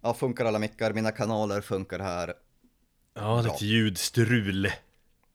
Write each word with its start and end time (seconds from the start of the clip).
Ja, 0.00 0.14
funkar 0.14 0.44
alla 0.44 0.58
mickar, 0.58 0.92
mina 0.92 1.10
kanaler 1.10 1.60
funkar 1.60 1.98
här. 1.98 2.34
Ja, 3.14 3.42
lite 3.42 3.64
ljudstrul. 3.66 4.62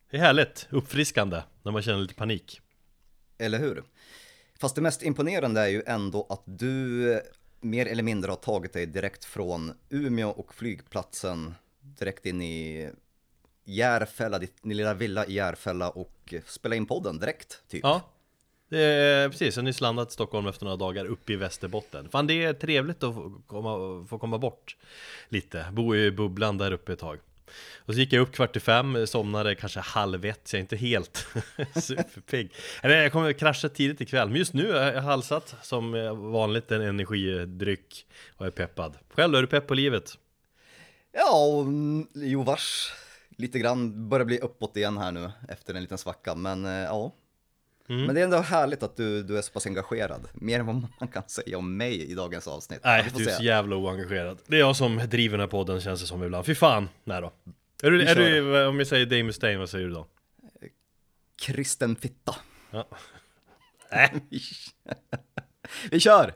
Det 0.10 0.18
är 0.18 0.22
härligt, 0.22 0.68
uppfriskande, 0.70 1.42
när 1.64 1.72
man 1.72 1.82
känner 1.82 2.00
lite 2.00 2.14
panik. 2.14 2.62
Eller 3.38 3.60
hur? 3.60 3.84
Fast 4.60 4.76
det 4.76 4.82
mest 4.82 5.04
imponerande 5.04 5.62
är 5.62 5.68
ju 5.68 5.84
ändå 5.86 6.28
att 6.30 6.44
du 6.46 7.14
eh, 7.14 7.20
mer 7.62 7.86
eller 7.86 8.04
mindre 8.04 8.32
har 8.32 8.36
tagit 8.36 8.74
dig 8.74 8.86
direkt 8.86 9.26
från 9.26 9.74
Umeå 9.90 10.30
och 10.30 10.56
flygplatsen 10.56 11.56
direkt 11.82 12.26
in 12.26 12.42
i 12.42 12.90
Järfälla, 13.64 14.40
din 14.40 14.50
lilla 14.64 14.94
villa 14.94 15.26
i 15.26 15.34
Järfälla 15.34 15.90
och 15.90 16.34
spela 16.46 16.76
in 16.76 16.86
podden 16.86 17.20
direkt, 17.20 17.64
typ. 17.68 17.84
Ja, 17.84 18.02
det 18.70 18.82
är, 18.82 19.30
precis. 19.30 19.56
Jag 19.56 19.62
har 19.62 19.66
nyss 19.66 19.82
landat 19.82 20.10
i 20.10 20.14
Stockholm 20.14 20.48
efter 20.48 20.66
några 20.66 20.78
dagar 20.78 21.06
uppe 21.06 21.34
i 21.34 21.36
Västerbotten. 21.36 22.10
Fan, 22.10 22.28
det 22.28 22.44
är 22.44 22.54
trevligt 22.54 23.04
att 23.04 23.16
få 23.16 23.42
komma, 23.48 24.06
få 24.10 24.20
komma 24.20 24.38
bort 24.38 24.78
lite. 25.30 25.66
Bo 25.72 25.96
i 25.96 26.12
bubblan 26.12 26.58
där 26.58 26.72
uppe 26.72 26.94
ett 26.94 27.00
tag. 27.00 27.20
Och 27.78 27.94
så 27.94 28.00
gick 28.00 28.14
jag 28.14 28.22
upp 28.22 28.32
kvart 28.32 28.56
i 28.56 28.60
fem, 28.60 29.08
somnade 29.08 29.56
kanske 29.56 29.80
halv 29.80 30.26
ett, 30.26 30.48
så 30.48 30.56
jag 30.56 30.60
är 30.60 30.62
inte 30.62 30.76
helt 30.76 31.28
superpigg. 31.84 32.52
Eller 32.82 33.04
jag 33.04 33.12
kommer 33.12 33.34
krascha 33.34 33.70
tidigt 33.70 34.02
ikväll, 34.02 34.30
men 34.30 34.38
just 34.38 34.54
nu 34.54 34.72
är 34.72 34.94
jag 34.94 35.02
halsat 35.02 35.56
som 35.62 35.92
vanligt 36.32 36.72
en 36.72 36.82
energidryck 36.82 38.08
och 38.38 38.46
är 38.46 38.52
peppad. 38.52 38.98
Själv 39.10 39.32
då, 39.32 39.38
är 39.38 39.42
du 39.42 39.48
pepp 39.48 39.68
på 39.68 39.74
livet? 39.74 40.18
Ja, 41.12 41.62
mm, 41.62 42.08
jo 42.14 42.44
vars. 42.44 42.94
Lite 43.38 43.60
grann 43.60 44.10
börjar 44.10 44.26
bli 44.26 44.40
uppåt 44.40 44.78
igen 44.78 44.98
här 44.98 45.12
nu 45.12 45.32
efter 45.50 45.74
en 45.74 45.82
liten 45.82 45.98
svacka, 45.98 46.36
men 46.36 46.66
eh, 46.66 46.72
ja. 46.72 47.14
Mm. 47.90 48.06
Men 48.06 48.16
det 48.16 48.22
är 48.22 48.26
ändå 48.26 48.38
härligt 48.38 48.84
att 48.84 48.98
du, 48.98 49.24
du 49.24 49.38
är 49.38 49.42
så 49.42 49.52
pass 49.52 49.66
engagerad. 49.66 50.28
Mer 50.34 50.60
än 50.60 50.66
vad 50.66 50.88
man 51.00 51.08
kan 51.08 51.24
säga 51.28 51.58
om 51.58 51.78
mig 51.78 52.12
i 52.12 52.14
dagens 52.14 52.48
avsnitt. 52.48 52.80
Nej, 52.84 53.04
Vi 53.14 53.24
du 53.24 53.30
är 53.30 53.34
så 53.34 53.44
jävla 53.44 53.76
oengagerad. 53.76 54.38
Det 54.48 54.56
är 54.56 54.60
jag 54.60 54.76
som 54.76 54.98
driver 54.98 55.38
den 55.38 55.40
här 55.40 55.52
podden 55.52 55.82
känns 55.82 56.02
det 56.02 56.08
som 56.08 56.24
ibland. 56.24 56.46
Fy 56.46 56.56
fan! 56.56 56.90
Nej 57.04 57.22
då. 57.22 57.34
Är 57.84 57.92
du, 57.92 57.98
Vi 57.98 58.06
är 58.06 58.16
du, 58.16 58.66
om 58.68 58.78
jag 58.80 58.88
säger 58.88 59.06
Dave 59.06 59.24
Mustaine, 59.24 59.60
vad 59.60 59.70
säger 59.70 59.88
du 59.88 59.94
då? 59.94 60.08
Kristen 61.42 61.96
fitta. 61.96 62.36
Ja. 62.72 62.88
Vi 65.92 66.00
kör! 66.00 66.34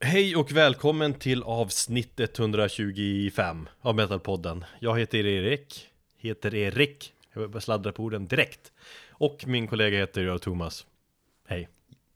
Hej 0.00 0.36
och 0.36 0.52
välkommen 0.52 1.14
till 1.14 1.42
avsnitt 1.42 2.20
125 2.20 3.68
av 3.80 3.94
Metalpodden. 3.94 4.64
Jag 4.80 4.98
heter 4.98 5.26
Erik, 5.26 5.88
heter 6.16 6.54
Erik, 6.54 7.12
jag 7.32 7.50
bara 7.50 7.60
sladdra 7.60 7.92
på 7.92 8.02
orden 8.02 8.26
direkt. 8.26 8.72
Och 9.10 9.44
min 9.46 9.68
kollega 9.68 9.98
heter 9.98 10.22
jag 10.22 10.42
Thomas. 10.42 10.86
Hej. 11.48 11.68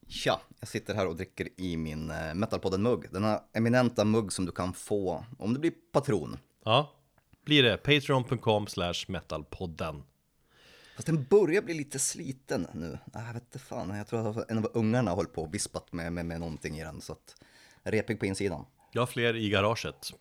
Tja, 0.09 0.41
jag 0.61 0.69
sitter 0.69 0.95
här 0.95 1.07
och 1.07 1.17
dricker 1.17 1.49
i 1.57 1.77
min 1.77 2.11
eh, 2.11 2.35
Metalpodden-mugg. 2.35 3.13
Denna 3.13 3.43
eminenta 3.53 4.05
mugg 4.05 4.33
som 4.33 4.47
du 4.47 4.53
kan 4.53 4.73
få 4.75 5.25
om 5.39 5.55
du 5.55 5.61
blir 5.61 5.73
patron. 5.93 6.39
Ja, 6.65 6.93
blir 7.45 7.63
det 7.63 7.77
patreon.com 7.77 8.67
slash 8.67 8.95
metalpodden. 9.09 10.03
Fast 10.97 11.07
den 11.07 11.25
börjar 11.25 11.63
bli 11.63 11.75
lite 11.75 11.99
sliten 11.99 12.67
nu. 12.75 12.99
Ah, 13.13 13.27
Jag 13.27 13.35
vet 13.35 13.43
inte 13.43 13.59
fan, 13.59 13.97
jag 13.97 14.07
tror 14.07 14.41
att 14.41 14.51
en 14.51 14.59
av 14.59 14.71
ungarna 14.75 15.11
har 15.11 15.17
hållit 15.17 15.33
på 15.33 15.43
och 15.43 15.55
vispat 15.55 15.93
med, 15.93 16.13
med, 16.13 16.27
med 16.27 16.41
någonting 16.41 16.79
i 16.79 16.85
den. 16.85 17.01
Så 17.01 17.13
att, 17.13 17.35
repig 17.85 18.21
på 18.21 18.27
insidan. 18.27 18.65
Jag 18.93 19.03
har 19.03 19.07
fler 19.07 19.37
i 19.37 19.49
garaget. 19.49 20.13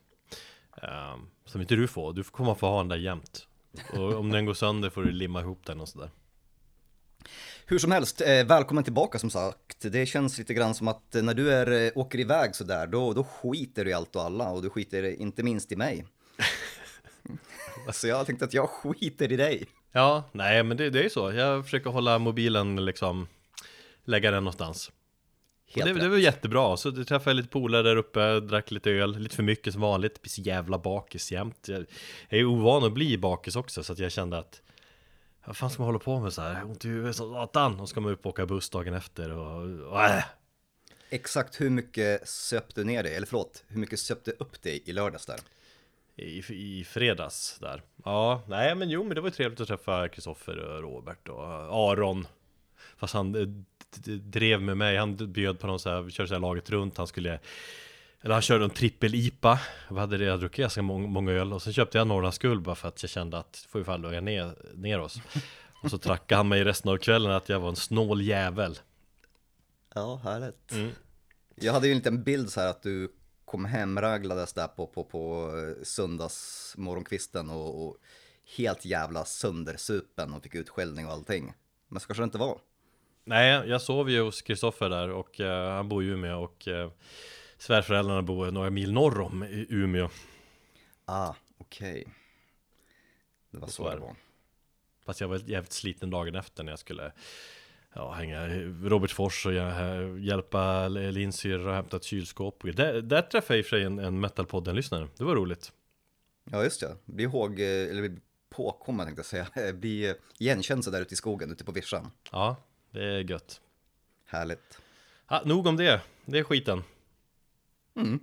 Ehm, 0.82 1.20
som 1.46 1.62
inte 1.62 1.76
du 1.76 1.88
får, 1.88 2.14
du 2.14 2.24
komma 2.24 2.56
få 2.56 2.68
ha 2.68 2.78
den 2.78 2.88
där 2.88 2.98
jämt. 2.98 3.48
Och 3.94 4.14
om 4.14 4.32
den 4.32 4.46
går 4.46 4.54
sönder 4.54 4.90
får 4.90 5.04
du 5.04 5.12
limma 5.12 5.42
ihop 5.42 5.66
den 5.66 5.82
och 5.82 5.90
sådär. 5.90 6.10
Hur 7.66 7.80
som 7.80 7.92
helst, 7.92 8.22
eh, 8.22 8.46
välkommen 8.46 8.84
tillbaka 8.84 9.20
som 9.20 9.30
sagt. 9.30 9.78
Det 9.92 10.06
känns 10.06 10.38
lite 10.38 10.54
grann 10.54 10.76
som 10.76 10.88
att 10.88 11.16
eh, 11.16 11.24
när 11.24 11.34
du 11.34 11.52
är, 11.54 11.86
eh, 11.86 11.92
åker 11.96 12.20
iväg 12.20 12.56
sådär, 12.56 12.88
då, 12.88 13.14
då 13.14 13.24
skiter 13.24 13.86
du 13.86 13.92
i 13.92 13.94
allt 13.94 14.16
och 14.16 14.22
alla 14.22 14.50
och 14.50 14.62
du 14.62 14.70
skiter 14.70 15.22
inte 15.22 15.44
minst 15.44 15.72
i 15.72 15.76
mig. 15.76 16.06
alltså 17.88 18.08
jag 18.08 18.26
tänkte 18.26 18.46
att 18.46 18.54
jag 18.54 18.70
skiter 18.70 19.32
i 19.32 19.38
dig. 19.38 19.66
Ja, 19.92 20.24
nej 20.32 20.64
men 20.64 20.78
det, 20.78 20.90
det 20.90 21.00
är 21.00 21.04
ju 21.04 21.10
så. 21.10 21.32
Jag 21.32 21.64
försöker 21.64 21.90
hålla 21.90 22.20
mobilen 22.20 22.86
liksom, 22.86 23.28
lägga 24.06 24.32
den 24.32 24.44
någonstans. 24.44 24.92
Helt 25.76 25.86
det, 25.86 25.94
rätt. 25.94 26.02
det 26.02 26.10
var 26.10 26.18
jättebra, 26.18 26.78
så 26.78 26.90
du 26.90 27.06
träffade 27.06 27.34
lite 27.34 27.50
polare 27.50 27.82
där 27.84 27.96
uppe, 27.96 28.40
drack 28.40 28.72
lite 28.72 28.92
öl, 28.92 29.18
lite 29.18 29.36
för 29.36 29.44
mycket 29.44 29.74
som 29.74 29.82
vanligt, 29.82 30.22
blir 30.22 30.30
så 30.30 30.42
jävla 30.42 30.78
bakis 30.78 31.32
jämt. 31.32 31.68
Jag, 31.68 31.86
jag 32.30 32.40
är 32.40 32.46
ovan 32.46 32.84
att 32.84 32.94
bli 32.94 33.18
bakis 33.18 33.56
också, 33.56 33.84
så 33.84 33.94
att 33.94 34.00
jag 34.00 34.12
kände 34.12 34.38
att 34.38 34.62
vad 35.46 35.58
fan 35.58 35.70
ska 35.70 35.82
man 35.82 35.88
hålla 35.88 36.00
på 36.00 36.20
med 36.20 36.34
så 36.34 36.42
här? 36.42 36.64
Ont 36.66 36.86
i 36.86 36.88
huvudet 36.88 37.16
som 37.16 37.34
satan! 37.34 37.80
Och 37.80 37.90
ska 37.90 38.02
man 38.02 38.12
upp 38.12 38.26
och 38.26 38.30
åka 38.30 38.46
buss 38.46 38.70
dagen 38.70 38.94
efter 38.94 39.32
och... 39.32 39.92
och 39.92 40.04
äh. 40.04 40.24
Exakt 41.10 41.62
hur 41.62 41.70
mycket 41.70 42.28
söp 42.28 42.76
du 42.76 42.84
ner 42.84 43.04
dig, 43.04 43.16
eller 43.16 43.28
förlåt, 43.28 43.64
hur 43.68 43.80
mycket 43.80 44.00
söp 44.00 44.26
du 44.26 44.32
upp 44.32 44.62
dig 44.62 44.84
i 44.86 44.94
lördags 44.94 45.26
där? 45.26 45.40
I, 46.16 46.44
I 46.50 46.84
fredags 46.84 47.58
där. 47.60 47.82
Ja, 48.04 48.42
nej 48.48 48.76
men 48.76 48.90
jo 48.90 49.04
men 49.04 49.16
det 49.16 49.22
var 49.22 49.28
ju 49.28 49.34
trevligt 49.34 49.60
att 49.60 49.68
träffa 49.68 50.08
Kristoffer 50.08 50.58
och 50.58 50.82
Robert 50.82 51.30
och 51.30 51.46
Aron. 51.46 52.28
Fast 52.98 53.14
han 53.14 53.36
eh, 53.36 53.48
drev 54.06 54.62
med 54.62 54.78
mig, 54.78 54.98
han 54.98 55.32
bjöd 55.32 55.60
på 55.60 55.68
någon 55.68 55.80
så 55.80 55.90
här, 55.90 56.02
vi 56.02 56.12
körde 56.12 56.28
så 56.28 56.34
här 56.34 56.42
laget 56.42 56.70
runt, 56.70 56.98
han 56.98 57.08
skulle 57.08 57.40
eller 58.24 58.34
han 58.34 58.42
körde 58.42 58.64
en 58.64 58.70
trippel-IPA 58.70 59.60
Vi 59.90 60.00
hade 60.00 60.18
redan 60.18 60.40
druckit 60.40 60.58
ganska 60.58 60.82
många, 60.82 61.08
många 61.08 61.32
öl 61.32 61.54
Och 61.54 61.62
så 61.62 61.72
köpte 61.72 61.98
jag 61.98 62.08
Norrlands 62.08 62.38
guld 62.38 62.62
bara 62.62 62.76
för 62.76 62.88
att 62.88 63.04
jag 63.04 63.10
kände 63.10 63.38
att 63.38 63.68
får 63.70 63.82
ju 63.82 63.86
fan 63.86 64.02
lugna 64.02 64.20
ner, 64.20 64.56
ner 64.74 65.00
oss 65.00 65.22
Och 65.84 65.90
så 65.90 65.98
trackade 65.98 66.40
han 66.40 66.48
mig 66.48 66.64
resten 66.64 66.92
av 66.92 66.98
kvällen 66.98 67.32
att 67.32 67.50
jag 67.50 67.60
var 67.60 67.70
en 67.70 67.76
snål 67.76 68.22
jävel 68.22 68.80
Ja, 69.94 70.22
härligt. 70.24 70.72
Mm. 70.72 70.92
Jag 71.56 71.74
hade 71.74 71.88
ju 71.88 71.92
en 71.92 71.98
liten 71.98 72.24
bild 72.24 72.52
så 72.52 72.62
här 72.62 72.68
att 72.68 72.84
du 72.84 73.12
kom 73.46 73.66
hemraglades 73.66 74.54
där 74.54 74.68
på, 74.68 74.88
på, 74.88 75.04
på 75.04 75.52
söndagsmorgonkvisten 75.84 77.50
och, 77.50 77.86
och 77.86 77.98
helt 78.58 78.86
jävla 78.86 79.26
söndersupen 79.26 80.34
och 80.34 80.44
fick 80.44 80.56
utskällning 80.56 81.06
och 81.06 81.12
allting. 81.12 81.54
Men 81.88 82.00
så 82.00 82.08
kanske 82.08 82.22
det 82.22 82.26
inte 82.26 82.38
var. 82.38 82.60
Nej, 83.24 83.70
jag 83.70 83.82
sov 83.82 84.10
ju 84.10 84.22
hos 84.22 84.42
Kristoffer 84.42 84.90
där 84.90 85.10
och 85.10 85.40
eh, 85.40 85.72
han 85.72 85.90
bor 85.90 86.04
i 86.04 86.08
Umeå 86.08 86.44
och 86.44 86.68
uh, 86.68 86.92
svärföräldrarna 87.58 88.22
bor 88.22 88.52
några 88.52 88.70
mil 88.70 88.94
norr 88.94 89.20
om 89.22 89.44
i 89.44 89.68
Umeå 89.70 90.10
Ah, 91.06 91.34
okej. 91.58 92.08
Det 93.52 93.58
var 93.58 93.68
så 93.68 93.90
det 93.90 94.00
var. 94.00 94.16
Fast 95.06 95.22
jag 95.22 95.28
var 95.28 95.42
jävligt 95.46 95.74
sliten 95.74 96.10
dagen 96.10 96.36
efter 96.36 96.64
när 96.64 96.72
jag 96.72 96.80
skulle 96.80 97.12
ja, 97.94 98.12
hänga 98.12 98.48
Robertsfors 98.84 99.46
och 99.46 99.54
jag, 99.54 100.20
hjälpa 100.20 100.88
Lindsay 100.88 101.54
och 101.54 101.74
hämta 101.74 101.98
ett 101.98 102.04
kylskåp. 102.04 102.64
Där, 102.64 103.02
där 103.02 103.22
träffade 103.22 103.54
jag 103.54 103.60
i 103.60 103.62
och 103.62 103.66
för 103.66 103.78
sig 103.78 103.86
en, 103.86 104.00
en 104.00 104.20
Metalpodden-lyssnare. 104.20 105.08
Det 105.18 105.24
var 105.24 105.36
roligt. 105.36 105.72
Ja, 106.52 106.64
just 106.64 106.82
det. 106.82 106.98
Bli 107.06 107.24
ihåg, 107.24 107.60
eh, 107.60 107.66
eller 107.66 108.10
bli 108.10 108.20
påkommen 108.50 109.06
tänkte 109.06 109.20
jag 109.20 109.26
säga. 109.26 109.74
Bli 109.74 110.16
igenkänd 110.40 110.84
så 110.84 110.92
där 110.92 111.02
ute 111.02 111.14
i 111.14 111.18
skogen, 111.18 111.52
ute 111.52 111.64
på 111.64 111.72
vischan. 111.72 112.12
Ja, 112.32 112.56
det 112.92 113.04
är 113.04 113.20
gött. 113.20 113.62
Härligt. 114.26 114.82
Ja, 115.30 115.42
nog 115.46 115.68
om 115.68 115.78
det. 115.78 116.02
Det 116.26 116.40
är 116.40 116.44
skiten. 116.44 116.84
Mm. 117.96 118.20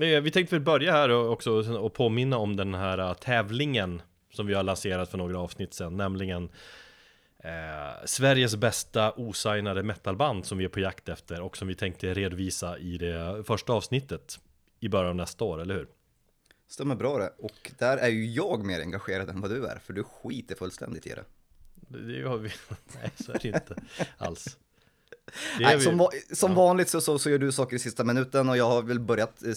Eh, 0.00 0.20
Vi 0.22 0.30
tänkte 0.30 0.54
väl 0.54 0.64
börja 0.64 0.92
här 0.92 1.08
och 1.08 1.32
också 1.32 1.78
och 1.78 1.94
påminna 1.94 2.36
om 2.36 2.56
den 2.56 2.74
här 2.74 2.98
eh, 2.98 3.14
tävlingen 3.14 4.02
som 4.32 4.46
vi 4.46 4.54
har 4.54 4.62
lanserat 4.62 5.10
för 5.10 5.18
några 5.18 5.38
avsnitt 5.38 5.74
sedan, 5.74 5.96
nämligen 5.96 6.48
eh, 7.38 8.04
Sveriges 8.04 8.56
bästa 8.56 9.12
osignade 9.16 9.82
metalband 9.82 10.46
som 10.46 10.58
vi 10.58 10.64
är 10.64 10.68
på 10.68 10.80
jakt 10.80 11.08
efter 11.08 11.40
och 11.40 11.56
som 11.56 11.68
vi 11.68 11.74
tänkte 11.74 12.14
redovisa 12.14 12.78
i 12.78 12.98
det 12.98 13.44
första 13.46 13.72
avsnittet 13.72 14.40
i 14.80 14.88
början 14.88 15.08
av 15.08 15.16
nästa 15.16 15.44
år, 15.44 15.60
eller 15.60 15.74
hur? 15.74 15.88
Stämmer 16.68 16.94
bra 16.94 17.18
det. 17.18 17.32
Och 17.38 17.72
där 17.78 17.96
är 17.96 18.08
ju 18.08 18.26
jag 18.26 18.64
mer 18.64 18.80
engagerad 18.80 19.28
än 19.28 19.40
vad 19.40 19.50
du 19.50 19.66
är, 19.66 19.78
för 19.78 19.92
du 19.92 20.04
skiter 20.04 20.54
fullständigt 20.54 21.06
i 21.06 21.10
det. 21.10 21.24
Det 21.88 22.12
gör 22.12 22.36
vi. 22.36 22.48
Nej, 23.00 23.10
så 23.24 23.32
är 23.32 23.38
det 23.42 23.48
inte 23.48 23.74
alls. 24.18 24.56
Det 25.58 25.64
Nej, 25.64 25.80
som 25.80 25.98
va- 25.98 26.10
som 26.32 26.50
Ja. 26.52 26.56
vanligt 26.56 26.88
så, 26.88 27.00
så, 27.00 27.18
så 27.18 27.30
gör 27.30 27.38
du 27.38 27.52
saker 27.52 27.76
i 27.76 27.78
sista 27.78 28.04
minuten 28.04 28.48
och 28.48 28.56
jag 28.56 28.64
har 28.68 28.82
väl 28.82 29.00
börjat 29.00 29.42
eh, 29.42 29.52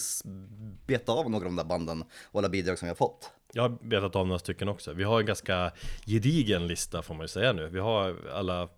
beta 0.86 1.12
av 1.12 1.30
några 1.32 1.46
av 1.46 1.52
de 1.52 1.56
där 1.56 1.64
banden 1.64 2.04
och 2.24 2.40
alla 2.40 2.50
bidrag 2.50 2.80
som 2.80 2.88
jag 2.88 2.94
har 2.94 2.98
fått. 2.98 3.30
Jag 3.54 3.62
har 3.64 3.70
betat 3.70 4.16
av 4.16 4.28
några 4.28 4.40
stycken 4.40 4.70
också. 4.70 4.94
Vi 4.94 5.04
har 5.04 5.20
en 5.20 5.26
ganska 5.26 5.72
gedigen 6.06 6.68
lista 6.68 7.02
får 7.02 7.14
man 7.14 7.24
ju 7.24 7.28
säga 7.28 7.54
nu. 7.54 7.68
Vi 7.68 7.80
har 7.80 8.16
alla 8.34 8.70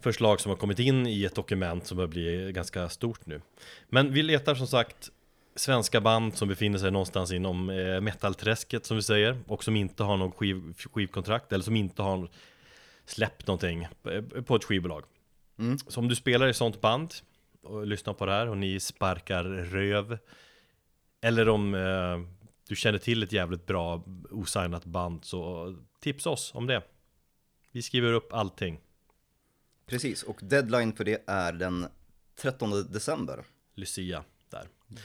förslag 0.00 0.40
som 0.40 0.50
har 0.50 0.56
kommit 0.56 0.78
in 0.78 1.06
i 1.06 1.24
ett 1.24 1.34
dokument 1.34 1.86
som 1.86 1.96
börjar 1.96 2.08
bli 2.08 2.52
ganska 2.52 2.88
stort 2.88 3.26
nu. 3.26 3.40
Men 3.88 4.12
vi 4.12 4.22
letar 4.22 4.54
som 4.54 4.66
sagt 4.66 5.10
svenska 5.56 6.00
band 6.00 6.36
som 6.36 6.48
befinner 6.48 6.78
sig 6.78 6.90
någonstans 6.90 7.32
inom 7.32 7.70
eh, 7.70 8.00
metalträsket 8.00 8.86
som 8.86 8.96
vi 8.96 9.02
säger 9.02 9.38
och 9.46 9.64
som 9.64 9.76
inte 9.76 10.02
har 10.02 10.16
någon 10.16 10.32
skiv, 10.32 10.74
skivkontrakt 10.92 11.52
eller 11.52 11.64
som 11.64 11.76
inte 11.76 12.02
har 12.02 12.28
släppt 13.10 13.46
någonting 13.46 13.88
på 14.46 14.56
ett 14.56 14.64
skivbolag. 14.64 15.04
Så 15.86 16.00
om 16.00 16.08
du 16.08 16.16
spelar 16.16 16.48
i 16.48 16.54
sånt 16.54 16.80
band 16.80 17.14
och 17.62 17.86
lyssnar 17.86 18.14
på 18.14 18.26
det 18.26 18.32
här 18.32 18.48
och 18.48 18.58
ni 18.58 18.80
sparkar 18.80 19.44
röv 19.44 20.18
Eller 21.20 21.48
om 21.48 21.74
eh, 21.74 22.20
du 22.68 22.76
känner 22.76 22.98
till 22.98 23.22
ett 23.22 23.32
jävligt 23.32 23.66
bra 23.66 24.04
osignat 24.30 24.84
band 24.84 25.24
så 25.24 25.74
tipsa 26.00 26.30
oss 26.30 26.54
om 26.54 26.66
det. 26.66 26.82
Vi 27.72 27.82
skriver 27.82 28.12
upp 28.12 28.32
allting. 28.32 28.80
Precis, 29.86 30.22
och 30.22 30.40
deadline 30.42 30.92
för 30.92 31.04
det 31.04 31.22
är 31.26 31.52
den 31.52 31.86
13 32.36 32.70
december. 32.92 33.44
Lucia. 33.74 34.24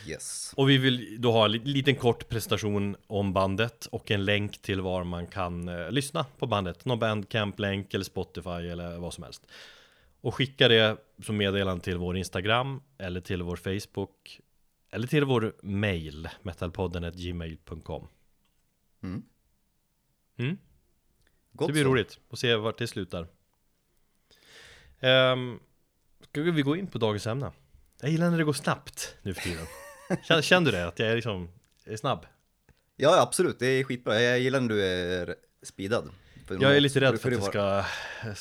Yes. 0.08 0.54
Och 0.58 0.70
vi 0.70 0.78
vill 0.78 1.22
då 1.22 1.32
ha 1.32 1.46
en 1.46 1.52
liten 1.52 1.96
kort 1.96 2.30
presentation 2.30 2.96
om 3.08 3.34
bandet 3.34 3.86
och 3.86 4.12
en 4.12 4.26
länk 4.26 4.62
till 4.62 4.82
var 4.82 5.04
man 5.04 5.28
kan 5.28 5.68
eh, 5.70 5.92
lyssna 5.92 6.24
på 6.38 6.48
bandet. 6.48 6.86
Någon 6.86 7.00
bandcamp-länk 7.00 7.94
eller 7.94 8.06
Spotify 8.06 8.50
eller 8.50 8.98
vad 8.98 9.14
som 9.14 9.24
helst. 9.24 9.46
Och 10.22 10.36
skicka 10.36 10.68
det 10.68 10.98
som 11.24 11.38
meddelande 11.38 11.84
till 11.84 11.98
vår 11.98 12.18
Instagram 12.18 12.82
eller 12.98 13.22
till 13.22 13.44
vår 13.44 13.56
Facebook 13.56 14.40
eller 14.90 15.08
till 15.08 15.24
vår 15.26 15.54
mail 15.64 16.30
metalpodden.gmail.com 16.42 18.08
Mm. 19.04 19.24
Mm. 20.38 20.58
Gott 21.52 21.68
Det 21.68 21.74
blir 21.74 21.84
så. 21.84 21.90
roligt 21.90 22.20
att 22.30 22.40
se 22.40 22.56
vart 22.56 22.78
det 22.78 22.88
slutar. 22.88 23.28
Um, 25.02 25.60
ska 26.22 26.42
vi 26.42 26.62
gå 26.62 26.76
in 26.76 26.88
på 26.88 26.98
dagens 26.98 27.28
ämne? 27.28 27.52
Jag 28.02 28.12
gillar 28.12 28.30
när 28.30 28.38
det 28.38 28.44
går 28.44 28.54
snabbt 28.54 29.16
nu 29.22 29.34
för 29.34 29.42
tiden. 29.42 29.66
Känner, 30.24 30.42
känner 30.42 30.72
du 30.72 30.78
det? 30.78 30.88
Att 30.88 31.00
jag 31.00 31.10
är 31.10 31.16
liksom 31.16 31.50
är 31.86 31.98
snabb? 31.98 32.26
Ja, 32.96 33.22
absolut, 33.22 33.60
det 33.60 33.66
är 33.68 33.84
skitbra. 33.84 34.22
Jag 34.22 34.40
gillar 34.40 34.60
när 34.62 34.70
du 34.70 34.84
är 34.86 35.36
speedad. 35.64 36.10
Jag 36.50 36.76
är 36.76 36.80
lite 36.80 37.02
rädd 37.02 37.22
för 37.22 37.32
att 37.32 37.40
det 37.40 37.46
ska 37.46 37.86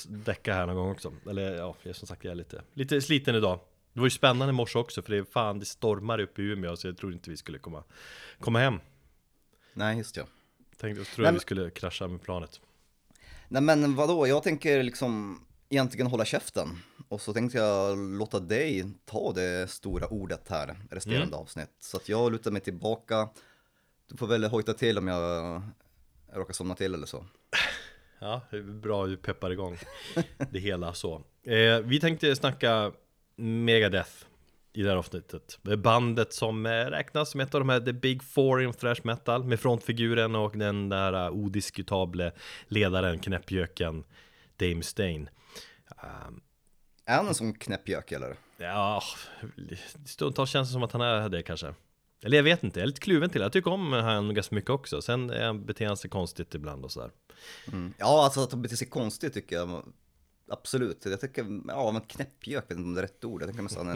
däcka 0.09 0.55
här 0.55 0.67
någon 0.67 0.77
gång 0.77 0.91
också. 0.91 1.13
Eller 1.31 1.55
ja, 1.55 1.77
som 1.93 2.09
sagt 2.09 2.25
jag 2.25 2.31
är 2.33 2.35
lite, 2.35 2.63
lite 2.75 3.01
sliten 3.01 3.35
idag. 3.35 3.61
Det 3.93 4.01
var 4.01 4.07
ju 4.07 4.11
spännande 4.11 4.51
i 4.51 4.55
morse 4.55 4.79
också 4.79 5.03
för 5.03 5.11
det 5.13 5.19
är 5.19 5.25
fan 5.25 5.59
det 5.59 5.65
stormar 5.67 6.19
upp 6.21 6.39
i 6.39 6.43
Umeå 6.43 6.77
så 6.77 6.87
jag 6.89 6.97
trodde 6.99 7.15
inte 7.15 7.31
vi 7.31 7.37
skulle 7.37 7.59
komma, 7.59 7.85
komma 8.41 8.59
hem. 8.59 8.81
Nej, 9.75 9.99
just 9.99 10.17
ja. 10.17 10.25
Tänkte, 10.77 11.01
jag 11.01 11.07
trodde 11.07 11.23
Nej, 11.23 11.33
vi 11.33 11.35
men- 11.35 11.41
skulle 11.41 11.71
krascha 11.71 12.09
med 12.09 12.23
planet. 12.23 12.61
Nej 13.49 13.63
men 13.63 13.95
vadå, 13.95 14.27
jag 14.27 14.43
tänker 14.43 14.83
liksom 14.83 15.41
egentligen 15.69 16.07
hålla 16.07 16.25
käften. 16.25 16.79
Och 17.15 17.21
så 17.21 17.33
tänkte 17.33 17.59
jag 17.59 17.99
låta 17.99 18.41
dig 18.41 18.85
ta 19.05 19.33
det 19.33 19.71
stora 19.71 20.07
ordet 20.07 20.49
här, 20.49 20.77
resterande 20.91 21.27
Mm. 21.27 21.39
avsnitt. 21.41 21.71
Så 21.81 21.97
att 21.97 22.09
jag 22.09 22.33
lutar 22.33 22.51
mig 22.51 22.61
tillbaka. 22.61 23.29
Du 24.11 24.17
får 24.17 24.27
väl 24.27 24.45
hojta 24.45 24.75
till 24.75 24.99
om 24.99 25.09
jag 25.09 25.63
råkar 26.33 26.53
somna 26.55 26.75
till 26.75 26.95
eller 26.95 27.07
så. 27.07 27.27
Ja, 28.19 28.41
bra 28.83 29.07
du 29.07 29.17
peppar 29.17 29.51
igång 29.51 29.79
det 30.51 30.59
hela 30.59 30.95
så. 30.95 31.23
Eh, 31.43 31.79
vi 31.85 32.01
tänkte 32.01 32.37
snacka 32.37 32.93
Megadeth 33.37 34.11
i 34.73 34.83
det 34.83 34.89
här 34.89 34.97
avsnittet. 34.97 35.59
Det 35.63 35.77
bandet 35.77 36.33
som 36.33 36.67
eh, 36.67 36.71
räknas 36.71 37.31
som 37.31 37.41
ett 37.41 37.55
av 37.55 37.61
de 37.61 37.69
här 37.69 37.81
The 37.81 37.93
Big 37.93 38.23
Four 38.23 38.63
in 38.63 38.73
thrash 38.73 39.01
metal 39.05 39.45
med 39.45 39.61
frontfiguren 39.61 40.35
och 40.35 40.59
den 40.59 40.89
där 40.89 41.13
eh, 41.13 41.31
odiskutable 41.31 42.33
ledaren, 42.69 43.19
knäppjöken 43.19 44.05
Dame 44.57 44.83
Stain. 44.83 45.29
Um, 46.27 46.41
Är 47.05 47.17
han 47.17 47.29
en 47.29 47.35
sån 47.35 47.55
knäppjök 47.55 48.13
eller? 48.13 48.37
ja, 48.57 49.03
stundtals 50.07 50.51
känns 50.51 50.69
det 50.69 50.73
som 50.73 50.83
att 50.83 50.93
han 50.93 51.01
är 51.01 51.29
det 51.29 51.43
kanske. 51.43 51.75
Eller 52.23 52.37
jag 52.37 52.45
vet 52.45 52.63
inte, 52.65 52.79
jag 52.81 52.83
är 52.83 52.87
lite 52.87 53.01
kluven 53.01 53.31
till 53.31 53.41
det. 53.41 53.45
Jag 53.45 53.53
tycker 53.53 53.71
om 53.73 53.93
han 53.93 54.35
ganska 54.35 54.55
mycket 54.55 54.71
också. 54.71 55.03
Sen 55.03 55.27
beter 55.67 55.87
han 55.87 55.97
sig 55.97 56.11
konstigt 56.11 56.55
ibland 56.55 56.85
och 56.85 56.93
sådär. 56.93 57.11
Mm. 57.73 57.95
Ja, 57.99 58.25
alltså 58.25 58.41
att 58.41 58.51
de 58.51 58.63
beter 58.63 58.77
sig 58.77 58.89
konstigt 58.89 59.35
tycker 59.35 59.57
jag. 59.57 59.93
Absolut. 60.49 61.05
Jag 61.05 61.21
tycker, 61.21 61.47
ja 61.69 61.91
men 61.93 62.01
knäppjök, 62.01 62.65
vet 62.65 62.71
inte 62.71 62.83
om 62.83 62.95
det 62.95 63.01
är 63.01 63.03
rätt 63.03 63.25
ord. 63.25 63.43
Jag 63.43 63.49
tänker 63.49 63.63
nästan 63.63 63.89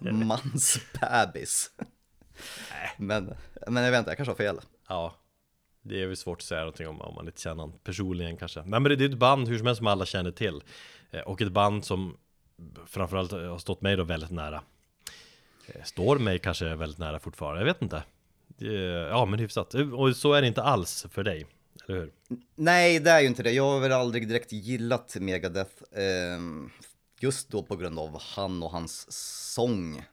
en 0.00 0.26
mansbebis. 0.26 1.70
men, 2.96 3.34
men 3.68 3.84
jag 3.84 3.90
vet 3.90 3.98
inte, 3.98 4.10
jag 4.10 4.16
kanske 4.16 4.30
har 4.30 4.36
fel. 4.36 4.60
Ja, 4.88 5.14
det 5.82 6.02
är 6.02 6.06
väl 6.06 6.16
svårt 6.16 6.38
att 6.38 6.44
säga 6.44 6.60
någonting 6.60 6.88
om 6.88 7.00
om 7.00 7.14
man 7.14 7.26
inte 7.26 7.40
känner 7.40 7.62
honom 7.62 7.78
personligen 7.84 8.36
kanske. 8.36 8.60
Nej 8.60 8.80
men 8.80 8.82
det 8.84 8.96
det 8.96 9.04
är 9.04 9.08
ett 9.08 9.18
band 9.18 9.48
hur 9.48 9.58
som 9.58 9.66
helst 9.66 9.78
som 9.78 9.86
alla 9.86 10.06
känner 10.06 10.30
till. 10.30 10.62
Eh, 11.10 11.20
Och 11.20 11.42
ett 11.42 11.52
band 11.52 11.84
som 11.84 12.16
framförallt 12.86 13.32
eh, 13.32 13.38
har 13.38 13.58
stått 13.58 13.82
mig 13.82 13.96
då 13.96 14.04
väldigt 14.04 14.30
nära. 14.30 14.62
Eh, 15.66 15.82
står 15.84 16.18
mig 16.18 16.38
kanske 16.38 16.74
väldigt 16.74 16.98
nära 16.98 17.18
fortfarande, 17.18 17.60
jag 17.60 17.66
vet 17.66 17.82
inte. 17.82 18.02
Ja 19.10 19.24
men 19.24 19.38
hyfsat. 19.38 19.74
Eh, 19.74 19.94
och 19.94 20.16
så 20.16 20.32
är 20.32 20.40
det 20.40 20.48
inte 20.48 20.62
alls 20.62 21.06
för 21.10 21.24
dig, 21.24 21.46
eller 21.86 21.98
hur? 21.98 22.12
Nej, 22.54 23.00
det 23.00 23.10
är 23.10 23.20
ju 23.20 23.26
inte 23.26 23.42
det. 23.42 23.50
Jag 23.50 23.70
har 23.70 23.80
väl 23.80 23.92
aldrig 23.92 24.28
direkt 24.28 24.52
gillat 24.52 25.16
Megadeth. 25.20 25.82
Ehm, 25.92 26.70
just 27.20 27.48
då 27.48 27.62
på 27.62 27.76
grund 27.76 27.98
av 27.98 28.20
han 28.20 28.62
och 28.62 28.70
hans 28.70 29.12
sång. 29.52 30.04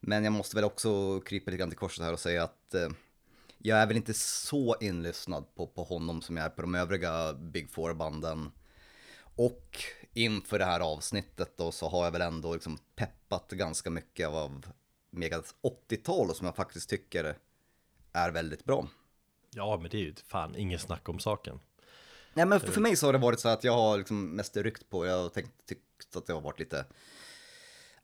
Men 0.00 0.24
jag 0.24 0.32
måste 0.32 0.56
väl 0.56 0.64
också 0.64 1.20
krypa 1.20 1.50
lite 1.50 1.58
grann 1.58 1.70
till 1.70 1.78
korset 1.78 2.04
här 2.04 2.12
och 2.12 2.20
säga 2.20 2.42
att 2.42 2.74
jag 3.58 3.78
är 3.78 3.86
väl 3.86 3.96
inte 3.96 4.14
så 4.14 4.76
inlyssnad 4.80 5.54
på, 5.54 5.66
på 5.66 5.82
honom 5.82 6.22
som 6.22 6.36
jag 6.36 6.46
är 6.46 6.50
på 6.50 6.62
de 6.62 6.74
övriga 6.74 7.32
Big 7.32 7.70
Four-banden. 7.70 8.50
Och 9.36 9.82
inför 10.14 10.58
det 10.58 10.64
här 10.64 10.80
avsnittet 10.80 11.56
då 11.56 11.72
så 11.72 11.88
har 11.88 12.04
jag 12.04 12.12
väl 12.12 12.22
ändå 12.22 12.52
liksom 12.52 12.78
peppat 12.96 13.50
ganska 13.50 13.90
mycket 13.90 14.28
av 14.28 14.66
Megadeths 15.10 15.54
80-tal 15.90 16.34
som 16.34 16.46
jag 16.46 16.56
faktiskt 16.56 16.90
tycker 16.90 17.36
är 18.12 18.30
väldigt 18.30 18.64
bra. 18.64 18.88
Ja 19.50 19.78
men 19.82 19.90
det 19.90 19.96
är 19.96 20.00
ju 20.00 20.14
fan 20.26 20.56
ingen 20.56 20.78
snack 20.78 21.08
om 21.08 21.18
saken. 21.18 21.60
Nej 22.34 22.46
men 22.46 22.60
för, 22.60 22.72
för 22.72 22.80
mig 22.80 22.96
så 22.96 23.06
har 23.06 23.12
det 23.12 23.18
varit 23.18 23.40
så 23.40 23.48
att 23.48 23.64
jag 23.64 23.72
har 23.72 23.98
liksom 23.98 24.30
mest 24.30 24.56
ryckt 24.56 24.90
på, 24.90 25.06
jag 25.06 25.22
har 25.22 25.28
tänkt, 25.28 25.66
tyckt 25.66 26.16
att 26.16 26.26
det 26.26 26.32
har 26.32 26.40
varit 26.40 26.58
lite, 26.58 26.76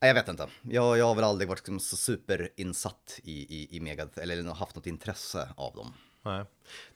nej 0.00 0.08
jag 0.08 0.14
vet 0.14 0.28
inte. 0.28 0.48
Jag, 0.62 0.98
jag 0.98 1.04
har 1.06 1.14
väl 1.14 1.24
aldrig 1.24 1.48
varit 1.48 1.58
liksom 1.58 1.80
så 1.80 1.96
superinsatt 1.96 3.20
i, 3.22 3.32
i, 3.32 3.76
i 3.76 3.80
Megadeth, 3.80 4.18
eller 4.18 4.54
haft 4.54 4.76
något 4.76 4.86
intresse 4.86 5.48
av 5.56 5.74
dem. 5.74 5.94
Nej. 6.22 6.44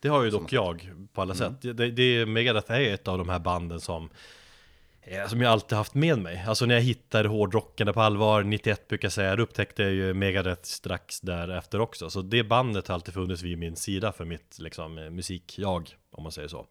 Det 0.01 0.09
har 0.09 0.25
ju 0.25 0.31
dock 0.31 0.53
jag 0.53 0.95
på 1.13 1.23
alla 1.23 1.35
sätt. 1.35 1.63
Det, 1.63 1.91
det, 1.91 2.27
Megadeth 2.27 2.73
är 2.73 2.81
ett 2.81 3.09
av 3.09 3.19
de 3.19 3.29
här 3.29 3.39
banden 3.39 3.81
som 3.81 4.11
som 5.29 5.41
jag 5.41 5.53
alltid 5.53 5.79
haft 5.79 5.95
med 5.95 6.19
mig. 6.19 6.45
Alltså 6.47 6.67
när 6.67 6.75
jag 6.75 6.83
hittade 6.83 7.29
hårdrocken 7.29 7.93
på 7.93 8.01
allvar, 8.01 8.43
91 8.43 8.89
brukar 8.89 9.07
jag 9.07 9.13
säga, 9.13 9.37
då 9.37 9.43
upptäckte 9.43 9.83
jag 9.83 9.93
ju 9.93 10.15
Megadeth 10.15 10.63
strax 10.63 11.21
därefter 11.21 11.81
också. 11.81 12.11
Så 12.11 12.23
det 12.23 12.45
bandet 12.45 12.89
har 12.89 12.95
alltid 12.95 13.15
funnits 13.15 13.43
vid 13.43 13.59
min 13.59 13.77
sida 13.77 14.13
för 14.13 14.25
mitt 14.25 14.57
liksom, 14.59 14.99
eh, 14.99 15.11
musikjag, 15.11 15.97
om 16.11 16.23
man 16.23 16.33
säger 16.33 16.49
så. 16.49 16.67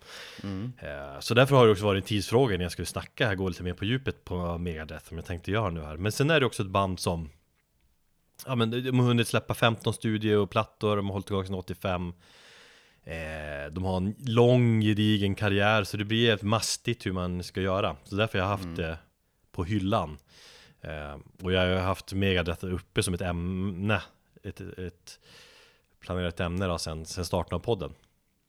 Eh, 0.79 1.19
Så 1.19 1.33
därför 1.33 1.55
har 1.55 1.65
det 1.65 1.71
också 1.71 1.85
varit 1.85 2.03
en 2.03 2.07
tidsfråga 2.07 2.57
när 2.57 2.65
jag 2.65 2.71
skulle 2.71 2.85
snacka 2.85 3.27
här, 3.27 3.35
gå 3.35 3.49
lite 3.49 3.63
mer 3.63 3.73
på 3.73 3.85
djupet 3.85 4.23
på 4.23 4.57
Megadeth, 4.57 5.07
som 5.07 5.17
jag 5.17 5.25
tänkte 5.25 5.51
göra 5.51 5.69
nu 5.69 5.81
här. 5.81 5.97
Men 5.97 6.11
sen 6.11 6.29
är 6.29 6.39
det 6.39 6.45
också 6.45 6.63
ett 6.63 6.69
band 6.69 6.99
som 6.99 7.29
Ja 8.45 8.55
men 8.55 8.71
de 8.71 8.99
har 8.99 9.07
hunnit 9.07 9.27
släppa 9.27 9.53
15 9.53 9.93
studioplattor, 9.93 10.95
de 10.97 11.05
har 11.05 11.13
hållit 11.13 11.29
igång 11.29 11.45
sedan 11.45 11.55
85 11.55 12.13
eh, 13.11 13.71
De 13.71 13.83
har 13.83 13.97
en 13.97 14.15
lång 14.19 14.81
gedigen 14.81 15.35
karriär 15.35 15.83
så 15.83 15.97
det 15.97 16.05
blir 16.05 16.33
ett 16.33 16.41
mastigt 16.43 17.05
hur 17.05 17.11
man 17.11 17.43
ska 17.43 17.61
göra. 17.61 17.95
Så 18.03 18.15
därför 18.15 18.39
har 18.39 18.45
jag 18.45 18.49
haft 18.57 18.75
det 18.77 18.97
på 19.51 19.63
hyllan. 19.63 20.17
Eh, 20.81 21.15
Och 21.43 21.51
jag 21.51 21.75
har 21.75 21.81
haft 21.81 22.13
Megadeth 22.13 22.65
uppe 22.65 23.03
som 23.03 23.13
ett 23.13 23.21
ämne 23.21 24.01
Ett, 24.43 24.61
ett 24.61 25.19
planerat 25.99 26.39
ämne 26.39 26.67
då 26.67 26.77
sen, 26.77 27.05
sen 27.05 27.25
starten 27.25 27.55
av 27.55 27.59
podden. 27.59 27.93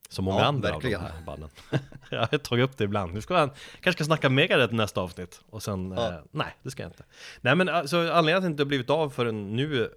Som 0.08 0.24
många 0.24 0.38
Ja, 0.40 0.44
andra 0.46 0.70
verkligen. 0.72 1.00
av 1.00 1.06
de 1.06 1.12
här 1.16 1.22
banden. 1.24 1.50
Jag 2.10 2.18
har 2.26 2.38
tagit 2.38 2.64
upp 2.64 2.76
det 2.76 2.84
ibland, 2.84 3.14
nu 3.14 3.20
ska 3.20 3.34
man 3.34 3.50
kanske 3.80 3.92
ska 3.92 4.04
snacka 4.04 4.28
Megadeth 4.30 4.74
nästa 4.74 5.00
avsnitt. 5.00 5.40
Och 5.50 5.62
sen, 5.62 5.90
Ja. 5.96 6.08
eh, 6.08 6.20
nej 6.30 6.54
det 6.62 6.70
ska 6.70 6.82
jag 6.82 6.90
inte. 6.90 7.04
Nej 7.40 7.54
men 7.56 7.68
alltså 7.68 7.96
anledningen 7.96 8.24
till 8.24 8.36
att 8.36 8.42
det 8.42 8.46
inte 8.48 8.62
har 8.62 8.68
blivit 8.68 8.90
av 8.90 9.10
förrän 9.10 9.56
nu 9.56 9.88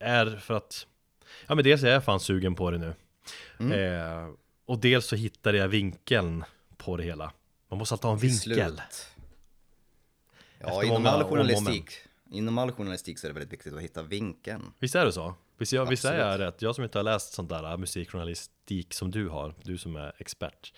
är 0.00 0.26
för 0.36 0.54
att 0.54 0.86
Ja 1.46 1.54
men 1.54 1.64
dels 1.64 1.82
är 1.82 1.88
jag 1.90 2.04
fan 2.04 2.20
sugen 2.20 2.54
på 2.54 2.70
det 2.70 2.78
nu 2.78 2.94
eh, 3.60 4.28
Och 4.66 4.78
dels 4.78 5.06
så 5.06 5.16
hittade 5.16 5.58
jag 5.58 5.68
vinkeln 5.68 6.44
på 6.76 6.96
det 6.96 7.02
hela 7.02 7.32
Man 7.68 7.78
måste 7.78 7.94
alltid 7.94 8.04
ha 8.04 8.12
en 8.12 8.18
vinkel 8.18 8.40
slut. 8.40 9.06
Ja, 10.58 10.66
Efter 10.68 10.84
inom 10.84 11.06
all 11.06 11.24
journalistik, 11.24 11.92
inom 12.30 12.58
all 12.58 12.72
journalistik 12.72 13.18
så 13.18 13.26
är 13.26 13.28
det 13.28 13.34
väldigt 13.34 13.52
viktigt 13.52 13.74
att 13.74 13.80
hitta 13.80 14.02
vinkeln. 14.02 14.72
Visst 14.78 14.94
är 14.94 15.04
det 15.04 15.12
så? 15.12 15.34
Visst, 15.58 15.72
jag, 15.72 15.86
visst 15.86 16.04
är 16.04 16.18
jag 16.18 16.40
rätt? 16.40 16.62
Jag 16.62 16.74
som 16.74 16.84
inte 16.84 16.98
har 16.98 17.02
läst 17.02 17.32
sånt 17.32 17.48
där 17.48 17.70
äh, 17.70 17.76
musikjournalistik 17.76 18.94
som 18.94 19.10
du 19.10 19.28
har 19.28 19.54
Du 19.62 19.78
som 19.78 19.96
är 19.96 20.12
expert 20.18 20.72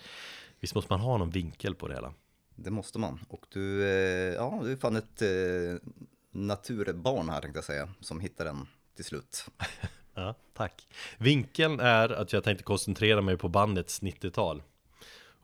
Visst 0.60 0.75
måste 0.75 0.92
man 0.92 1.00
ha 1.00 1.18
någon 1.18 1.30
vinkel 1.30 1.75
på 1.75 1.88
det 1.88 1.94
hela? 1.94 2.14
Det 2.56 2.70
måste 2.70 2.99
man. 2.99 3.20
Och 3.28 3.46
du, 3.49 3.84
eh, 3.84 4.34
ja, 4.34 4.60
du 4.64 4.72
är 4.72 4.76
fan 4.76 4.96
ett 4.96 5.22
eh, 5.22 5.88
naturbarn 6.30 7.28
här 7.28 7.40
tänkte 7.40 7.58
jag 7.58 7.64
säga, 7.64 7.88
som 8.00 8.20
hittar 8.20 8.44
den 8.44 8.66
till 8.96 9.04
slut. 9.04 9.46
Ja, 10.21 10.35
tack 10.55 10.89
Vinkeln 11.19 11.81
är 11.81 12.09
att 12.09 12.33
jag 12.33 12.45
tänkte 12.45 12.65
koncentrera 12.65 13.21
mig 13.21 13.37
på 13.37 13.49
bandets 13.49 14.03
90-tal 14.03 14.62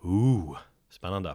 Ooh, 0.02 0.58
spännande 0.90 1.30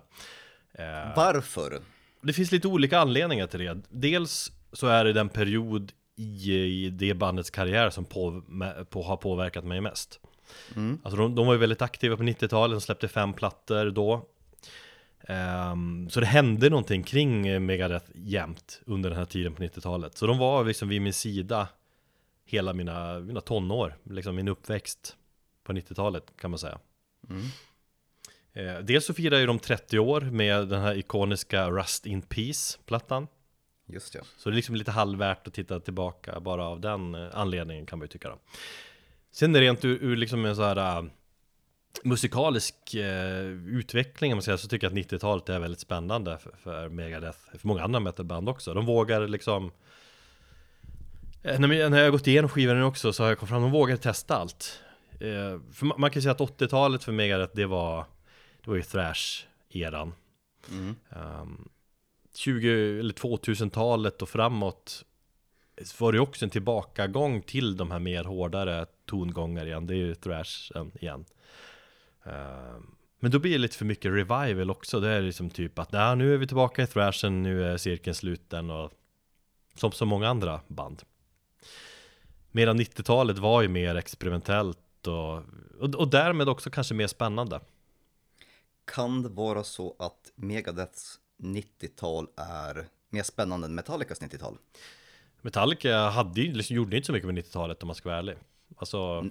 eh, 0.73 1.15
Varför? 1.15 1.81
Det 2.21 2.33
finns 2.33 2.51
lite 2.51 2.67
olika 2.67 2.99
anledningar 2.99 3.47
till 3.47 3.59
det. 3.59 3.81
Dels 3.89 4.51
så 4.73 4.87
är 4.87 5.05
det 5.05 5.13
den 5.13 5.29
period 5.29 5.91
i, 6.15 6.53
i 6.53 6.89
det 6.89 7.13
bandets 7.13 7.49
karriär 7.49 7.89
som 7.89 8.05
på, 8.05 8.43
på, 8.89 9.03
har 9.03 9.17
påverkat 9.17 9.63
mig 9.63 9.81
mest. 9.81 10.19
Alltså 11.03 11.17
de, 11.17 11.35
de 11.35 11.45
var 11.45 11.53
ju 11.53 11.59
väldigt 11.59 11.81
aktiva 11.81 12.17
på 12.17 12.23
90-talet, 12.23 12.75
de 12.75 12.81
släppte 12.81 13.07
fem 13.07 13.33
plattor 13.33 13.85
då. 13.85 14.25
Ehm, 15.27 16.09
så 16.09 16.19
det 16.19 16.25
hände 16.25 16.69
någonting 16.69 17.03
kring 17.03 17.65
Megadeth 17.65 18.05
jämt 18.15 18.81
under 18.85 19.09
den 19.09 19.19
här 19.19 19.25
tiden 19.25 19.53
på 19.53 19.63
90-talet. 19.63 20.17
Så 20.17 20.27
de 20.27 20.37
var 20.37 20.65
liksom 20.65 20.89
vid 20.89 21.01
min 21.01 21.13
sida 21.13 21.67
hela 22.51 22.73
mina, 22.73 23.19
mina 23.19 23.41
tonår, 23.41 23.97
liksom 24.03 24.35
min 24.35 24.47
uppväxt 24.47 25.17
på 25.63 25.73
90-talet 25.73 26.33
kan 26.37 26.51
man 26.51 26.59
säga. 26.59 26.79
Mm. 27.29 27.43
Eh, 28.53 28.83
dels 28.83 29.05
så 29.05 29.13
firar 29.13 29.39
ju 29.39 29.45
de 29.45 29.59
30 29.59 29.99
år 29.99 30.21
med 30.21 30.67
den 30.67 30.81
här 30.81 30.95
ikoniska 30.97 31.69
Rust 31.69 32.05
in 32.05 32.21
Peace-plattan. 32.21 33.27
Just 33.85 34.15
ja. 34.15 34.21
Så 34.37 34.49
det 34.49 34.53
är 34.53 34.55
liksom 34.55 34.75
lite 34.75 34.91
halvvärt 34.91 35.47
att 35.47 35.53
titta 35.53 35.79
tillbaka 35.79 36.39
bara 36.39 36.63
av 36.63 36.79
den 36.79 37.15
eh, 37.15 37.29
anledningen 37.33 37.85
kan 37.85 37.99
man 37.99 38.03
ju 38.03 38.07
tycka 38.07 38.29
då. 38.29 38.39
Sen 39.31 39.57
rent 39.57 39.85
ur, 39.85 40.03
ur 40.03 40.15
liksom 40.15 40.45
en 40.45 40.55
så 40.55 40.63
här 40.63 40.99
uh, 40.99 41.09
musikalisk 42.03 42.75
uh, 42.95 43.01
utveckling 43.77 44.31
om 44.31 44.35
man 44.35 44.43
säger, 44.43 44.57
så 44.57 44.67
tycker 44.67 44.87
jag 44.87 44.99
att 44.99 45.11
90-talet 45.11 45.49
är 45.49 45.59
väldigt 45.59 45.79
spännande 45.79 46.37
för, 46.37 46.51
för 46.63 46.89
Megadeth, 46.89 47.39
för 47.57 47.67
många 47.67 47.83
andra 47.83 47.99
metalband 47.99 48.49
också. 48.49 48.73
De 48.73 48.85
vågar 48.85 49.27
liksom 49.27 49.71
när 51.41 51.73
jag, 51.73 51.91
när 51.91 51.97
jag 51.97 52.05
har 52.05 52.11
gått 52.11 52.27
igenom 52.27 52.49
skivan 52.49 52.83
också 52.83 53.13
så 53.13 53.23
har 53.23 53.29
jag 53.29 53.37
kommit 53.37 53.49
fram, 53.49 53.61
de 53.61 53.71
vågar 53.71 53.97
testa 53.97 54.35
allt. 54.35 54.81
Eh, 55.11 55.59
för 55.71 55.85
man, 55.85 56.01
man 56.01 56.11
kan 56.11 56.21
säga 56.21 56.31
att 56.31 56.39
80-talet 56.39 57.03
för 57.03 57.11
Megadeth 57.11 57.55
det 57.55 57.65
var, 57.65 58.05
det 58.63 58.69
var 58.69 58.75
ju 58.75 58.81
thrash-eran. 58.81 60.13
Mm. 60.71 60.95
Um, 61.09 61.69
20 62.35 62.99
eller 62.99 63.13
2000-talet 63.13 64.21
och 64.21 64.29
framåt 64.29 65.05
var 65.99 66.11
det 66.11 66.19
också 66.19 66.45
en 66.45 66.49
tillbakagång 66.49 67.41
till 67.41 67.77
de 67.77 67.91
här 67.91 67.99
mer 67.99 68.23
hårdare 68.23 68.85
tongångar 69.05 69.65
igen. 69.65 69.87
Det 69.87 69.93
är 69.93 69.97
ju 69.97 70.15
thrashen 70.15 70.91
igen. 70.99 71.25
Um, 72.23 72.95
men 73.19 73.31
då 73.31 73.39
blir 73.39 73.51
det 73.51 73.57
lite 73.57 73.77
för 73.77 73.85
mycket 73.85 74.11
revival 74.11 74.71
också. 74.71 74.99
Det 74.99 75.09
är 75.09 75.21
liksom 75.21 75.49
typ 75.49 75.79
att 75.79 75.91
nah, 75.91 76.17
nu 76.17 76.33
är 76.33 76.37
vi 76.37 76.47
tillbaka 76.47 76.83
i 76.83 76.87
thrashen, 76.87 77.43
nu 77.43 77.63
är 77.63 77.77
cirkeln 77.77 78.15
sluten 78.15 78.69
och 78.69 78.91
som 79.75 79.91
så 79.91 80.05
många 80.05 80.29
andra 80.29 80.61
band. 80.67 81.03
Medan 82.51 82.79
90-talet 82.79 83.37
var 83.37 83.61
ju 83.61 83.67
mer 83.67 83.95
experimentellt 83.95 85.07
och, 85.07 85.37
och, 85.79 85.95
och 85.95 86.07
därmed 86.07 86.49
också 86.49 86.69
kanske 86.69 86.93
mer 86.93 87.07
spännande. 87.07 87.59
Kan 88.85 89.23
det 89.23 89.29
vara 89.29 89.63
så 89.63 89.95
att 89.99 90.31
Megadeths 90.35 91.19
90-tal 91.37 92.27
är 92.37 92.87
mer 93.09 93.23
spännande 93.23 93.67
än 93.67 93.75
Metallicas 93.75 94.21
90-tal? 94.21 94.57
Metallica 95.41 95.97
hade 96.09 96.41
ju, 96.41 96.53
liksom, 96.53 96.75
gjorde 96.75 96.95
inte 96.97 97.05
så 97.05 97.13
mycket 97.13 97.27
med 97.33 97.43
90-talet 97.45 97.83
om 97.83 97.87
man 97.87 97.95
ska 97.95 98.09
vara 98.09 98.19
ärlig. 98.19 98.35
Alltså, 98.77 99.29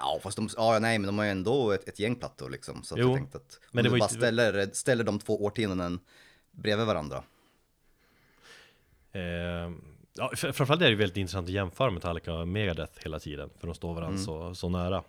Ja, 0.00 0.18
fast 0.22 0.36
de, 0.36 0.48
ja, 0.56 0.78
nej, 0.78 0.98
men 0.98 1.06
de 1.06 1.18
har 1.18 1.24
ju 1.24 1.30
ändå 1.30 1.70
ett, 1.72 1.88
ett 1.88 1.98
gäng 1.98 2.14
plattor 2.16 2.50
liksom. 2.50 2.82
Så 2.82 2.94
Jo, 2.98 3.08
jag 3.08 3.16
tänkte 3.16 3.38
att 3.38 3.60
men 3.72 3.84
det 3.84 3.90
du 3.90 3.98
bara 3.98 4.04
inte- 4.04 4.14
ställer, 4.14 4.70
ställer 4.72 5.04
de 5.04 5.18
två 5.18 5.44
årtionden 5.44 6.00
bredvid 6.50 6.86
varandra. 6.86 7.24
Eh, 9.12 9.70
ja, 10.18 10.30
fr- 10.34 10.52
framförallt 10.52 10.82
är 10.82 10.90
det 10.90 10.96
väldigt 10.96 11.16
intressant 11.16 11.48
att 11.48 11.52
jämföra 11.54 11.90
Metallica 11.90 12.34
och 12.34 12.48
Megadeth 12.48 12.92
hela 13.02 13.18
tiden 13.18 13.50
För 13.60 13.66
de 13.66 13.74
står 13.74 13.94
varandra 13.94 14.18
så, 14.18 14.54
så 14.54 14.68
nära. 14.68 15.02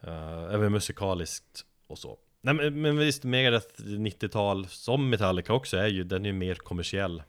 Eh, 0.00 0.54
Även 0.54 0.72
musikaliskt 0.72 1.64
och 1.86 1.98
så. 1.98 2.18
Nej 2.40 2.54
men, 2.54 2.80
men 2.80 2.98
visst, 2.98 3.24
Megadeth 3.24 3.82
90-tal 3.82 4.66
som 4.66 5.10
Metallica 5.10 5.52
också 5.52 5.76
är 5.76 5.86
ju, 5.88 6.04
den 6.04 6.24
är 6.24 6.28
ju 6.28 6.32
mer 6.32 6.54
kommersiell 6.54 7.22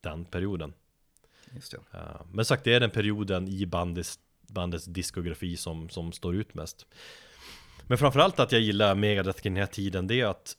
Den 0.00 0.24
perioden. 0.24 0.72
Just 1.54 1.70
det. 1.72 1.98
Eh, 1.98 2.20
Men 2.32 2.44
sagt, 2.44 2.64
det 2.64 2.74
är 2.74 2.80
den 2.80 2.90
perioden 2.90 3.48
i 3.48 3.66
bandets, 3.66 4.18
bandets 4.40 4.84
diskografi 4.84 5.56
som, 5.56 5.88
som 5.88 6.12
står 6.12 6.34
ut 6.36 6.54
mest. 6.54 6.86
Men 7.86 7.98
framförallt 7.98 8.40
att 8.40 8.52
jag 8.52 8.60
gillar 8.60 8.94
Megadeth 8.94 9.38
i 9.46 9.48
den 9.48 9.56
här 9.56 9.66
tiden, 9.66 10.06
det 10.06 10.20
är 10.20 10.26
att 10.26 10.56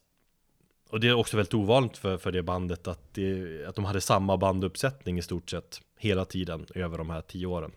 och 0.90 1.00
det 1.00 1.08
är 1.08 1.14
också 1.14 1.38
väldigt 1.38 1.54
ovanligt 1.54 1.98
för, 1.98 2.18
för 2.18 2.32
det 2.32 2.44
bandet 2.44 2.88
att, 2.88 3.14
det, 3.14 3.66
att 3.66 3.76
de 3.76 3.86
hade 3.86 4.02
samma 4.02 4.38
banduppsättning 4.38 5.18
i 5.18 5.22
stort 5.22 5.50
sett 5.50 5.82
hela 5.98 6.26
tiden 6.26 6.66
över 6.76 6.98
de 6.98 7.10
här 7.10 7.22
tio 7.22 7.46
åren. 7.46 7.72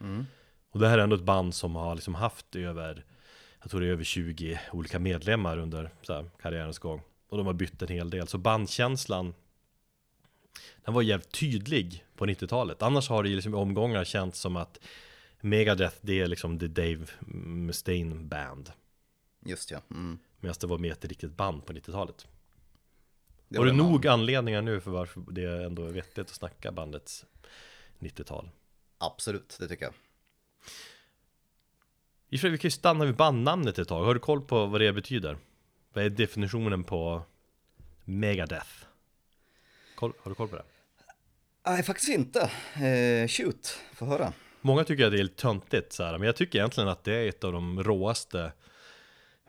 Mm. 0.00 0.26
Och 0.70 0.80
det 0.80 0.88
här 0.88 0.98
är 0.98 1.02
ändå 1.02 1.16
ett 1.16 1.22
band 1.22 1.54
som 1.54 1.76
har 1.76 1.94
liksom 1.94 2.14
haft 2.14 2.56
över, 2.56 3.04
jag 3.60 3.70
tror 3.70 3.80
det 3.80 3.86
är 3.86 3.90
över 3.90 4.04
20 4.04 4.60
olika 4.72 4.98
medlemmar 4.98 5.58
under 5.58 5.90
här, 6.08 6.30
karriärens 6.42 6.78
gång. 6.78 7.02
Och 7.28 7.36
de 7.36 7.46
har 7.46 7.54
bytt 7.54 7.82
en 7.82 7.88
hel 7.88 8.10
del, 8.10 8.28
så 8.28 8.38
bandkänslan 8.38 9.34
den 10.84 10.94
var 10.94 11.02
jävligt 11.02 11.32
tydlig 11.32 12.04
på 12.16 12.26
90-talet. 12.26 12.82
Annars 12.82 13.08
har 13.08 13.22
det 13.22 13.28
liksom 13.28 13.54
i 13.54 13.56
omgångar 13.56 14.04
känts 14.04 14.40
som 14.40 14.56
att 14.56 14.78
Megadeth 15.40 15.96
det 16.00 16.20
är 16.20 16.26
liksom 16.26 16.58
the 16.58 16.66
Dave 16.66 17.06
Mustaine 17.44 18.28
band. 18.28 18.72
Just 19.44 19.70
ja. 19.70 19.78
Mm. 19.90 20.18
Medan 20.40 20.54
det 20.60 20.66
var 20.66 20.78
mer 20.78 20.92
ett 20.92 21.04
riktigt 21.04 21.36
band 21.36 21.66
på 21.66 21.72
90-talet. 21.72 22.26
Det 23.52 23.58
var 23.58 23.66
det 23.66 23.72
man- 23.72 23.90
nog 23.92 24.06
anledningar 24.06 24.62
nu 24.62 24.80
för 24.80 24.90
varför 24.90 25.22
det 25.30 25.64
ändå 25.64 25.86
är 25.86 25.92
vettigt 25.92 26.18
att 26.18 26.28
snacka 26.28 26.72
bandets 26.72 27.24
90-tal? 27.98 28.48
Absolut, 28.98 29.56
det 29.60 29.68
tycker 29.68 29.84
jag. 29.84 29.94
I 32.28 32.36
vi 32.36 32.58
kan 32.58 32.68
ju 32.68 32.70
stanna 32.70 33.04
vid 33.04 33.16
bandnamnet 33.16 33.78
ett 33.78 33.88
tag. 33.88 34.04
Har 34.04 34.14
du 34.14 34.20
koll 34.20 34.40
på 34.40 34.66
vad 34.66 34.80
det 34.80 34.92
betyder? 34.92 35.38
Vad 35.92 36.04
är 36.04 36.10
definitionen 36.10 36.84
på 36.84 37.22
Megadeth? 38.04 38.70
Koll, 39.96 40.12
har 40.22 40.30
du 40.30 40.34
koll 40.34 40.48
på 40.48 40.56
det? 40.56 40.64
Nej, 41.66 41.82
faktiskt 41.82 42.08
inte. 42.08 42.50
Eh, 42.86 43.28
shoot, 43.28 43.78
få 43.94 44.04
höra. 44.06 44.32
Många 44.60 44.84
tycker 44.84 45.06
att 45.06 45.12
det 45.12 45.18
är 45.18 45.22
lite 45.22 45.42
töntigt 45.42 45.92
så 45.92 46.04
här, 46.04 46.18
men 46.18 46.26
jag 46.26 46.36
tycker 46.36 46.58
egentligen 46.58 46.88
att 46.88 47.04
det 47.04 47.14
är 47.14 47.28
ett 47.28 47.44
av 47.44 47.52
de 47.52 47.82
råaste 47.84 48.52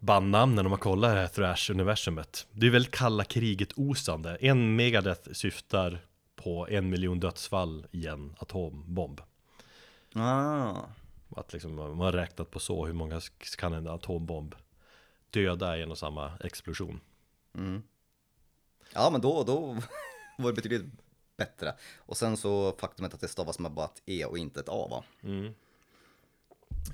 bandnamnen 0.03 0.65
om 0.65 0.69
man 0.69 0.79
kollar 0.79 1.15
det 1.15 1.21
här 1.21 1.27
thrash-universumet. 1.27 2.47
Det 2.51 2.67
är 2.67 2.71
väldigt 2.71 2.91
kalla 2.95 3.23
kriget-osande. 3.23 4.35
En 4.41 4.75
Megadeth 4.75 5.31
syftar 5.31 6.05
på 6.35 6.67
en 6.69 6.89
miljon 6.89 7.19
dödsfall 7.19 7.87
i 7.91 8.07
en 8.07 8.35
atombomb. 8.39 9.21
Ah, 10.15 10.75
Att 11.35 11.53
liksom, 11.53 11.75
man 11.75 11.97
har 11.99 12.11
räknat 12.11 12.51
på 12.51 12.59
så 12.59 12.85
hur 12.85 12.93
många 12.93 13.21
kan 13.57 13.73
en 13.73 13.87
atombomb 13.87 14.55
döda 15.29 15.77
i 15.77 15.81
en 15.81 15.91
och 15.91 15.97
samma 15.97 16.31
explosion. 16.39 16.99
mm. 17.55 17.83
Ja, 18.93 19.09
men 19.11 19.21
då, 19.21 19.43
då 19.43 19.77
var 20.37 20.49
det 20.51 20.53
betydligt 20.53 20.85
bättre. 21.37 21.73
Och 21.97 22.17
sen 22.17 22.37
så 22.37 22.75
faktumet 22.79 23.13
att 23.13 23.21
det 23.21 23.27
stavas 23.27 23.59
med 23.59 23.71
bara 23.71 23.85
ett 23.85 24.01
E 24.05 24.25
och 24.25 24.37
inte 24.37 24.59
ett 24.59 24.69
A 24.69 24.87
va? 24.91 25.03
Mm. 25.23 25.53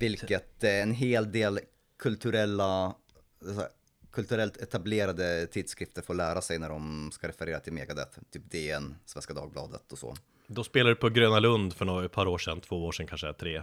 Vilket 0.00 0.64
eh, 0.64 0.82
en 0.82 0.92
hel 0.94 1.32
del 1.32 1.60
kulturella, 2.00 2.94
så 3.40 3.52
här, 3.52 3.68
kulturellt 4.10 4.56
etablerade 4.56 5.46
tidskrifter 5.46 6.02
får 6.02 6.14
lära 6.14 6.40
sig 6.40 6.58
när 6.58 6.68
de 6.68 7.10
ska 7.12 7.28
referera 7.28 7.60
till 7.60 7.72
Megadeth. 7.72 8.18
Typ 8.30 8.50
DN, 8.50 8.96
Svenska 9.04 9.34
Dagbladet 9.34 9.92
och 9.92 9.98
så. 9.98 10.16
Då 10.46 10.64
spelade 10.64 10.90
du 10.90 10.96
på 10.96 11.08
Gröna 11.08 11.38
Lund 11.38 11.74
för 11.74 11.84
några, 11.84 12.04
ett 12.04 12.12
par 12.12 12.26
år 12.26 12.38
sedan, 12.38 12.60
två 12.60 12.86
år 12.86 12.92
sedan 12.92 13.06
kanske, 13.06 13.32
tre, 13.32 13.62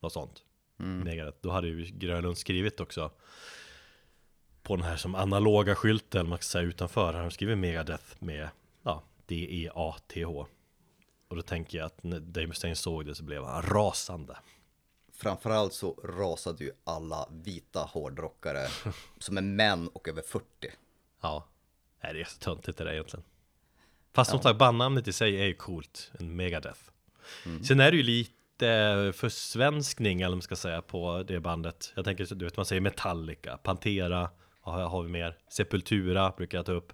något 0.00 0.12
sånt. 0.12 0.42
Megadeth. 0.76 1.38
Då 1.40 1.50
hade 1.50 1.68
ju 1.68 1.84
Gröna 1.84 2.20
Lund 2.20 2.38
skrivit 2.38 2.80
också 2.80 3.10
på 4.62 4.76
den 4.76 4.84
här 4.84 4.96
som 4.96 5.14
analoga 5.14 5.74
skylten, 5.74 6.28
man 6.28 6.38
ska 6.38 6.44
säga 6.44 6.64
utanför, 6.64 7.12
har 7.12 7.20
de 7.20 7.30
skrivit 7.30 7.58
Megadeth 7.58 8.04
med 8.18 8.48
ja, 8.82 9.02
D-E-A-T-H. 9.26 10.46
Och 11.28 11.36
då 11.36 11.42
tänker 11.42 11.78
jag 11.78 11.86
att 11.86 12.02
när 12.02 12.20
Dave 12.20 12.46
Mustaine 12.46 12.76
såg 12.76 13.06
det 13.06 13.14
så 13.14 13.24
blev 13.24 13.44
han 13.44 13.62
rasande. 13.62 14.36
Framförallt 15.22 15.72
så 15.74 15.92
rasade 16.04 16.64
ju 16.64 16.70
alla 16.84 17.28
vita 17.30 17.80
hårdrockare 17.80 18.66
som 19.18 19.36
är 19.36 19.42
män 19.42 19.88
och 19.88 20.08
över 20.08 20.22
40. 20.22 20.44
Ja, 21.20 21.48
nej, 22.02 22.12
det 22.14 22.20
är 22.20 22.24
så 22.24 22.38
töntigt 22.38 22.78
det 22.78 22.84
där 22.84 22.92
egentligen. 22.92 23.24
Fast 24.12 24.30
som 24.30 24.40
sagt, 24.42 24.58
bandnamnet 24.58 25.08
i 25.08 25.12
sig 25.12 25.40
är 25.40 25.44
ju 25.44 25.54
coolt, 25.54 26.10
en 26.18 26.36
Megadeth. 26.36 26.80
Sen 27.66 27.80
är 27.80 27.90
det 27.90 27.96
ju 27.96 28.02
lite 28.02 29.12
försvenskning, 29.16 30.20
eller 30.20 30.28
vad 30.28 30.36
man 30.36 30.42
ska 30.42 30.56
säga, 30.56 30.82
på 30.82 31.22
det 31.22 31.40
bandet. 31.40 31.92
Jag 31.96 32.04
tänker, 32.04 32.34
du 32.34 32.44
vet, 32.44 32.56
man 32.56 32.66
säger 32.66 32.80
Metallica, 32.80 33.56
Pantera, 33.56 34.30
vad 34.62 34.90
har- 34.90 35.02
vi 35.02 35.08
mer? 35.08 35.38
Sepultura 35.48 36.30
brukar 36.36 36.58
jag 36.58 36.66
ta 36.66 36.72
upp. 36.72 36.92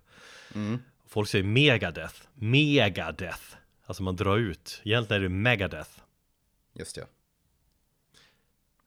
Folk 1.06 1.28
säger 1.28 1.44
Megadeth, 1.44 2.14
Megadeth. 2.35 3.42
Alltså 3.87 4.02
man 4.02 4.16
drar 4.16 4.37
ut. 4.37 4.80
Egentligen 4.85 5.23
är 5.23 5.28
det 5.28 5.35
Megadeth. 5.35 5.90
Just 6.75 6.94
det. 6.94 7.06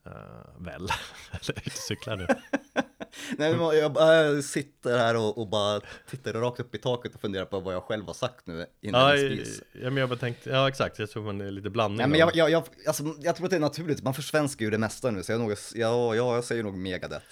Uh, 0.08 0.14
väl, 0.58 0.88
eller 1.32 1.58
ute 1.58 1.70
cyklar 1.70 2.18
nu. 2.18 2.28
Nej, 3.38 3.56
men 3.56 3.78
jag 3.78 4.44
sitter 4.44 4.98
här 4.98 5.16
och, 5.16 5.38
och 5.38 5.48
bara 5.48 5.82
tittar 6.10 6.34
rakt 6.34 6.60
upp 6.60 6.76
i 6.76 6.78
taket 6.78 7.16
och 7.16 7.22
funderar 7.22 7.46
på 7.46 7.60
vad 7.60 7.74
jag 7.74 7.84
själv 7.84 8.08
har 8.08 8.14
sagt 8.14 8.48
nu 8.48 8.66
ja, 8.80 9.16
inledningsvis. 9.16 9.62
ja, 9.72 9.90
men 9.90 9.98
jag 9.98 10.10
bara 10.10 10.20
tänkte, 10.20 10.50
ja 10.50 10.70
exakt, 10.70 11.00
jag 11.00 11.10
tror 11.10 11.24
man 11.24 11.42
är 11.42 11.52
lite 11.52 11.70
blandning. 11.70 11.98
Nej, 11.98 12.08
men 12.08 12.20
jag, 12.20 12.36
jag, 12.36 12.50
jag, 12.50 12.64
alltså, 12.88 13.04
jag 13.20 13.36
tror 13.36 13.46
att 13.46 13.50
det 13.50 13.56
är 13.56 13.60
naturligt, 13.60 14.04
man 14.04 14.14
försvenskar 14.14 14.66
ju 14.66 14.72
det 14.72 14.78
mesta 14.78 15.12
nu, 15.12 15.24
så 15.24 15.32
jag, 15.32 15.42
nog, 15.42 15.52
ja, 15.52 16.16
ja, 16.16 16.16
jag 16.16 16.44
säger 16.44 16.64
nog 16.64 16.78
Megadeth. 16.78 17.26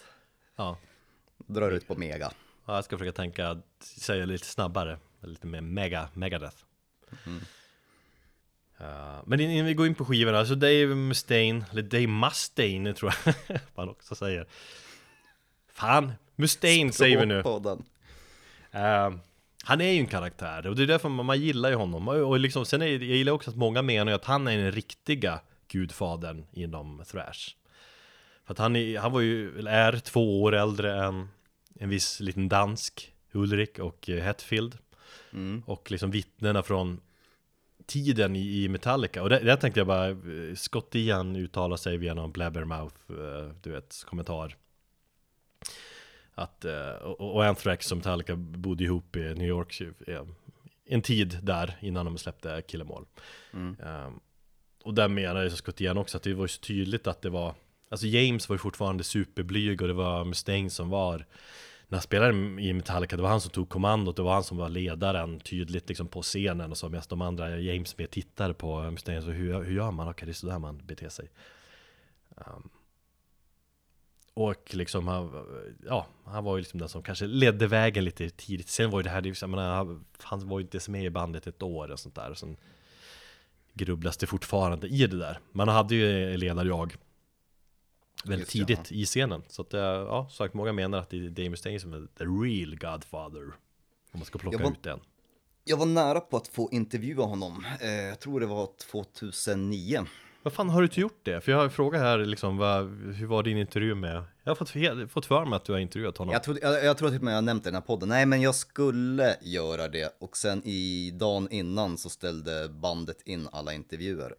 ja. 0.55 0.77
Drar 1.47 1.71
ut 1.71 1.87
på 1.87 1.95
Mega. 1.95 2.31
Ja, 2.65 2.75
jag 2.75 2.85
ska 2.85 2.97
försöka 2.97 3.15
tänka, 3.15 3.61
säga 3.83 4.25
lite 4.25 4.45
snabbare, 4.45 4.99
lite 5.21 5.47
mer 5.47 5.61
mega, 5.61 6.09
megadeth. 6.13 6.65
Ja, 8.79 9.23
men 9.25 9.39
innan 9.39 9.65
vi 9.65 9.73
går 9.73 9.87
in 9.87 9.95
på 9.95 10.05
skivorna, 10.05 10.45
så 10.45 10.55
Dave 10.55 10.95
Mustaine, 10.95 11.65
eller 11.71 11.81
Dave 11.81 12.07
Mustaine 12.07 12.93
tror 12.93 13.13
jag 13.25 13.35
man 13.75 13.89
också 13.89 14.15
säger. 14.15 14.47
Fan, 15.73 16.13
Mustaine 16.35 16.93
säger 16.93 17.19
vi 17.19 17.25
nu. 17.25 17.39
Eh, 18.71 19.11
han 19.63 19.81
är 19.81 19.91
ju 19.91 19.99
en 19.99 20.07
karaktär 20.07 20.67
och 20.67 20.75
det 20.75 20.83
är 20.83 20.87
därför 20.87 21.09
man, 21.09 21.25
man 21.25 21.41
gillar 21.41 21.69
ju 21.69 21.75
honom. 21.75 22.07
Och, 22.07 22.39
liksom, 22.39 22.65
sen 22.65 22.81
är, 22.81 22.87
jag 22.87 23.01
gillar 23.01 23.33
också 23.33 23.49
att 23.49 23.57
många 23.57 23.81
menar 23.81 24.11
att 24.11 24.25
han 24.25 24.47
är 24.47 24.57
den 24.57 24.71
riktiga 24.71 25.39
gudfadern 25.67 26.45
inom 26.51 27.03
thrash. 27.11 27.55
För 28.45 28.53
att 28.53 28.57
han, 28.57 28.75
är, 28.75 28.99
han 28.99 29.11
var 29.11 29.21
ju, 29.21 29.67
är 29.67 29.99
två 29.99 30.41
år 30.43 30.55
äldre 30.55 31.05
än 31.05 31.29
en 31.79 31.89
viss 31.89 32.19
liten 32.19 32.49
dansk, 32.49 33.13
Ulrik 33.31 33.79
och 33.79 34.09
eh, 34.09 34.23
Hetfield. 34.23 34.77
Mm. 35.33 35.63
Och 35.65 35.91
liksom 35.91 36.11
vittnena 36.11 36.63
från 36.63 37.01
tiden 37.89 38.35
i, 38.35 38.63
i 38.63 38.69
Metallica. 38.69 39.23
Och 39.23 39.29
där, 39.29 39.43
där 39.43 39.55
tänkte 39.55 39.79
jag 39.79 39.87
bara, 39.87 40.07
eh, 40.09 40.55
Scott 40.55 40.95
Ian 40.95 41.35
uttalar 41.35 41.77
sig 41.77 41.97
via 41.97 42.13
någon 42.13 42.31
blabbermouth, 42.31 42.95
eh, 43.09 43.51
du 43.61 43.71
vet, 43.71 44.03
kommentar. 44.05 44.55
Att, 46.35 46.65
eh, 46.65 46.91
och, 46.91 47.35
och 47.35 47.45
Anthrax 47.45 47.91
och 47.91 47.97
Metallica 47.97 48.35
bodde 48.35 48.83
ihop 48.83 49.15
i 49.15 49.19
New 49.19 49.47
York 49.47 49.81
en 50.85 51.01
tid 51.01 51.39
där 51.41 51.77
innan 51.81 52.05
de 52.05 52.17
släppte 52.17 52.61
Kill 52.67 52.81
Em 52.81 52.91
All. 52.91 53.05
Mm. 53.53 53.75
Um, 53.79 54.19
och 54.83 54.93
där 54.93 55.07
menar 55.07 55.43
jag 55.43 55.51
Scott 55.51 55.81
Ian 55.81 55.97
också 55.97 56.17
att 56.17 56.23
det 56.23 56.33
var 56.33 56.47
så 56.47 56.59
tydligt 56.59 57.07
att 57.07 57.21
det 57.21 57.29
var 57.29 57.55
Alltså 57.89 58.07
James 58.07 58.49
var 58.49 58.53
ju 58.53 58.57
fortfarande 58.57 59.03
superblyg 59.03 59.81
och 59.81 59.87
det 59.87 59.93
var 59.93 60.25
Mustaine 60.25 60.69
som 60.69 60.89
var 60.89 61.25
när 61.91 61.97
han 61.97 62.01
spelade 62.01 62.33
i 62.61 62.73
Metallica, 62.73 63.15
det 63.15 63.21
var 63.21 63.29
han 63.29 63.41
som 63.41 63.51
tog 63.51 63.69
kommandot, 63.69 64.15
det 64.15 64.21
var 64.21 64.33
han 64.33 64.43
som 64.43 64.57
var 64.57 64.69
ledaren 64.69 65.39
tydligt 65.39 65.89
liksom 65.89 66.07
på 66.07 66.21
scenen 66.21 66.71
och 66.71 66.77
så 66.77 66.89
medan 66.89 67.03
de 67.09 67.21
andra 67.21 67.57
James 67.57 67.97
med 67.97 68.11
tittade 68.11 68.53
på 68.53 68.91
Mustaine, 68.91 69.21
så 69.21 69.29
hur, 69.29 69.63
hur 69.63 69.75
gör 69.75 69.91
man? 69.91 70.07
Okej, 70.07 70.25
det 70.25 70.31
är 70.31 70.33
sådär 70.33 70.59
man 70.59 70.81
beter 70.85 71.09
sig. 71.09 71.29
Um, 72.35 72.69
och 74.33 74.75
liksom 74.75 75.07
han, 75.07 75.31
ja, 75.85 76.07
han 76.25 76.43
var 76.43 76.57
ju 76.57 76.61
liksom 76.61 76.79
den 76.79 76.89
som 76.89 77.03
kanske 77.03 77.25
ledde 77.25 77.67
vägen 77.67 78.03
lite 78.03 78.29
tidigt. 78.29 78.69
Sen 78.69 78.89
var 78.89 78.99
ju 78.99 79.03
det 79.03 79.09
här, 79.09 79.33
jag 79.41 79.49
menar, 79.49 79.99
han 80.21 80.47
var 80.47 80.59
ju 80.59 80.63
inte 80.63 80.91
med 80.91 81.03
i 81.03 81.09
bandet 81.09 81.47
ett 81.47 81.63
år 81.63 81.91
och 81.91 81.99
sånt 81.99 82.15
där 82.15 82.31
och 82.31 82.37
sen 82.37 82.57
grubblas 83.73 84.17
det 84.17 84.27
fortfarande 84.27 84.87
i 84.87 85.07
det 85.07 85.17
där. 85.17 85.39
Man 85.51 85.67
hade 85.67 85.95
ju 85.95 86.37
ledarjag 86.37 86.97
Väldigt 88.25 88.55
Just 88.55 88.67
tidigt 88.67 88.91
i 88.91 89.05
scenen 89.05 89.43
Så 89.47 89.61
att, 89.61 89.73
eh, 89.73 89.79
ja, 89.81 90.29
sagt 90.31 90.53
många 90.53 90.73
menar 90.73 90.97
att 90.97 91.09
det 91.09 91.17
är 91.17 91.29
Dave 91.29 91.49
Mustaine 91.49 91.79
som 91.79 91.93
är 91.93 92.07
the 92.17 92.23
real 92.23 92.77
Godfather 92.77 93.43
Om 94.11 94.19
man 94.19 94.25
ska 94.25 94.39
plocka 94.39 94.57
var- 94.57 94.71
ut 94.71 94.83
den 94.83 94.99
Jag 95.63 95.77
var 95.77 95.85
nära 95.85 96.19
på 96.19 96.37
att 96.37 96.47
få 96.47 96.69
intervjua 96.71 97.23
honom. 97.23 97.65
Eh, 97.81 97.89
jag 97.91 98.19
tror 98.19 98.39
det 98.39 98.45
var 98.45 98.69
2009. 98.91 100.05
Vad 100.43 100.53
fan 100.53 100.69
har 100.69 100.81
du 100.81 100.85
inte 100.87 101.01
gjort 101.01 101.19
det? 101.23 101.41
För 101.41 101.51
jag 101.51 101.59
har 101.59 101.63
ju 101.63 101.69
frågat 101.69 102.01
här 102.01 102.17
liksom, 102.17 102.57
vad, 102.57 102.85
hur 103.13 103.25
var 103.27 103.43
din 103.43 103.57
intervju 103.57 103.95
med? 103.95 104.23
Jag 104.43 104.51
har 104.51 104.55
fått, 104.55 105.11
fått 105.11 105.25
för 105.25 105.45
mig 105.45 105.57
att 105.57 105.65
du 105.65 105.71
har 105.71 105.79
intervjuat 105.79 106.17
honom 106.17 106.33
Jag 106.33 106.43
tror, 106.43 106.59
jag, 106.61 106.85
jag 106.85 106.97
tror 106.97 107.07
att 107.07 107.23
jag 107.23 107.43
nämnt 107.43 107.63
det 107.63 107.67
i 107.67 107.71
den 107.71 107.75
här 107.75 107.81
podden. 107.81 108.09
Nej, 108.09 108.25
men 108.25 108.41
jag 108.41 108.55
skulle 108.55 109.37
göra 109.41 109.87
det. 109.87 110.17
Och 110.19 110.37
sen 110.37 110.61
i 110.65 111.11
dagen 111.11 111.47
innan 111.51 111.97
så 111.97 112.09
ställde 112.09 112.69
bandet 112.69 113.21
in 113.21 113.47
alla 113.51 113.73
intervjuer. 113.73 114.35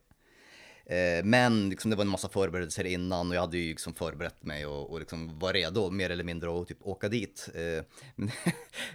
Eh, 0.91 1.25
men 1.25 1.69
liksom, 1.71 1.91
det 1.91 1.97
var 1.97 2.05
en 2.05 2.11
massa 2.11 2.29
förberedelser 2.29 2.85
innan 2.85 3.29
och 3.31 3.35
jag 3.37 3.41
hade 3.41 3.59
ju 3.59 3.69
liksom 3.69 3.95
förberett 3.95 4.43
mig 4.45 4.67
och, 4.67 4.91
och 4.91 4.99
liksom 5.01 5.39
var 5.39 5.53
redo 5.53 5.91
mer 5.91 6.11
eller 6.11 6.25
mindre 6.25 6.61
att 6.61 6.69
typ 6.69 6.79
åka 6.83 7.09
dit. 7.09 7.49
Eh, 7.55 7.85
men 8.17 8.31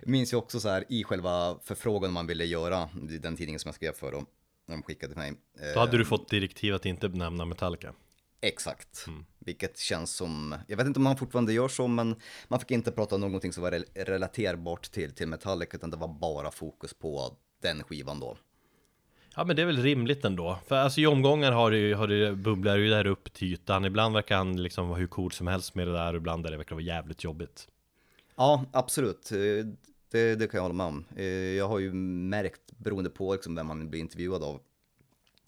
jag 0.01 0.09
minns 0.09 0.33
ju 0.33 0.37
också 0.37 0.59
så 0.59 0.69
här 0.69 0.83
i 0.89 1.03
själva 1.03 1.59
förfrågan 1.63 2.13
man 2.13 2.27
ville 2.27 2.45
göra, 2.45 2.89
den 3.19 3.35
tidningen 3.37 3.59
som 3.59 3.69
jag 3.69 3.75
skrev 3.75 3.93
för 3.93 4.11
då, 4.11 4.25
när 4.67 4.75
de 4.75 4.83
skickade 4.83 5.13
till 5.13 5.21
mig. 5.21 5.33
Eh, 5.59 5.73
Då 5.73 5.79
hade 5.79 5.97
du 5.97 6.05
fått 6.05 6.29
direktiv 6.29 6.73
att 6.75 6.85
inte 6.85 7.07
nämna 7.07 7.45
Metallica 7.45 7.93
Exakt, 8.41 9.05
Mm. 9.07 9.25
vilket 9.39 9.77
känns 9.77 10.11
som, 10.15 10.55
jag 10.67 10.77
vet 10.77 10.87
inte 10.87 10.99
om 10.99 11.03
man 11.03 11.17
fortfarande 11.17 11.53
gör 11.53 11.67
så, 11.67 11.87
men 11.87 12.15
man 12.47 12.59
fick 12.59 12.71
inte 12.71 12.91
prata 12.91 13.15
om 13.15 13.21
någonting 13.21 13.53
som 13.53 13.63
var 13.63 13.71
rel- 13.71 13.85
relaterbart 13.95 14.91
till, 14.91 15.11
till 15.11 15.27
Metallica, 15.27 15.77
utan 15.77 15.89
det 15.89 15.97
var 15.97 16.07
bara 16.07 16.51
fokus 16.51 16.93
på 16.93 17.37
den 17.61 17.83
skivan 17.83 18.19
då. 18.19 18.37
Ja 19.35 19.43
men 19.45 19.55
det 19.55 19.61
är 19.61 19.65
väl 19.65 19.77
rimligt 19.83 20.25
ändå. 20.25 20.59
För 20.67 20.75
alltså 20.75 21.01
i 21.01 21.07
omgångar 21.07 21.51
har 21.51 21.71
det, 21.71 21.77
ju- 21.77 21.93
har 21.95 22.07
det 22.07 22.35
bubblar 22.35 22.77
ju 22.77 22.89
där 22.89 23.07
upp 23.07 23.33
till 23.33 23.53
ytan. 23.53 23.85
Ibland 23.85 24.15
verkar 24.15 24.37
han 24.37 24.63
liksom 24.63 24.87
vara 24.89 24.99
hur 24.99 25.07
cool 25.07 25.31
som 25.31 25.47
helst 25.47 25.75
med 25.75 25.87
det 25.87 25.93
där 25.93 26.13
och 26.13 26.17
ibland 26.17 26.45
är 26.45 26.51
det 26.51 26.57
verkar 26.57 26.75
vara 26.75 26.83
jävligt 26.85 27.23
jobbigt. 27.23 27.67
Ja, 28.35 28.65
absolut, 28.71 29.31
Eh, 29.31 29.65
det, 30.11 30.35
det 30.35 30.47
kan 30.47 30.57
jag 30.57 30.61
hålla 30.61 30.73
med 30.73 30.85
om. 30.85 31.05
Eh, 31.15 31.25
Jag 31.25 31.67
har 31.67 31.79
ju 31.79 31.93
märkt, 31.93 32.61
beroende 32.77 33.09
på 33.09 33.33
liksom 33.33 33.55
vem 33.55 33.67
man 33.67 33.89
blir 33.89 33.99
intervjuad 33.99 34.43
av, 34.43 34.59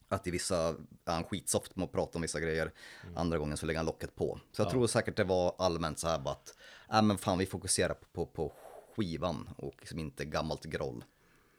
att 0.09 0.27
i 0.27 0.31
vissa 0.31 0.57
är 1.05 1.13
han 1.13 1.23
skitsoft 1.23 1.75
med 1.75 1.85
att 1.85 1.91
prata 1.91 2.17
om 2.17 2.21
vissa 2.21 2.39
grejer, 2.39 2.71
andra 3.15 3.37
gången 3.37 3.57
så 3.57 3.65
lägger 3.65 3.79
han 3.79 3.85
locket 3.85 4.15
på. 4.15 4.39
Så 4.51 4.61
jag 4.61 4.69
tror 4.69 4.87
säkert 4.87 5.15
det 5.17 5.23
var 5.23 5.55
allmänt 5.57 5.99
så 5.99 6.07
här 6.07 6.19
bara 6.19 6.31
att, 6.33 6.55
äh, 6.93 7.01
men 7.01 7.17
fan 7.17 7.37
vi 7.37 7.45
fokuserar 7.45 7.93
på, 7.93 8.25
på, 8.25 8.25
på 8.25 8.53
skivan 8.95 9.49
och 9.57 9.73
liksom 9.79 9.99
inte 9.99 10.25
gammalt 10.25 10.65
groll. 10.65 11.03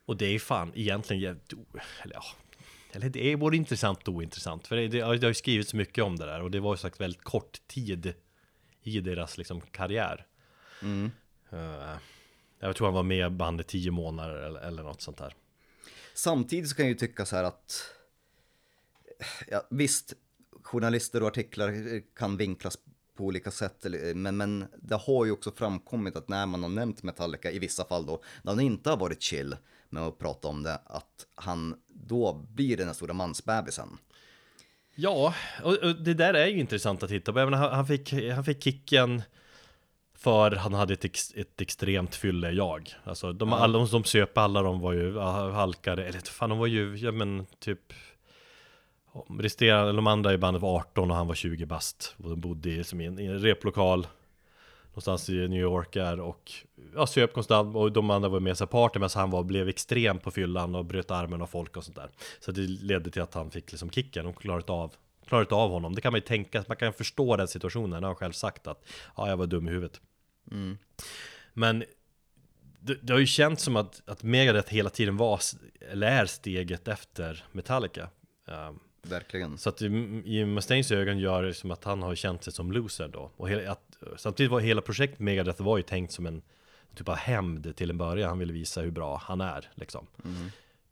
Och 0.09 0.17
det 0.17 0.27
är 0.27 0.39
fan 0.39 0.73
egentligen 0.75 1.23
jävligt 1.23 1.53
eller 2.03 2.15
ja 2.15 2.23
Eller 2.93 3.09
det 3.09 3.33
är 3.33 3.37
både 3.37 3.57
intressant 3.57 4.09
och 4.09 4.15
ointressant. 4.15 4.67
För 4.67 4.77
det, 4.77 4.89
det, 4.89 5.01
har- 5.01 5.15
det 5.17 5.27
har 5.27 5.31
ju 5.31 5.35
skrivits 5.35 5.75
mycket 5.75 6.05
om 6.05 6.17
det 6.17 6.27
där 6.27 6.43
och 6.43 6.51
det 6.51 6.61
var 6.61 6.75
ju 6.75 6.79
sagt 6.79 7.01
väldigt 7.01 7.23
kort 7.25 7.61
tid 7.67 8.15
I 8.83 9.01
deras 9.01 9.39
liksom 9.39 9.61
karriär. 9.61 10.27
Mm. 10.83 11.11
Eh, 11.51 11.97
Jag 12.61 12.77
tror 12.77 12.87
han 12.87 12.95
var 12.95 13.03
med 13.03 13.27
i 13.27 13.31
bandet 13.31 13.67
10 13.67 13.91
månader 13.91 14.35
eller, 14.43 14.61
eller 14.61 14.83
något 14.83 15.01
sånt 15.01 15.17
där. 15.19 15.35
Samtidigt 16.15 16.71
så 16.71 16.77
kan 16.77 16.85
jag 16.85 16.91
ju 16.93 16.99
tycka 16.99 17.25
så 17.27 17.37
här 17.37 17.45
att, 17.45 17.95
ja, 19.49 19.67
visst, 19.71 20.13
journalister 20.63 21.23
och 21.23 21.29
artiklar 21.29 21.73
kan 22.17 22.37
vinklas 22.37 22.79
på 23.17 23.25
olika 23.25 23.51
sätt, 23.51 23.87
men, 24.15 24.37
men 24.37 24.67
det 24.83 24.95
har 24.97 25.25
ju 25.25 25.31
också 25.33 25.53
framkommit 25.53 26.17
att 26.17 26.29
när 26.29 26.47
man 26.47 26.63
har 26.63 26.71
nämnt 26.71 27.03
Metallica, 27.03 27.51
i 27.51 27.59
vissa 27.59 27.85
fall 27.85 28.07
då, 28.07 28.23
när 28.43 28.53
han 28.53 28.61
inte 28.61 28.91
har 28.91 28.97
varit 28.97 29.23
chill 29.23 29.57
med 29.91 30.03
att 30.03 30.19
prata 30.19 30.49
om 30.49 30.63
det, 30.63 30.81
att 30.87 31.27
han 31.35 31.77
då 31.89 32.47
blir 32.55 32.77
den 32.77 32.87
här 32.87 32.95
stora 32.95 33.13
mansbebisen. 33.13 33.99
Ja, 34.95 35.35
och, 35.63 35.75
och 35.75 35.95
det 35.95 36.15
där 36.15 36.35
är 36.35 36.47
ju 36.47 36.59
intressant 36.59 37.03
att 37.03 37.09
titta 37.09 37.33
på. 37.33 37.39
Menar, 37.39 37.59
han, 37.59 37.73
han, 37.73 37.87
fick, 37.87 38.13
han 38.13 38.45
fick 38.45 38.63
kicken 38.63 39.23
för 40.19 40.51
han 40.51 40.75
hade 40.75 40.93
ett, 40.93 41.05
ex, 41.05 41.35
ett 41.35 41.61
extremt 41.61 42.15
fylle-jag. 42.15 42.95
Alltså 43.05 43.33
de, 43.33 43.53
alla, 43.53 43.79
de 43.79 43.89
som 43.89 44.05
söp, 44.05 44.39
alla 44.39 44.63
de 44.63 44.81
var 44.81 44.93
ju 44.93 45.19
halkade, 45.19 46.07
eller 46.07 46.19
fan 46.19 46.51
de 46.51 46.59
var 46.59 46.67
ju, 46.67 46.97
ja 46.97 47.13
men 47.13 47.47
typ 47.59 47.93
ja, 49.15 49.27
Resterande, 49.39 49.93
de 49.93 50.07
andra 50.07 50.33
i 50.33 50.39
bandet 50.39 50.63
var 50.63 50.77
18 50.77 51.11
och 51.11 51.17
han 51.17 51.27
var 51.27 51.35
20 51.35 51.67
bast 51.67 52.15
Och 52.23 52.31
de 52.31 52.41
bodde 52.41 52.71
i, 52.71 52.85
som 52.85 53.01
i, 53.01 53.05
en, 53.05 53.19
i 53.19 53.27
en 53.27 53.39
replokal 53.39 54.07
Någonstans 54.89 55.29
i 55.29 55.49
New 55.49 55.61
York 55.61 55.93
där 55.93 56.21
och 56.21 56.53
ja, 56.95 57.07
söp 57.07 57.33
konstant 57.33 57.77
och 57.77 57.93
de 57.93 58.11
andra 58.11 58.29
var 58.29 58.41
med 58.41 58.59
sig 58.59 58.67
party 58.67 58.99
medan 58.99 59.11
han 59.15 59.31
var, 59.31 59.43
blev 59.43 59.69
extrem 59.69 60.19
på 60.19 60.31
fyllan 60.31 60.75
och 60.75 60.85
bröt 60.85 61.11
armen 61.11 61.43
av 61.43 61.47
folk 61.47 61.77
och 61.77 61.85
sånt 61.85 61.97
där. 61.97 62.11
Så 62.41 62.53
det 62.53 62.61
ledde 62.61 63.11
till 63.11 63.23
att 63.23 63.35
han 63.35 63.51
fick 63.51 63.73
liksom 63.73 63.91
kicken 63.91 64.27
och 64.27 64.43
klarat 64.43 64.71
av 64.71 64.95
Klarat 65.27 65.53
av 65.53 65.71
honom, 65.71 65.95
det 65.95 66.01
kan 66.01 66.13
man 66.13 66.21
ju 66.21 66.27
tänka, 66.27 66.65
man 66.69 66.77
kan 66.77 66.93
förstå 66.93 67.37
den 67.37 67.49
situationen, 67.49 67.93
han 67.93 68.03
har 68.03 68.15
själv 68.15 68.33
sagt 68.33 68.67
att 68.67 68.89
Ja, 69.17 69.29
jag 69.29 69.37
var 69.37 69.47
dum 69.47 69.69
i 69.69 69.71
huvudet. 69.71 70.01
Men 71.55 71.85
det, 72.81 72.95
det 73.03 73.13
har 73.13 73.21
ju 73.21 73.27
känts 73.27 73.63
som 73.63 73.77
att, 73.77 74.03
att 74.07 74.23
Megadeth 74.23 74.73
hela 74.73 74.91
tiden 74.91 75.17
var, 75.17 75.41
eller 75.91 76.07
är 76.07 76.27
steget 76.27 76.89
efter 76.89 77.45
Metallica. 77.53 78.09
Ehm, 78.49 78.79
Verkligen. 79.03 79.59
så 79.59 79.69
att 79.69 79.83
i, 79.83 79.87
i 80.25 80.45
Mustaines 80.45 80.93
ögon 80.93 81.19
gör 81.19 81.43
det 81.43 81.55
som 81.55 81.71
att 81.71 81.85
han 81.85 82.03
har 82.03 82.15
känt 82.15 82.45
sig 82.45 82.53
som 82.53 82.73
loser 82.73 83.09
då. 83.09 83.31
Och 83.37 83.49
hela, 83.49 83.73
att, 83.73 83.97
Samtidigt 84.17 84.53
var 84.53 84.61
hela 84.61 84.81
projektet 84.81 85.19
Megadeth 85.19 85.63
var 85.63 85.77
ju 85.77 85.83
tänkt 85.83 86.13
som 86.13 86.27
en 86.27 86.43
Typ 86.95 87.09
av 87.09 87.17
hämnd 87.17 87.77
till 87.77 87.91
en 87.91 87.99
början, 87.99 88.29
han 88.29 88.39
ville 88.39 88.53
visa 88.53 88.81
hur 88.81 88.91
bra 88.91 89.23
han 89.25 89.41
är 89.41 89.71
liksom. 89.75 90.07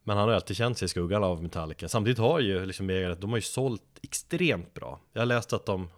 Men 0.03 0.17
han 0.17 0.29
har 0.29 0.35
alltid 0.35 0.57
känt 0.57 0.79
sig 0.79 0.87
i 0.87 0.89
skuggan 0.89 1.25
av 1.25 1.43
Metallica. 1.43 1.89
Samtidigt 1.89 2.19
har 2.19 2.41
ju 2.41 2.67
liksom 2.67 2.87
Megadeth, 2.87 3.21
de 3.21 3.31
har 3.31 3.37
ju 3.37 3.43
sålt 3.43 3.83
extremt 4.03 4.75
bra. 4.75 5.01
Jag 5.13 5.21
har 5.21 5.27
läst 5.27 5.53
att 5.53 5.67
de, 5.67 5.89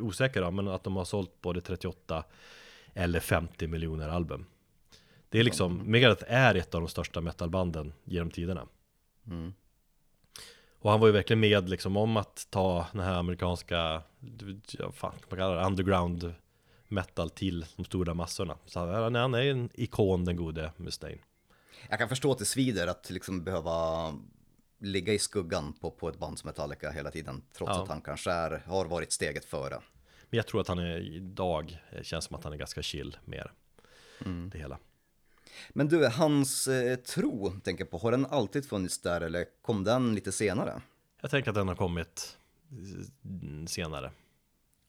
osäker 0.00 0.42
då, 0.42 0.50
men 0.50 0.68
att 0.68 0.84
de 0.84 0.96
har 0.96 1.04
sålt 1.04 1.40
både 1.40 1.60
38 1.60 2.24
eller 2.94 3.20
50 3.20 3.66
miljoner 3.66 4.08
album. 4.08 4.46
Det 5.28 5.38
är 5.38 5.44
liksom, 5.44 5.82
Megadeth 5.84 6.24
är 6.26 6.54
ett 6.54 6.74
av 6.74 6.80
de 6.80 6.88
största 6.88 7.20
metalbanden 7.20 7.92
genom 8.04 8.30
tiderna. 8.30 8.66
Mm. 9.26 9.54
och 10.78 10.90
han 10.90 11.00
var 11.00 11.06
ju 11.06 11.12
verkligen 11.12 11.40
med 11.40 11.68
liksom 11.68 11.96
om 11.96 12.16
att 12.16 12.46
ta 12.50 12.86
den 12.92 13.00
här 13.00 13.14
amerikanska, 13.14 14.02
ja, 14.78 14.92
fan, 14.92 15.14
vad 15.28 15.38
kallar 15.38 15.56
det, 15.56 15.66
underground 15.66 16.34
metal 16.88 17.30
till 17.30 17.66
de 17.76 17.84
stora 17.84 18.14
massorna. 18.14 18.58
Så 18.66 18.80
han, 18.86 19.14
han 19.14 19.34
är 19.34 19.42
en 19.42 19.70
ikon 19.74 20.24
den 20.24 20.36
gode 20.36 20.72
Mustaine. 20.76 21.18
Jag 21.88 21.98
kan 21.98 22.08
förstå 22.08 22.32
att 22.32 22.38
det 22.38 22.44
svider 22.44 22.86
att 22.86 23.10
liksom 23.10 23.44
behöva 23.44 24.14
ligga 24.78 25.12
i 25.12 25.18
skuggan 25.18 25.72
på, 25.72 25.90
på 25.90 26.08
ett 26.08 26.18
band 26.18 26.38
som 26.38 26.48
Metallica 26.48 26.90
hela 26.90 27.10
tiden, 27.10 27.42
trots 27.52 27.70
Ja. 27.76 27.82
att 27.82 27.88
han 27.88 28.00
kanske 28.00 28.30
är, 28.30 28.62
har 28.66 28.84
varit 28.84 29.12
steget 29.12 29.44
före. 29.44 29.80
Men 30.30 30.36
jag 30.36 30.46
tror 30.46 30.60
att 30.60 30.68
han 30.68 30.78
är 30.78 30.98
idag, 30.98 31.78
eh, 31.90 32.02
känns 32.02 32.24
som 32.24 32.36
att 32.36 32.44
han 32.44 32.52
är 32.52 32.56
ganska 32.56 32.82
chill 32.82 33.16
med 33.24 33.48
det 34.52 34.58
hela. 34.58 34.78
Men 35.70 35.88
du, 35.88 36.06
hans 36.06 36.68
eh, 36.68 36.96
tro, 36.96 37.52
tänker 37.64 37.84
jag 37.84 37.90
på, 37.90 37.98
har 37.98 38.10
den 38.10 38.26
alltid 38.26 38.68
funnits 38.68 38.98
där 39.00 39.20
eller 39.20 39.46
kom 39.62 39.84
den 39.84 40.14
lite 40.14 40.32
senare? 40.32 40.80
Jag 41.20 41.30
tänker 41.30 41.50
att 41.50 41.54
den 41.54 41.68
har 41.68 41.74
kommit 41.74 42.38
eh, 42.70 43.66
senare. 43.66 44.10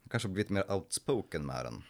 Kanske 0.09 0.29
blivit 0.29 0.49
mer 0.49 0.71
outspoken 0.71 1.45
med 1.45 1.65
den, 1.65 1.83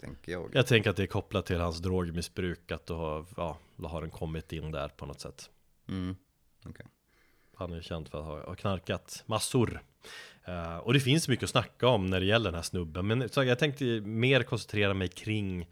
tänker 0.00 0.32
jag. 0.32 0.50
Jag 0.52 0.66
tänker 0.66 0.90
att 0.90 0.96
det 0.96 1.02
är 1.02 1.06
kopplat 1.06 1.46
till 1.46 1.60
hans 1.60 1.78
drogmissbruk, 1.78 2.72
att 2.72 2.86
då 2.86 3.26
ja, 3.36 3.58
då 3.76 3.88
har 3.88 4.00
den 4.00 4.10
kommit 4.10 4.52
in 4.52 4.70
där 4.70 4.88
på 4.88 5.06
något 5.06 5.20
sätt. 5.20 5.50
Mm. 5.88 6.16
okej. 6.64 6.86
Han 7.54 7.72
är 7.72 7.82
känd 7.82 8.08
för 8.08 8.18
att 8.18 8.24
ha, 8.24 8.46
ha 8.46 8.54
knarkat 8.54 9.22
massor. 9.26 9.82
Uh, 10.48 10.76
och 10.76 10.92
det 10.92 11.00
finns 11.00 11.28
mycket 11.28 11.44
att 11.44 11.50
snacka 11.50 11.88
om 11.88 12.06
när 12.06 12.20
det 12.20 12.26
gäller 12.26 12.44
den 12.44 12.54
här 12.54 12.62
snubben. 12.62 13.06
Men 13.06 13.28
så 13.28 13.44
jag 13.44 13.58
tänkte 13.58 13.84
mer 14.00 14.42
koncentrera 14.42 14.94
mig 14.94 15.08
kring 15.08 15.68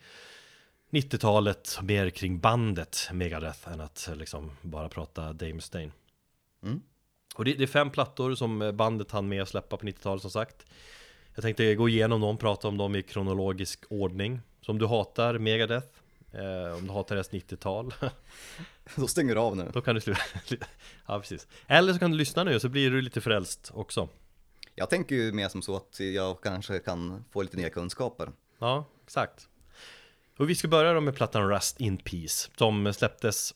90-talet, 0.90 1.78
mer 1.82 2.10
kring 2.10 2.38
bandet 2.38 3.08
Megadeth 3.12 3.68
än 3.68 3.80
att 3.80 4.10
liksom 4.14 4.50
bara 4.62 4.88
prata 4.88 5.32
Dame 5.32 5.54
Mustaine. 5.54 5.92
Mm. 6.62 6.82
Och 7.34 7.44
det, 7.44 7.54
det, 7.54 7.62
är 7.62 7.66
fem 7.66 7.90
plattor 7.90 8.34
som 8.34 8.72
bandet 8.74 9.10
hann 9.10 9.28
med 9.28 9.42
att 9.42 9.48
släppa 9.48 9.76
på 9.76 9.86
90-talet 9.86 10.22
som 10.22 10.30
sagt. 10.30 10.66
Jag 11.34 11.42
tänkte 11.42 11.74
gå 11.74 11.88
igenom 11.88 12.20
dem, 12.20 12.38
prata 12.38 12.68
om 12.68 12.76
dem 12.76 12.96
i 12.96 13.02
kronologisk 13.02 13.84
ordning. 13.88 14.40
Så 14.60 14.72
om 14.72 14.78
du 14.78 14.86
hatar 14.86 15.38
Megadeth, 15.38 15.88
eh, 16.32 16.76
om 16.76 16.86
du 16.86 16.92
hatar 16.92 17.14
deras 17.14 17.30
90-tal 17.30 17.94
Då 18.96 19.06
stänger 19.06 19.34
du 19.34 19.40
av 19.40 19.56
nu. 19.56 19.70
Då 19.72 19.80
kan 19.80 19.94
du 19.94 20.00
sluta. 20.00 20.20
Ja 21.06 21.20
precis. 21.20 21.46
Eller 21.66 21.92
så 21.92 21.98
kan 21.98 22.10
du 22.10 22.16
lyssna 22.16 22.44
nu 22.44 22.60
så 22.60 22.68
blir 22.68 22.90
du 22.90 23.02
lite 23.02 23.20
frälst 23.20 23.70
också. 23.74 24.08
Jag 24.74 24.90
tänker 24.90 25.14
ju 25.14 25.32
mer 25.32 25.48
som 25.48 25.62
så 25.62 25.76
att 25.76 26.00
jag 26.00 26.42
kanske 26.42 26.78
kan 26.78 27.24
få 27.30 27.42
lite 27.42 27.56
nya 27.56 27.70
kunskaper. 27.70 28.32
Ja, 28.58 28.84
exakt. 29.04 29.48
Och 30.36 30.50
vi 30.50 30.54
ska 30.54 30.68
börja 30.68 30.92
då 30.92 31.00
med 31.00 31.16
plattan 31.16 31.48
Rust 31.48 31.80
in 31.80 31.96
Peace 31.96 32.50
Som 32.56 32.92
släpptes 32.92 33.54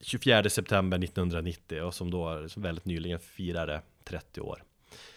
24 0.00 0.50
september 0.50 0.98
1990 0.98 1.82
och 1.82 1.94
som 1.94 2.10
då 2.10 2.46
väldigt 2.56 2.84
nyligen 2.84 3.18
firade 3.18 3.82
30 4.04 4.40
år 4.40 4.62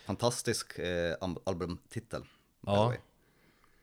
Fantastisk 0.06 0.80
eh, 0.80 1.16
albumtitel 1.44 2.24
Ja. 2.66 2.94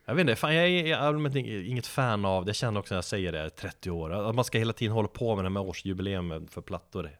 jag 0.05 0.15
vet 0.15 0.21
inte, 0.21 0.37
fan 0.37 0.55
jag 0.55 0.69
är 0.69 0.97
allmänt 0.97 1.37
inget 1.37 1.87
fan 1.87 2.25
av 2.25 2.45
det, 2.45 2.49
jag 2.49 2.57
känner 2.57 2.81
också 2.81 2.95
när 2.95 2.97
jag 2.97 3.05
säger 3.05 3.33
det, 3.33 3.51
30 3.51 3.91
år. 3.91 4.29
Att 4.29 4.35
man 4.35 4.45
ska 4.45 4.59
hela 4.59 4.73
tiden 4.73 4.93
hålla 4.93 5.09
på 5.09 5.37
med 5.37 5.45
de 5.45 5.57
här 5.57 5.63
årsjubileum 5.63 6.49
för 6.49 6.61
plattor 6.61 7.11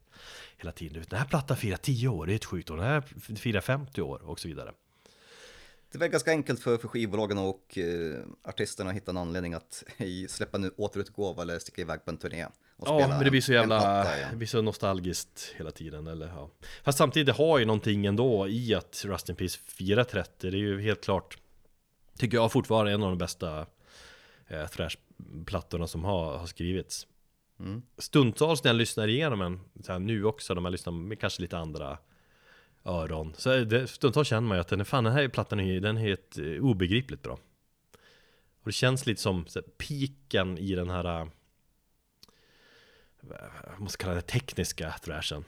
Hela 0.57 0.73
tiden, 0.73 1.05
den 1.09 1.19
här 1.19 1.27
plattan 1.27 1.57
firar 1.57 1.77
10 1.77 2.09
år, 2.09 2.27
det 2.27 2.33
är 2.33 2.37
ett 2.37 2.45
sjukt. 2.45 2.71
År, 2.71 2.77
den 2.77 2.87
här 2.87 3.01
firar 3.37 3.61
50 3.61 4.03
år 4.03 4.23
och 4.23 4.41
så 4.41 4.49
vidare. 4.49 4.73
Det 5.93 5.99
väl 5.99 6.09
ganska 6.09 6.31
enkelt 6.31 6.61
för, 6.61 6.79
för 6.79 6.89
skivbolagen 6.89 7.39
och 7.39 7.79
eh, 7.79 8.19
artisterna 8.43 8.91
att 8.91 8.97
hitta 8.97 9.11
en 9.11 9.17
anledning 9.17 9.55
att 9.55 9.85
släppa 10.29 10.59
en 10.59 10.73
återutgåva 10.77 11.43
eller 11.43 11.59
sticka 11.59 11.81
iväg 11.81 12.05
på 12.05 12.11
en 12.11 12.17
turné 12.17 12.47
Ja, 12.87 13.09
men 13.09 13.25
det 13.25 13.31
blir 13.31 13.41
så 13.41 13.53
jävla, 13.53 14.05
det 14.31 14.37
blir 14.37 14.49
så 14.49 14.63
nostalgiskt 14.63 15.55
hela 15.57 15.71
tiden 15.71 16.07
eller 16.07 16.27
ja. 16.27 16.51
Fast 16.83 16.99
samtidigt 16.99 17.37
har 17.37 17.59
ju 17.59 17.65
någonting 17.65 18.07
ändå 18.07 18.49
i 18.49 18.75
att 18.75 19.05
Rust 19.05 19.29
in 19.29 19.37
Peace 19.37 19.59
firar 19.67 20.05
30, 20.05 20.51
det 20.51 20.57
är 20.57 20.59
ju 20.59 20.81
helt 20.81 21.05
klart 21.05 21.39
Tycker 22.19 22.37
jag 22.37 22.53
fortfarande 22.53 22.93
en 22.93 23.03
av 23.03 23.09
de 23.09 23.19
bästa 23.19 23.67
eh, 24.49 24.67
thrash-plattorna 24.67 25.87
som 25.87 26.05
har, 26.05 26.39
har 26.39 26.47
skrivits. 26.47 27.07
Mm. 27.61 27.83
Stundtals 27.99 28.65
när 28.65 28.69
jag 28.69 28.77
lyssnar 28.77 29.09
igenom 29.09 29.41
en, 29.41 29.61
så 29.83 29.93
här, 29.93 29.99
nu 29.99 30.25
också 30.25 30.55
när 30.55 30.61
man 30.61 30.73
lyssnar 30.73 30.93
med 30.93 31.21
kanske 31.21 31.43
lite 31.43 31.59
andra 31.59 31.99
öron 32.85 33.35
Så 33.39 33.65
det, 33.65 33.87
stundtals 33.87 34.29
känner 34.29 34.49
man 34.49 34.57
ju 34.57 34.61
att 34.61 34.69
den, 34.69 34.85
fan, 34.85 35.05
den 35.05 35.13
här 35.13 35.29
plattan 35.29 35.61
är, 35.61 35.81
den 35.81 35.97
är 35.97 36.01
helt 36.01 36.39
eh, 36.39 36.45
obegripligt 36.45 37.23
bra. 37.23 37.33
Och 38.63 38.69
det 38.69 38.73
känns 38.73 39.07
lite 39.07 39.21
som 39.21 39.47
så 39.47 39.59
här, 39.59 39.67
piken 39.69 40.59
i 40.59 40.75
den 40.75 40.91
här 40.91 41.31
man 43.79 43.89
ska 43.89 44.05
kalla 44.05 44.15
det 44.15 44.23
tekniska 44.23 44.95
thrashen. 45.05 45.45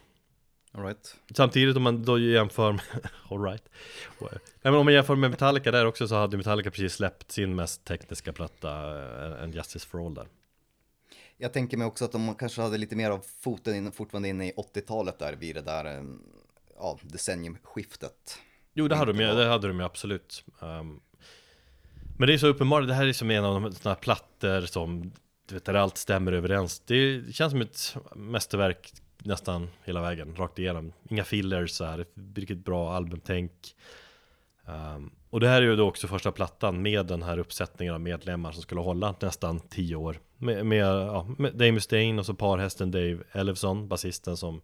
All 0.72 0.84
right. 0.84 1.16
Samtidigt 1.34 1.76
om 1.76 1.82
man 1.82 2.02
då 2.02 2.18
jämför 2.18 2.72
med, 2.72 2.82
alright 3.30 3.68
Nej 4.20 4.40
men 4.62 4.74
om 4.74 4.84
man 4.84 4.94
jämför 4.94 5.16
med 5.16 5.30
Metallica 5.30 5.70
där 5.70 5.86
också 5.86 6.08
så 6.08 6.14
hade 6.14 6.36
Metallica 6.36 6.70
precis 6.70 6.94
släppt 6.94 7.32
sin 7.32 7.54
mest 7.54 7.84
tekniska 7.84 8.32
platta, 8.32 8.70
en 9.42 9.50
eh, 9.50 9.56
Justice 9.56 9.86
for 9.86 10.06
All 10.06 10.14
där. 10.14 10.26
Jag 11.36 11.52
tänker 11.52 11.76
mig 11.76 11.86
också 11.86 12.04
att 12.04 12.12
de 12.12 12.34
kanske 12.34 12.62
hade 12.62 12.78
lite 12.78 12.96
mer 12.96 13.10
av 13.10 13.24
foten 13.40 13.74
in, 13.74 13.92
fortfarande 13.92 14.28
inne 14.28 14.48
i 14.48 14.52
80-talet 14.52 15.18
där 15.18 15.32
vid 15.32 15.56
det 15.56 15.62
där, 15.62 15.84
eh, 15.84 16.04
ja, 16.76 16.98
decenniumskiftet. 17.02 18.38
Jo 18.72 18.88
det 18.88 18.96
hade 18.96 19.12
de 19.12 19.18
det 19.18 19.46
hade 19.46 19.68
de 19.68 19.78
ju 19.78 19.84
absolut. 19.84 20.44
Um, 20.60 21.00
Men 22.18 22.26
det 22.26 22.34
är 22.34 22.38
så 22.38 22.46
uppenbart, 22.46 22.86
det 22.86 22.94
här 22.94 23.06
är 23.06 23.12
som 23.12 23.30
en 23.30 23.44
av 23.44 23.60
de 23.60 23.72
sådana 23.72 23.96
plattor 23.96 24.60
som 24.60 25.12
du 25.48 25.54
vet, 25.54 25.64
där 25.64 25.74
allt 25.74 25.98
stämmer 25.98 26.32
överens 26.32 26.80
Det 26.80 27.34
känns 27.34 27.50
som 27.50 27.60
ett 27.60 27.96
mästerverk 28.14 28.92
nästan 29.18 29.68
hela 29.84 30.02
vägen, 30.02 30.36
rakt 30.36 30.58
igenom. 30.58 30.92
Inga 31.08 31.24
fillers 31.24 31.70
så 31.70 31.84
här, 31.84 32.06
riktigt 32.34 32.64
bra 32.64 32.92
albumtänk. 32.92 33.52
Um, 34.66 35.10
och 35.30 35.40
det 35.40 35.48
här 35.48 35.62
är 35.62 35.66
ju 35.66 35.76
då 35.76 35.88
också 35.88 36.08
första 36.08 36.32
plattan 36.32 36.82
med 36.82 37.06
den 37.06 37.22
här 37.22 37.38
uppsättningen 37.38 37.94
av 37.94 38.00
medlemmar 38.00 38.52
som 38.52 38.62
skulle 38.62 38.80
hålla 38.80 39.14
nästan 39.20 39.60
tio 39.60 39.96
år. 39.96 40.20
Med, 40.38 40.66
med, 40.66 40.86
ja, 40.86 41.26
med 41.38 41.52
Dave 41.52 41.72
Mustaine 41.72 42.18
och 42.18 42.26
så 42.26 42.34
parhästen 42.34 42.90
Dave 42.90 43.18
Ellefson, 43.32 43.88
basisten 43.88 44.36
som 44.36 44.60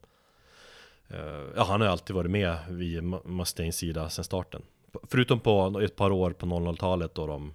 uh, 1.11 1.47
Ja, 1.57 1.65
han 1.65 1.81
har 1.81 1.89
alltid 1.89 2.17
varit 2.17 2.31
med 2.31 2.59
vid 2.69 3.03
Mustaines 3.25 3.77
sida 3.77 4.11
sedan 4.11 4.25
starten. 4.25 4.63
Förutom 5.09 5.41
på 5.41 5.81
ett 5.85 5.97
par 5.97 6.11
år 6.11 6.31
på 6.31 6.47
00-talet 6.47 7.15
då 7.15 7.27
de 7.27 7.55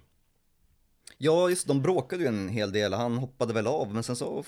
Ja, 1.18 1.50
just 1.50 1.66
de 1.66 1.82
bråkade 1.82 2.22
ju 2.22 2.28
en 2.28 2.48
hel 2.48 2.72
del. 2.72 2.92
Han 2.92 3.18
hoppade 3.18 3.54
väl 3.54 3.66
av, 3.66 3.94
men 3.94 4.02
sen 4.02 4.16
så 4.16 4.44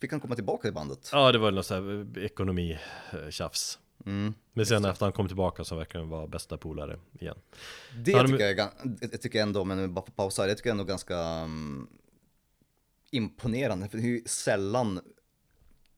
fick 0.00 0.10
han 0.10 0.20
komma 0.20 0.34
tillbaka 0.34 0.68
i 0.68 0.72
bandet. 0.72 1.10
Ja, 1.12 1.32
det 1.32 1.38
var 1.38 1.50
något 1.50 1.66
sånt 1.66 2.16
här 2.16 2.24
ekonomi-tjafs. 2.24 3.78
Mm, 4.06 4.34
Men 4.52 4.66
sen 4.66 4.84
efter 4.84 5.06
han 5.06 5.12
kom 5.12 5.26
tillbaka 5.26 5.64
så 5.64 5.76
verkar 5.76 5.98
han 5.98 6.08
vara 6.08 6.26
bästa 6.26 6.56
polare 6.56 6.98
igen. 7.20 7.38
Det 8.04 8.12
han, 8.12 8.26
tycker 8.26 8.56
jag, 8.56 8.70
jag 9.00 9.22
tycker 9.22 9.42
ändå, 9.42 9.64
men 9.64 9.94
bara 9.94 10.04
för 10.04 10.12
pausa, 10.12 10.46
det 10.46 10.54
tycker 10.54 10.70
jag 10.70 10.74
ändå 10.74 10.84
ganska 10.84 11.44
um, 11.44 11.88
imponerande. 13.10 13.88
För 13.88 13.98
det 13.98 14.04
är 14.04 14.08
ju 14.08 14.22
sällan 14.26 15.00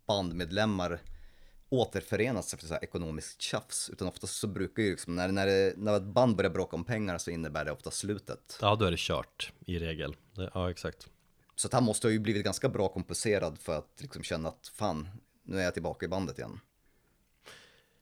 bandmedlemmar 0.07 1.01
återförenas 1.71 2.55
efter 2.55 2.67
så 2.67 2.75
här 2.75 2.85
ekonomiskt 2.85 3.43
tjafs. 3.43 3.91
Utan 3.91 4.09
oftast 4.09 4.37
så 4.37 4.47
brukar 4.47 4.83
ju 4.83 4.91
liksom, 4.91 5.17
när, 5.17 5.29
när, 5.29 5.47
det, 5.47 5.75
när 5.77 5.97
ett 5.97 6.03
band 6.03 6.37
börjar 6.37 6.51
bråka 6.51 6.77
om 6.77 6.85
pengar 6.85 7.19
så 7.19 7.31
innebär 7.31 7.65
det 7.65 7.73
ofta 7.73 7.91
slutet. 7.91 8.59
Ja, 8.61 8.77
då 8.77 8.85
är 8.85 8.91
det 8.91 8.99
kört 8.99 9.53
i 9.67 9.79
regel. 9.79 10.17
Ja, 10.55 10.71
exakt. 10.71 11.09
Så 11.57 11.67
att 11.67 11.73
han 11.73 11.85
måste 11.85 12.07
ha 12.07 12.13
ju 12.13 12.19
blivit 12.19 12.45
ganska 12.45 12.69
bra 12.69 12.89
kompenserad 12.89 13.59
för 13.59 13.79
att 13.79 13.99
liksom 13.99 14.23
känna 14.23 14.49
att 14.49 14.73
fan, 14.75 15.09
nu 15.43 15.59
är 15.59 15.65
jag 15.65 15.75
tillbaka 15.75 16.07
i 16.07 16.09
bandet 16.09 16.39
igen. 16.39 16.61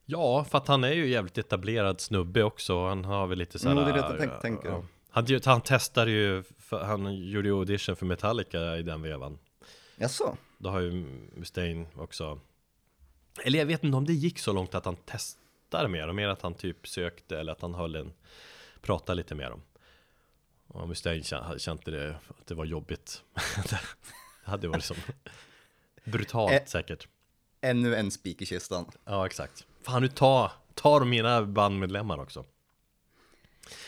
Ja, 0.04 0.44
för 0.44 0.58
att 0.58 0.68
han 0.68 0.84
är 0.84 0.92
ju 0.92 1.08
jävligt 1.08 1.38
etablerad 1.38 2.00
snubbe 2.00 2.42
också. 2.42 2.86
Han 2.86 3.04
har 3.04 3.26
väl 3.26 3.38
lite 3.38 3.58
såhär... 3.58 3.76
Mm, 3.76 3.84
det 3.84 4.00
är 4.00 4.18
det 4.18 4.24
jag 4.24 4.40
tänker. 4.40 4.68
Ja. 4.68 4.84
Han, 5.10 5.26
han 5.44 5.60
testade 5.60 6.10
ju, 6.10 6.44
han 6.70 7.14
gjorde 7.14 7.48
ju 7.48 7.54
audition 7.54 7.96
för 7.96 8.06
Metallica 8.06 8.76
i 8.76 8.82
den 8.82 9.02
vevan. 9.02 9.38
Jaså? 9.96 10.36
Då 10.58 10.70
har 10.70 10.80
ju 10.80 10.90
Mustaine 11.36 11.86
också... 11.96 12.40
Eller 13.44 13.58
jag 13.58 13.66
vet 13.66 13.84
inte 13.84 13.96
om 13.96 14.06
det 14.06 14.12
gick 14.12 14.38
så 14.38 14.52
långt 14.52 14.74
att 14.74 14.84
han 14.84 14.96
testade 14.96 15.88
mer, 15.88 16.12
mer 16.12 16.28
att 16.28 16.42
han 16.42 16.54
typ 16.54 16.88
sökte 16.88 17.40
eller 17.40 17.52
att 17.52 17.60
han 17.60 17.74
höll 17.74 17.96
en... 17.96 18.12
Pratade 18.80 19.16
lite 19.16 19.34
med 19.34 19.50
dem. 19.50 19.62
Och 20.68 20.88
Mustaine 20.88 21.22
kände 21.58 21.90
det, 21.90 22.10
att 22.10 22.46
det 22.46 22.54
var 22.54 22.64
jobbigt 22.64 23.22
Det 23.70 23.80
hade 24.44 24.68
varit 24.68 24.84
som 24.84 24.96
brutalt 26.04 26.52
Ä 26.52 26.62
säkert 26.66 27.08
Ännu 27.60 27.96
en 27.96 28.10
spik 28.10 28.42
i 28.42 28.46
kistan 28.46 28.90
Ja 29.04 29.26
exakt 29.26 29.66
Fan 29.82 30.02
nu 30.02 30.08
ta, 30.08 30.52
tar 30.74 31.04
mina 31.04 31.42
bandmedlemmar 31.42 32.18
också 32.18 32.44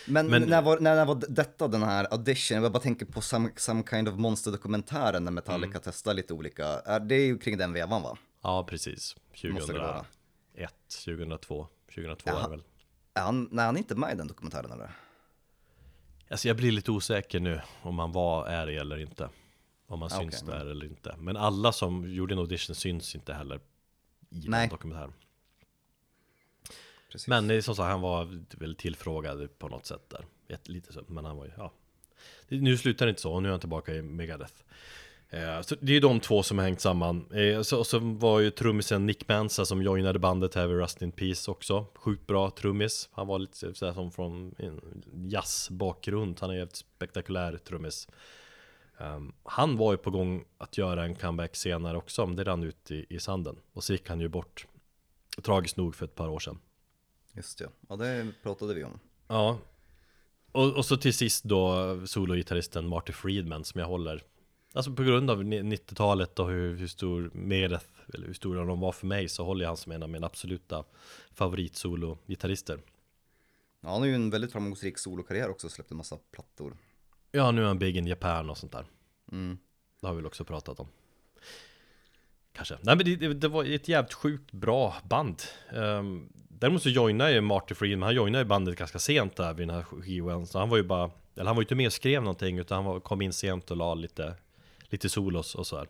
men, 0.07 0.27
men, 0.27 0.43
när, 0.43 0.63
var, 0.63 0.81
när, 0.81 0.97
när 0.97 1.05
var 1.05 1.23
detta 1.29 1.69
den 1.69 1.83
här 1.83 2.07
audition? 2.11 2.63
Jag 2.63 2.73
bara 2.73 2.83
tänker 2.83 3.07
på 3.07 3.21
some, 3.21 3.51
some 3.57 3.83
kind 3.91 4.09
of 4.09 4.15
monster-dokumentären 4.15 5.25
när 5.25 5.33
Metallica 5.33 5.71
mm. 5.71 5.81
testar 5.85 6.15
lite 6.15 6.35
olika. 6.35 6.67
Är 6.67 7.01
det 7.01 7.27
ju 7.27 7.39
kring 7.39 7.59
den 7.59 7.73
vevan 7.73 8.03
va? 8.03 8.19
Ja 8.42 8.64
precis. 8.64 9.16
2001, 9.31 10.05
2002, 11.05 11.66
2002 11.94 12.31
är 12.31 12.42
det 12.42 12.48
väl. 12.48 12.62
Är 13.14 13.22
han, 13.22 13.48
nej, 13.50 13.64
han 13.64 13.76
är 13.76 13.79
inte 13.79 13.94
med 13.94 14.12
i 14.12 14.16
den 14.16 14.26
dokumentären 14.26 14.72
eller? 14.72 14.90
Alltså 16.31 16.48
jag 16.48 16.57
blir 16.57 16.72
lite 16.72 16.90
osäker 16.90 17.40
nu 17.40 17.61
om 17.83 17.98
han 17.98 18.12
var, 18.12 18.46
är 18.46 18.66
det 18.66 18.76
eller 18.76 18.98
inte. 18.98 19.29
Om 19.87 20.03
han 20.03 20.12
ah, 20.12 20.20
syns 20.20 20.42
okay, 20.42 20.59
där 20.59 20.66
eller 20.66 20.87
inte. 20.87 21.14
Men 21.18 21.37
alla 21.37 21.72
som 21.72 22.14
gjorde 22.14 22.35
en 22.35 22.38
audition 22.38 22.74
syns 22.74 23.14
inte 23.14 23.35
heller 23.35 23.61
i 24.31 24.48
Nej. 24.48 24.61
den 24.61 24.68
dokumentären. 24.68 25.12
Precis. 27.12 27.29
Men 27.29 27.48
det 27.48 27.55
är 27.55 27.61
som 27.61 27.76
sagt, 27.76 27.90
han 27.90 28.00
var 28.00 28.44
väl 28.59 28.74
tillfrågad 28.74 29.59
på 29.59 29.68
något 29.68 29.87
sätt 29.87 30.11
där. 30.11 30.24
Lite 30.64 30.92
så, 30.92 31.05
men 31.07 31.24
han 31.24 31.37
var 31.37 31.44
ju, 31.44 31.53
ja. 31.57 31.72
Nu 32.48 32.76
slutar 32.76 33.07
det 33.07 33.11
inte 33.11 33.22
så, 33.22 33.33
och 33.33 33.42
nu 33.42 33.48
är 33.48 33.50
han 33.50 33.61
tillbaka 33.61 33.94
i 33.94 34.03
Megadeth. 34.03 34.55
Eh, 35.31 35.61
så 35.61 35.75
det 35.81 35.93
är 35.93 35.95
ju 35.95 36.01
de 36.01 36.21
två 36.21 36.43
som 36.43 36.59
har 36.59 36.64
hängt 36.64 36.81
samman. 36.81 37.27
Eh, 37.33 37.59
och 37.59 37.87
så 37.87 37.99
var 37.99 38.40
ju 38.40 38.51
trummisen 38.51 39.07
Nick 39.07 39.29
Mansa 39.29 39.64
som 39.64 39.83
joinade 39.83 40.19
bandet 40.19 40.55
här 40.55 40.66
vid 40.66 40.77
Rust 40.77 41.03
in 41.03 41.12
Peace 41.12 41.51
också. 41.51 41.87
Sjukt 41.95 42.27
bra 42.27 42.51
trummis. 42.51 43.09
Han 43.12 43.27
var 43.27 43.38
lite 43.38 43.75
sådär 43.75 43.93
som 43.93 44.12
från 44.12 44.55
jazzbakgrund. 45.12 46.38
Han 46.40 46.51
är 46.51 46.55
helt 46.55 46.77
spektakulär 46.77 47.57
trummis. 47.57 48.09
Um, 48.99 49.33
han 49.43 49.77
var 49.77 49.93
ju 49.93 49.99
på 49.99 50.11
gång 50.11 50.45
att 50.59 50.79
göra 50.79 51.05
en 51.05 51.14
comeback 51.14 51.57
senare 51.57 51.97
också, 51.97 52.27
men 52.27 52.37
det 52.37 52.45
rann 52.45 52.62
ut 52.62 52.90
i, 52.90 53.07
i 53.09 53.19
sanden. 53.19 53.57
Och 53.73 53.85
så 53.85 53.93
gick 53.93 54.09
han 54.09 54.21
ju 54.21 54.29
bort, 54.29 54.66
tragiskt 55.43 55.77
nog, 55.77 55.95
för 55.95 56.05
ett 56.05 56.14
par 56.14 56.29
år 56.29 56.38
sedan. 56.38 56.59
Just 57.33 57.59
det, 57.59 57.69
ja 57.88 57.97
det 57.97 58.33
pratade 58.43 58.75
vi 58.75 58.85
om. 58.85 59.01
Ja, 59.29 59.59
och, 60.53 60.77
och 60.77 60.85
så 60.85 60.97
till 60.97 61.14
sist 61.14 61.45
då 61.45 62.07
sologitarristen 62.07 62.88
Marty 62.88 63.12
Friedman 63.12 63.64
som 63.64 63.81
jag 63.81 63.88
håller 63.88 64.23
Alltså 64.72 64.92
på 64.92 65.02
grund 65.02 65.30
av 65.30 65.42
90-talet 65.42 66.38
och 66.38 66.50
hur, 66.50 66.76
hur 66.76 66.87
stor 66.87 67.30
Meredith, 67.35 67.87
eller 68.14 68.26
hur 68.26 68.35
stora 68.35 68.64
de 68.64 68.80
var 68.80 68.92
för 68.92 69.06
mig 69.06 69.28
så 69.28 69.44
håller 69.44 69.64
jag 69.64 69.70
han 69.70 69.76
som 69.76 69.92
en 69.92 70.02
av 70.02 70.09
mina 70.09 70.26
absoluta 70.26 70.85
favoritsolo-gitarrister. 71.35 72.78
Ja, 73.80 73.88
han 73.88 74.00
har 74.00 74.06
ju 74.06 74.14
en 74.14 74.30
väldigt 74.30 74.52
framgångsrik 74.52 74.98
solokarriär 74.98 75.50
också, 75.50 75.68
släppt 75.68 75.90
en 75.90 75.96
massa 75.96 76.18
plattor. 76.30 76.76
Ja, 77.33 77.50
nu 77.50 77.62
är 77.62 77.66
han 77.66 77.78
big 77.78 77.96
in 77.96 78.06
Japan 78.06 78.50
och 78.50 78.59
sånt 78.59 78.72
där. 78.72 78.85
Mm. 79.33 79.59
Det 80.00 80.06
har 80.06 80.14
vi 80.14 80.16
väl 80.16 80.26
också 80.26 80.44
pratat 80.44 80.80
om. 80.80 80.88
Kanske. 82.52 82.78
Nej 82.80 82.96
men 82.96 83.04
det, 83.04 83.16
det, 83.16 83.35
det 83.35 83.48
var 83.48 83.64
ett 83.64 83.88
jävligt 83.88 84.12
sjukt 84.12 84.52
bra 84.52 84.94
band. 85.09 85.42
Um, 85.72 86.33
däremot 86.48 86.83
så 86.83 86.88
joinade 86.88 87.33
ju 87.33 87.40
Marty 87.40 87.74
Friedman, 87.74 88.06
han 88.06 88.14
joinade 88.14 88.44
ju 88.44 88.48
bandet 88.48 88.78
ganska 88.78 88.98
sent 88.98 89.37
där 89.37 89.54
vid 89.54 89.68
den 89.68 89.76
här 89.76 89.83
skivan. 89.83 90.46
Så 90.46 90.59
han 90.59 90.68
var 90.68 90.76
ju 90.76 90.83
bara, 90.83 91.11
eller 91.35 91.46
han 91.46 91.56
var 91.56 91.62
ju 91.62 91.64
inte 91.64 91.74
med 91.74 91.87
och 91.87 91.92
skrev 91.92 92.22
någonting 92.22 92.59
utan 92.59 92.76
han 92.76 92.85
var, 92.85 93.00
kom 93.00 93.22
in 93.22 93.33
sent 93.33 93.70
och 93.70 93.76
la 93.76 93.94
lite, 93.94 94.35
lite 94.90 95.09
solos 95.09 95.55
och 95.55 95.66
sådär. 95.66 95.88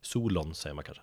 Solon 0.00 0.54
säger 0.54 0.74
man 0.74 0.84
kanske. 0.84 1.02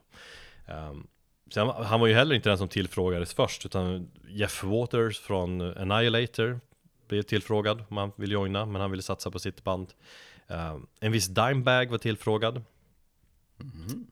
Um, 0.67 1.07
så 1.49 1.71
han, 1.71 1.99
var 1.99 2.07
ju 2.07 2.13
heller 2.13 2.35
inte 2.35 2.49
den 2.49 2.57
som 2.57 2.67
tillfrågades 2.67 3.33
först 3.33 3.65
utan 3.65 4.11
Jeff 4.27 4.63
Waters 4.63 5.19
från 5.19 5.61
Annihilator 5.61 6.59
blev 7.07 7.21
tillfrågad 7.21 7.83
om 7.89 7.97
han 7.97 8.11
ville 8.15 8.33
joina 8.33 8.65
men 8.65 8.81
han 8.81 8.91
ville 8.91 9.03
satsa 9.03 9.31
på 9.31 9.39
sitt 9.39 9.63
band. 9.63 9.93
Um, 10.47 10.87
en 10.99 11.11
viss 11.11 11.27
Dimebag 11.27 11.89
var 11.89 11.97
tillfrågad. 11.97 12.63
Mm. 13.61 14.07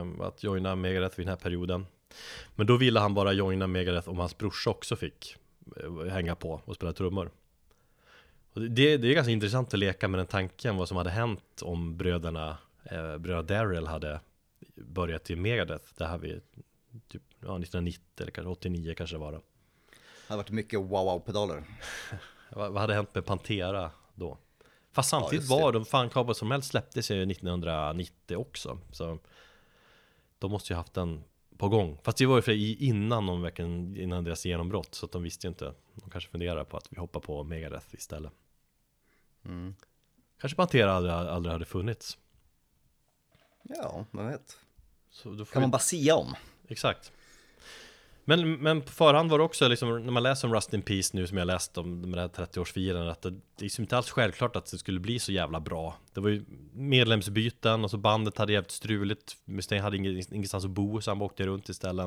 Um, 0.00 0.20
att 0.20 0.42
joina 0.42 0.76
Megadeth 0.76 1.16
vid 1.16 1.26
den 1.26 1.30
här 1.30 1.42
perioden. 1.42 1.86
Men 2.54 2.66
då 2.66 2.76
ville 2.76 3.00
han 3.00 3.14
bara 3.14 3.32
joina 3.32 3.66
Megadeth 3.66 4.08
om 4.08 4.18
hans 4.18 4.38
brorsa 4.38 4.70
också 4.70 4.96
fick 4.96 5.36
uh, 5.84 6.04
hänga 6.04 6.34
på 6.34 6.60
och 6.64 6.74
spela 6.74 6.92
trummor. 6.92 7.30
Det, 8.54 8.96
det 8.96 9.08
är 9.08 9.14
ganska 9.14 9.32
intressant 9.32 9.74
att 9.74 9.80
leka 9.80 10.08
med 10.08 10.20
den 10.20 10.26
tanken 10.26 10.76
vad 10.76 10.88
som 10.88 10.96
hade 10.96 11.10
hänt 11.10 11.62
om 11.62 11.96
bröderna, 11.96 12.58
uh, 12.92 13.18
bröderna 13.18 13.42
Daryl 13.42 13.86
hade 13.86 14.20
börjat 14.74 15.30
i 15.30 15.36
Megadeth. 15.36 15.84
Det 15.96 16.06
här 16.06 16.18
vid 16.18 16.40
typ, 17.08 17.22
ja, 17.40 17.58
1990 17.58 18.02
eller 18.20 18.30
kanske 18.30 18.50
89 18.50 18.94
kanske 18.96 19.16
det 19.16 19.20
var. 19.20 19.32
Det 19.32 19.40
hade 20.28 20.42
varit 20.42 20.50
mycket 20.50 20.80
wow-wow-pedaler. 20.80 21.64
vad, 22.50 22.72
vad 22.72 22.80
hade 22.80 22.94
hänt 22.94 23.14
med 23.14 23.24
Pantera 23.24 23.90
då? 24.14 24.38
Fast 24.92 25.10
samtidigt 25.10 25.50
ja, 25.50 25.56
var 25.56 25.72
de, 25.72 25.84
fan 25.84 26.10
Cowboys 26.10 26.38
som 26.38 26.50
helst 26.50 26.70
släpptes 26.70 27.10
ju 27.10 27.22
1990 27.22 28.36
också 28.36 28.78
Så 28.92 29.18
De 30.38 30.50
måste 30.50 30.72
ju 30.72 30.76
haft 30.76 30.94
den 30.94 31.24
på 31.56 31.68
gång 31.68 31.98
Fast 32.02 32.18
det 32.18 32.26
var 32.26 32.36
ju 32.36 32.42
för 32.42 32.82
innan 32.82 33.26
de 33.26 33.42
verkligen, 33.42 33.96
innan 33.96 34.24
deras 34.24 34.46
genombrott 34.46 34.94
Så 34.94 35.06
att 35.06 35.12
de 35.12 35.22
visste 35.22 35.46
ju 35.46 35.48
inte 35.48 35.74
De 35.94 36.10
kanske 36.10 36.30
funderar 36.30 36.64
på 36.64 36.76
att 36.76 36.86
vi 36.90 37.00
hoppar 37.00 37.20
på 37.20 37.44
Megadeth 37.44 37.86
istället 37.94 38.32
mm. 39.44 39.74
Kanske 40.40 40.56
Pantera 40.56 40.92
aldrig, 40.92 41.14
aldrig 41.14 41.52
hade 41.52 41.64
funnits 41.64 42.18
Ja, 43.62 44.04
man 44.10 44.26
vet 44.26 44.58
Kan 45.52 45.62
man 45.62 45.70
bara 45.70 45.78
sia 45.78 46.16
om 46.16 46.34
Exakt 46.68 47.12
men, 48.24 48.52
men 48.52 48.80
på 48.80 48.92
förhand 48.92 49.30
var 49.30 49.38
det 49.38 49.44
också 49.44 49.68
liksom, 49.68 50.04
när 50.04 50.12
man 50.12 50.22
läser 50.22 50.48
om 50.48 50.54
Rust 50.54 50.74
in 50.74 50.82
Peace 50.82 51.16
nu 51.16 51.26
som 51.26 51.38
jag 51.38 51.46
läst 51.46 51.78
om 51.78 52.00
med 52.00 52.12
det 52.12 52.20
här 52.20 52.46
30-årsfirandet 52.46 53.10
att 53.10 53.22
det, 53.22 53.30
det 53.56 53.64
är 53.64 53.80
inte 53.80 53.96
alls 53.96 54.10
självklart 54.10 54.56
att 54.56 54.70
det 54.70 54.78
skulle 54.78 55.00
bli 55.00 55.18
så 55.18 55.32
jävla 55.32 55.60
bra. 55.60 55.96
Det 56.14 56.20
var 56.20 56.30
ju 56.30 56.44
medlemsbyten 56.72 57.84
och 57.84 57.90
så 57.90 57.96
bandet 57.96 58.38
hade 58.38 58.52
jävligt 58.52 58.70
struligt. 58.70 59.36
Mustaine 59.44 59.82
hade 59.82 59.96
ingenstans 59.96 60.64
att 60.64 60.70
bo 60.70 61.00
så 61.00 61.10
han 61.10 61.22
åkte 61.22 61.46
runt 61.46 61.68
istället. 61.68 62.06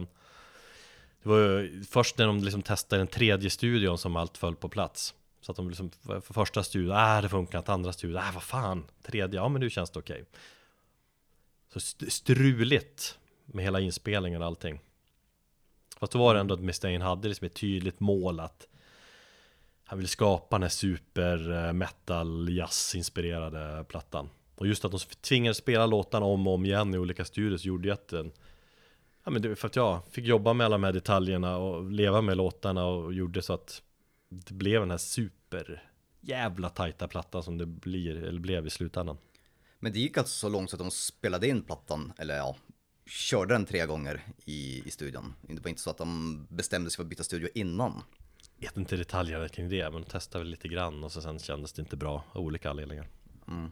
Det 1.24 1.30
var 1.30 1.38
ju 1.38 1.84
först 1.84 2.18
när 2.18 2.28
de 2.28 2.44
liksom 2.44 2.62
testade 2.62 3.00
den 3.00 3.08
tredje 3.08 3.50
studion 3.50 3.98
som 3.98 4.16
allt 4.16 4.38
föll 4.38 4.56
på 4.56 4.70
plats. 4.70 5.14
Så 5.44 5.52
att 5.52 5.56
de 5.56 5.70
liksom, 5.70 5.92
för 6.02 6.34
första 6.34 6.64
studion, 6.64 6.92
äh 6.92 7.22
det 7.22 7.30
funkar 7.30 7.58
inte, 7.58 7.74
andra 7.74 7.94
studion, 7.94 8.18
äh 8.18 8.34
vad 8.34 8.44
fan, 8.44 8.84
tredje, 9.02 9.40
ja 9.40 9.50
men 9.50 9.62
nu 9.62 9.70
känns 9.70 9.92
det 9.92 10.00
okej. 10.00 10.22
Okay. 10.22 10.26
Så 11.68 11.80
struligt 12.12 13.20
med 13.46 13.66
hela 13.66 13.80
inspelningen 13.80 14.42
och 14.42 14.48
allting. 14.48 14.80
Fast 15.98 16.14
då 16.14 16.20
var 16.20 16.34
det 16.34 16.40
ändå 16.40 16.54
att 16.54 16.62
Mustaine 16.62 17.02
hade 17.02 17.28
liksom 17.28 17.46
ett 17.46 17.56
tydligt 17.56 18.00
mål 18.00 18.40
att 18.40 18.68
han 19.86 20.00
ville 20.00 20.08
skapa 20.08 20.56
den 20.56 20.64
här 20.64 20.70
super 20.70 21.66
eh, 21.68 21.74
metal 21.74 22.50
jazz 22.50 22.96
inspirerade 22.96 23.84
plattan. 23.84 24.30
Och 24.56 24.68
just 24.68 24.86
att 24.86 24.92
de 24.92 25.00
tvingades 25.00 25.58
spela 25.58 25.86
låtarna 25.86 26.26
om 26.26 26.48
och 26.48 26.54
om 26.54 26.66
igen 26.66 26.94
i 26.94 26.98
olika 26.98 27.26
studios 27.26 27.66
gjorde 27.66 27.88
ju 27.88 27.94
att 27.94 28.08
den 28.08 28.32
Ja 29.24 29.32
men 29.32 29.42
det 29.42 29.56
för 29.56 29.68
att 29.68 29.76
jag 29.76 30.02
fick 30.12 30.26
jobba 30.26 30.54
med 30.54 30.66
alla 30.66 30.74
de 30.74 30.84
här 30.84 30.94
detaljerna 30.94 31.58
och 31.58 31.92
leva 31.92 32.22
med 32.22 32.38
låtarna 32.38 32.86
och 32.86 33.14
gjorde 33.14 33.42
så 33.42 33.54
att 33.54 33.82
det 34.34 34.54
blev 34.54 34.82
den 34.82 34.92
här 34.92 34.98
super 34.98 35.90
jävla 36.22 36.70
tajta 36.70 37.08
plattan 37.08 37.44
som 37.44 37.58
det 37.58 37.66
blir, 37.66 38.24
eller 38.24 38.40
blev 38.40 38.68
i 38.68 38.70
slutändan. 38.70 39.18
Men 39.80 39.94
det 39.94 40.00
gick 40.00 40.18
alltså 40.18 40.34
så 40.34 40.50
långt 40.50 40.70
så 40.70 40.76
att 40.76 40.80
de 40.80 40.92
spelade 40.92 41.48
in 41.48 41.64
plattan, 41.64 42.14
eller 42.18 42.38
ja, 42.38 42.56
körde 43.06 43.54
den 43.54 43.66
tre 43.66 43.86
gånger 43.86 44.22
i, 44.46 44.88
i 44.88 44.92
studion. 44.92 45.34
Det 45.42 45.64
var 45.64 45.70
inte 45.70 45.82
så 45.82 45.90
att 45.90 45.98
de 45.98 46.46
bestämde 46.50 46.90
sig 46.90 46.96
för 46.96 47.04
att 47.04 47.10
byta 47.10 47.24
studio 47.24 47.50
innan. 47.54 48.02
Jag 48.58 48.70
vet 48.70 48.78
inte 48.78 48.98
detaljerna 48.98 49.50
kring 49.50 49.70
det, 49.70 49.84
men 49.92 50.02
de 50.02 50.10
testade 50.10 50.44
väl 50.44 50.52
lite 50.52 50.68
grann 50.68 51.04
och 51.04 51.12
så 51.12 51.22
sen 51.22 51.40
kändes 51.40 51.74
det 51.74 51.82
inte 51.82 51.98
bra 51.98 52.24
av 52.32 52.42
olika 52.42 52.70
anledningar. 52.70 53.08
Mm. 53.48 53.72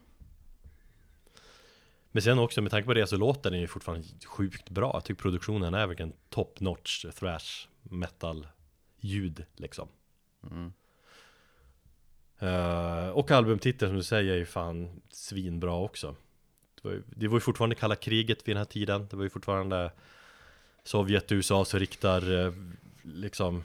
Men 2.12 2.22
sen 2.22 2.38
också 2.38 2.62
med 2.62 2.70
tanke 2.70 2.86
på 2.86 2.94
det 2.94 3.06
så 3.06 3.16
låter 3.16 3.50
den 3.50 3.60
ju 3.60 3.66
fortfarande 3.66 4.06
sjukt 4.26 4.70
bra. 4.70 4.90
Jag 4.94 5.04
tycker 5.04 5.22
produktionen 5.22 5.74
är 5.74 5.86
verkligen 5.86 6.12
top 6.28 6.60
notch 6.60 7.04
thrash 7.18 7.68
metal 7.82 8.46
ljud 9.00 9.44
liksom. 9.56 9.88
Mm. 10.50 10.72
Uh, 12.42 13.08
och 13.08 13.30
albumtiteln 13.30 13.90
som 13.90 13.96
du 13.96 14.02
säger 14.02 14.32
är 14.32 14.36
ju 14.36 14.46
fan 14.46 15.02
svinbra 15.10 15.74
också. 15.74 16.16
Det 16.74 16.88
var, 16.88 16.92
ju, 16.92 17.02
det 17.06 17.28
var 17.28 17.36
ju 17.36 17.40
fortfarande 17.40 17.76
kalla 17.76 17.96
kriget 17.96 18.48
vid 18.48 18.56
den 18.56 18.60
här 18.60 18.64
tiden. 18.64 19.06
Det 19.10 19.16
var 19.16 19.24
ju 19.24 19.30
fortfarande 19.30 19.92
Sovjet 20.84 21.30
och 21.30 21.34
USA 21.34 21.64
som 21.64 21.80
riktar 21.80 22.30
uh, 22.32 22.52
liksom 23.02 23.62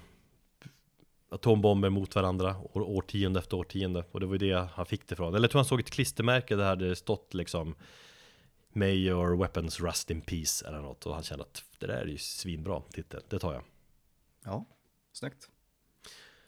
atombomber 1.29 1.89
mot 1.89 2.15
varandra 2.15 2.55
år, 2.73 2.81
årtionde 2.81 3.39
efter 3.39 3.57
årtionde. 3.57 4.03
Och 4.11 4.19
det 4.19 4.25
var 4.25 4.33
ju 4.33 4.49
det 4.49 4.67
han 4.73 4.85
fick 4.85 5.07
det 5.07 5.13
ifrån. 5.13 5.35
Eller 5.35 5.43
jag 5.43 5.51
tror 5.51 5.59
han 5.59 5.65
såg 5.65 5.79
ett 5.79 5.91
klistermärke 5.91 6.55
där 6.55 6.75
det 6.75 6.95
stått 6.95 7.33
liksom 7.33 7.75
May 8.69 8.95
your 8.95 9.37
weapons 9.37 9.79
rust 9.79 10.11
in 10.11 10.21
peace 10.21 10.67
eller 10.67 10.79
något. 10.79 11.05
Och 11.05 11.13
han 11.13 11.23
kände 11.23 11.43
att 11.43 11.63
det 11.79 11.87
där 11.87 12.01
är 12.01 12.05
ju 12.05 12.17
svinbra 12.17 12.81
titel, 12.81 13.21
det 13.29 13.39
tar 13.39 13.53
jag. 13.53 13.63
Ja, 14.43 14.65
snyggt. 15.13 15.49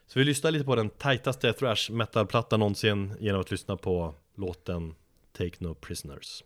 Så 0.10 0.19
vi 0.19 0.26
lyssnar 0.26 0.52
lite 0.52 0.65
på 0.65 0.76
den 0.76 0.89
tajtaste 0.89 1.54
thrash 1.54 1.91
metal-plattan 1.91 2.60
någonsin 2.60 3.13
genom 3.19 3.41
att 3.41 3.52
lyssna 3.52 3.78
på 3.78 4.15
låten 4.36 4.95
Take 5.38 5.56
No 5.60 5.74
Prisoners. 5.74 6.43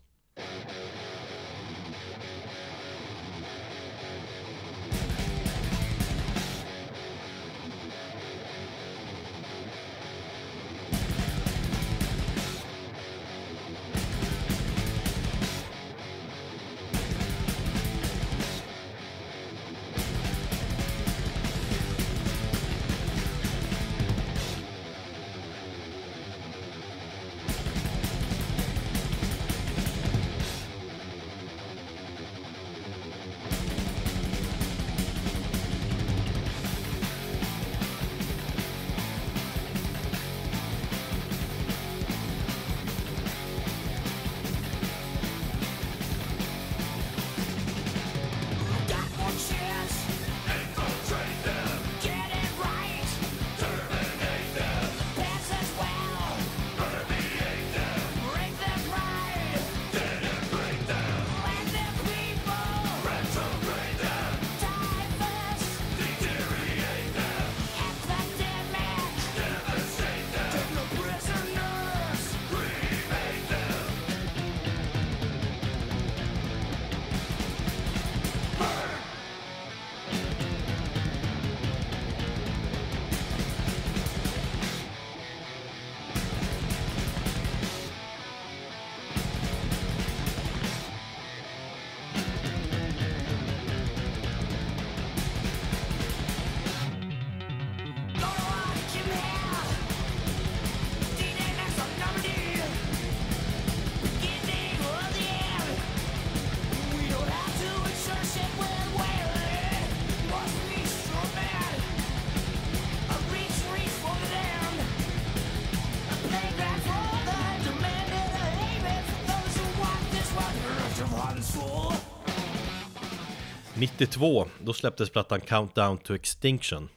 92, 123.84 124.48
då 124.60 124.74
släpptes 124.74 125.10
plattan 125.10 125.42
Countdown 125.42 125.98
to 125.98 126.14
Extinction. 126.14 126.90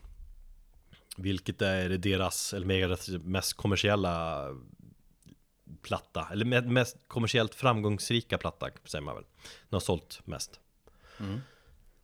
Vilket 1.17 1.63
är 1.63 1.89
deras, 1.89 2.55
eller 2.55 2.67
Megadeths 2.67 3.09
mest 3.09 3.55
kommersiella 3.55 4.47
platta. 5.83 6.29
Eller 6.33 6.63
mest 6.63 6.97
kommersiellt 7.09 7.55
framgångsrika 7.55 8.39
platta, 8.39 8.71
säger 8.85 9.03
man 9.03 9.15
väl. 9.15 9.25
Den 9.43 9.77
har 9.77 9.81
sålt 9.81 10.21
mest. 10.25 10.61
Mm. 11.21 11.41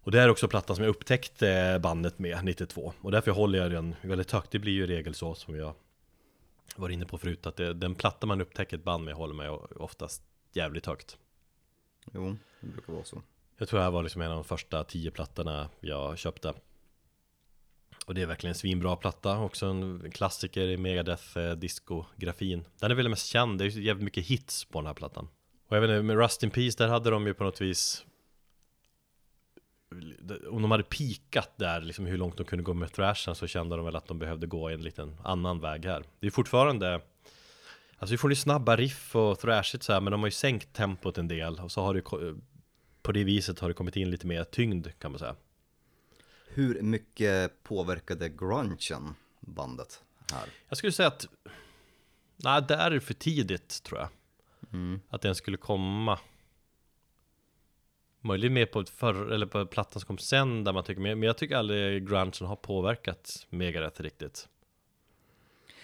Och 0.03 0.11
det 0.11 0.21
är 0.21 0.29
också 0.29 0.49
plattan 0.49 0.77
som 0.77 0.85
jag 0.85 0.91
upptäckte 0.91 1.79
bandet 1.83 2.19
med 2.19 2.45
92 2.45 2.93
Och 3.01 3.11
därför 3.11 3.31
håller 3.31 3.59
jag 3.59 3.71
den 3.71 3.95
väldigt 4.03 4.31
högt. 4.31 4.51
Det 4.51 4.59
blir 4.59 4.73
ju 4.73 4.85
i 4.85 4.87
regel 4.87 5.15
så 5.15 5.35
som 5.35 5.57
jag 5.57 5.75
var 6.77 6.89
inne 6.89 7.07
på 7.07 7.19
förut 7.19 7.47
Att 7.47 7.57
det, 7.57 7.75
den 7.75 7.95
platta 7.95 8.27
man 8.27 8.41
upptäcker 8.41 8.77
ett 8.77 8.85
band 8.85 9.05
med 9.05 9.15
håller 9.15 9.35
mig 9.35 9.49
oftast 9.77 10.23
jävligt 10.53 10.87
högt. 10.87 11.19
Jo, 12.13 12.37
det 12.61 12.67
brukar 12.67 12.93
vara 12.93 13.05
så 13.05 13.23
jag 13.63 13.69
tror 13.69 13.79
det 13.79 13.85
här 13.85 13.91
var 13.91 14.03
liksom 14.03 14.23
en 14.23 14.31
av 14.31 14.37
de 14.37 14.45
första 14.45 14.85
tio 14.85 15.11
plattorna 15.11 15.69
jag 15.81 16.19
köpte. 16.19 16.55
Och 18.07 18.15
det 18.15 18.23
är 18.23 18.27
verkligen 18.27 18.51
en 18.51 18.59
svinbra 18.59 18.97
platta. 18.97 19.39
Också 19.39 19.67
en 19.67 20.11
klassiker 20.11 20.61
i 20.61 20.77
Megadeth 20.77 21.39
eh, 21.39 21.53
discografin 21.53 22.65
Den 22.81 22.91
är 22.91 22.95
väl 22.95 23.09
mest 23.09 23.27
känd, 23.27 23.59
det 23.59 23.65
är 23.65 23.69
ju 23.69 23.83
jävligt 23.83 24.05
mycket 24.05 24.27
hits 24.27 24.65
på 24.65 24.79
den 24.79 24.87
här 24.87 24.95
plattan. 24.95 25.29
Och 25.69 25.77
jag 25.77 25.81
vet 25.81 25.91
inte, 25.91 26.03
med 26.03 26.17
Rust 26.17 26.43
in 26.43 26.51
Peace 26.51 26.79
där 26.79 26.89
hade 26.89 27.11
de 27.11 27.27
ju 27.27 27.35
på 27.35 27.45
något 27.45 27.61
vis 27.61 28.05
om 30.51 30.63
de 30.63 30.71
hade 30.71 30.83
pikat 30.83 31.53
där, 31.57 31.81
liksom 31.81 32.07
hur 32.07 32.19
långt 32.19 32.37
de 32.37 32.45
kunde 32.45 32.63
gå 32.63 32.75
med 32.75 32.93
thrashen 32.93 33.35
så 33.35 33.47
kände 33.47 33.77
de 33.77 33.85
väl 33.85 33.97
att 33.97 34.09
de 34.09 34.19
behövde 34.19 34.47
gå 34.47 34.69
en 34.69 34.83
liten 34.83 35.17
annan 35.25 35.61
väg 35.61 35.85
här. 35.85 36.05
Det 36.21 36.27
är 36.27 36.31
fortfarande 36.31 37.01
Alltså 37.99 38.13
vi 38.13 38.19
får 38.19 38.31
ju 38.31 38.37
snabba 38.37 38.77
riff 38.77 39.17
och 39.17 39.39
thrashigt 39.39 39.85
så 39.85 39.93
här, 39.93 40.01
men 40.01 40.11
de 40.11 40.21
har 40.21 40.27
ju 40.27 40.33
sänkt 40.33 40.73
tempot 40.73 41.19
en 41.19 41.29
del. 41.29 41.61
Och 41.61 41.73
så 41.73 41.83
har 41.83 41.95
det 41.95 42.03
på 43.03 43.13
det 43.13 43.25
viset 43.25 43.59
har 43.59 43.69
det 43.69 43.75
kommit 43.75 43.97
in 43.97 44.11
lite 44.11 44.27
mer 44.27 44.45
tyngd 44.45 44.87
kan 44.99 45.11
man 45.11 45.19
säga. 45.19 45.37
Hur 46.49 46.83
mycket 46.83 47.63
påverkade 47.63 48.29
grungen 48.29 49.15
bandet 49.41 50.03
här? 50.33 50.49
Jag 50.69 50.79
skulle 50.79 50.93
säga 50.93 51.09
att 51.09 51.27
Nej, 52.37 52.63
det 52.69 52.75
är 52.75 53.01
för 53.01 53.15
tidigt 53.15 53.83
tror 53.83 54.01
jag. 54.01 54.09
Mm. 54.73 55.01
Att 55.09 55.23
den 55.23 55.35
skulle 55.35 55.57
komma. 55.57 56.19
Möjligen 58.21 58.53
mer 58.55 58.67
på, 58.67 58.85
förr, 58.85 59.33
eller 59.33 59.47
på 59.47 59.67
plattan 59.67 60.01
som 60.01 60.07
kom 60.07 60.19
sen 60.19 60.65
där 60.65 60.73
man 60.73 60.85
tycker, 60.85 61.01
men 61.01 61.23
jag 61.23 61.39
tycker 61.39 61.57
aldrig 61.57 62.09
grungen 62.09 62.33
har 62.41 62.57
påverkat 62.57 63.47
Megadeth 63.51 64.03
riktigt. 64.03 64.49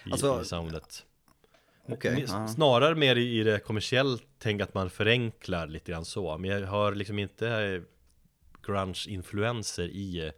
I, 0.07 0.11
alltså, 0.13 0.43
i 0.43 0.45
soundet. 0.45 1.07
Okay, 1.89 2.27
Snarare 2.27 2.95
mer 2.95 3.17
i, 3.17 3.43
det 3.43 3.61
kommersiellt 3.61 4.27
tänk 4.39 4.63
att 4.63 4.75
man 4.75 4.91
förenklar 4.91 5.67
lite 5.67 5.93
grann 5.93 6.05
så. 6.05 6.39
Men 6.39 6.51
jag 6.51 6.67
har 6.67 6.95
liksom 6.95 7.19
inte 7.19 7.83
grunge-influenser 8.63 9.89
i, 9.89 10.33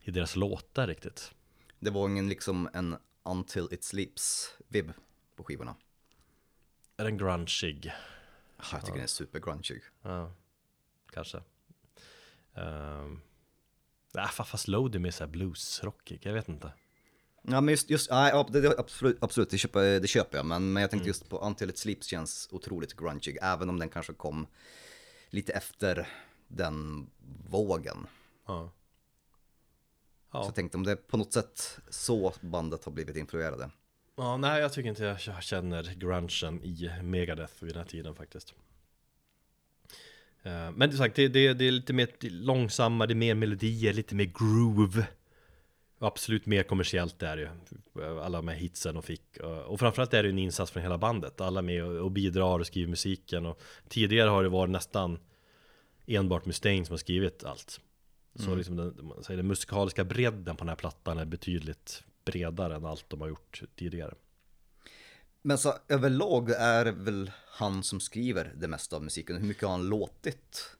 i 0.00 0.10
deras 0.10 0.36
låtar 0.36 0.86
riktigt. 0.86 1.34
Det 1.80 1.90
var 1.90 2.08
ingen 2.08 2.28
liksom 2.28 2.68
en 2.72 2.96
Until 3.22 3.68
It 3.70 3.84
Sleeps-vibb 3.84 4.92
på 5.36 5.44
skivorna? 5.44 5.76
Är 6.96 7.04
den 7.04 7.18
grungeig? 7.18 7.92
Jag 8.56 8.66
tycker 8.66 8.88
ja. 8.88 8.94
den 8.94 9.02
är 9.02 9.06
supergrungeig 9.06 9.82
Ja, 10.02 10.32
kanske. 11.12 11.42
Um, 12.54 13.20
äh, 14.14 14.26
Fast 14.26 14.68
Loading 14.68 15.06
är 15.06 15.10
såhär 15.10 15.30
bluesrockig, 15.30 16.20
jag 16.22 16.32
vet 16.32 16.48
inte 16.48 16.72
Ja 17.46 17.60
men 17.60 17.72
just, 17.72 17.90
just 17.90 18.10
nej, 18.10 18.44
det, 18.48 18.78
absolut, 18.78 19.18
absolut 19.20 19.50
det, 19.50 19.58
köper, 19.58 20.00
det 20.00 20.08
köper 20.08 20.38
jag. 20.38 20.46
Men, 20.46 20.72
men 20.72 20.80
jag 20.80 20.90
tänkte 20.90 21.04
mm. 21.04 21.08
just 21.08 21.28
på 21.28 21.38
Until 21.38 21.70
It 21.70 21.78
Sleeps 21.78 22.06
känns 22.06 22.48
otroligt 22.52 22.96
grungig. 22.96 23.38
Även 23.42 23.68
om 23.68 23.78
den 23.78 23.88
kanske 23.88 24.12
kom 24.12 24.46
lite 25.30 25.52
efter 25.52 26.08
den 26.48 27.06
vågen. 27.48 28.06
Ja. 28.46 28.72
ja. 30.32 30.42
Så 30.42 30.48
jag 30.48 30.54
tänkte 30.54 30.76
om 30.76 30.84
det 30.84 30.96
på 30.96 31.16
något 31.16 31.32
sätt 31.32 31.78
så 31.88 32.32
bandet 32.40 32.84
har 32.84 32.92
blivit 32.92 33.16
influerade. 33.16 33.70
Ja, 34.16 34.36
nej 34.36 34.60
jag 34.60 34.72
tycker 34.72 34.88
inte 34.88 35.04
jag 35.04 35.42
känner 35.42 35.94
grungen 35.94 36.64
i 36.64 36.90
Megadeth 37.02 37.64
vid 37.64 37.74
den 37.74 37.82
här 37.82 37.90
tiden 37.90 38.14
faktiskt. 38.14 38.54
Eh, 40.42 40.70
men 40.70 40.90
som 40.90 40.98
sagt, 40.98 41.16
det, 41.16 41.28
det, 41.28 41.52
det 41.52 41.64
är 41.64 41.72
lite 41.72 41.92
mer 41.92 42.08
långsammare, 42.20 43.06
det 43.06 43.12
är 43.12 43.16
mer 43.16 43.34
melodier, 43.34 43.92
lite 43.92 44.14
mer 44.14 44.32
groove. 44.38 45.06
Absolut 46.04 46.46
mer 46.46 46.62
kommersiellt 46.62 47.22
är 47.22 47.36
det 47.36 47.42
ju. 47.42 48.20
Alla 48.20 48.38
de 48.38 48.48
här 48.48 48.56
hitsen 48.56 48.96
och 48.96 49.04
fick. 49.04 49.36
Och 49.66 49.80
framförallt 49.80 50.14
är 50.14 50.22
det 50.22 50.28
en 50.28 50.38
insats 50.38 50.70
från 50.70 50.82
hela 50.82 50.98
bandet. 50.98 51.40
Alla 51.40 51.60
är 51.60 51.62
med 51.62 51.84
och 51.84 52.10
bidrar 52.10 52.58
och 52.58 52.66
skriver 52.66 52.90
musiken. 52.90 53.46
Och 53.46 53.60
Tidigare 53.88 54.28
har 54.28 54.42
det 54.42 54.48
varit 54.48 54.70
nästan 54.70 55.18
Enbart 56.06 56.46
Mustaine 56.46 56.86
som 56.86 56.92
har 56.92 56.98
skrivit 56.98 57.44
allt. 57.44 57.80
Så 58.34 58.44
mm. 58.44 58.58
liksom 58.58 58.76
den, 58.76 59.12
den 59.28 59.46
musikaliska 59.46 60.04
bredden 60.04 60.56
på 60.56 60.64
den 60.64 60.68
här 60.68 60.76
plattan 60.76 61.18
är 61.18 61.24
betydligt 61.24 62.04
bredare 62.24 62.74
än 62.74 62.84
allt 62.84 63.04
de 63.08 63.20
har 63.20 63.28
gjort 63.28 63.62
tidigare. 63.76 64.14
Men 65.42 65.58
så 65.58 65.74
överlag 65.88 66.50
är 66.50 66.92
väl 66.92 67.30
han 67.46 67.82
som 67.82 68.00
skriver 68.00 68.52
det 68.56 68.68
mesta 68.68 68.96
av 68.96 69.02
musiken. 69.02 69.36
Hur 69.36 69.46
mycket 69.46 69.62
har 69.62 69.70
han 69.70 69.88
låtit 69.88 70.76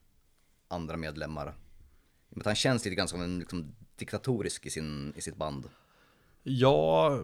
andra 0.69 0.97
medlemmar? 0.97 1.55
Han 2.45 2.55
känns 2.55 2.85
lite 2.85 2.95
grann 2.95 3.09
som 3.09 3.23
en 3.23 3.39
liksom, 3.39 3.75
diktatorisk 3.97 4.67
i, 4.67 4.71
sin, 4.71 5.13
i 5.17 5.21
sitt 5.21 5.37
band. 5.37 5.69
Ja, 6.43 7.19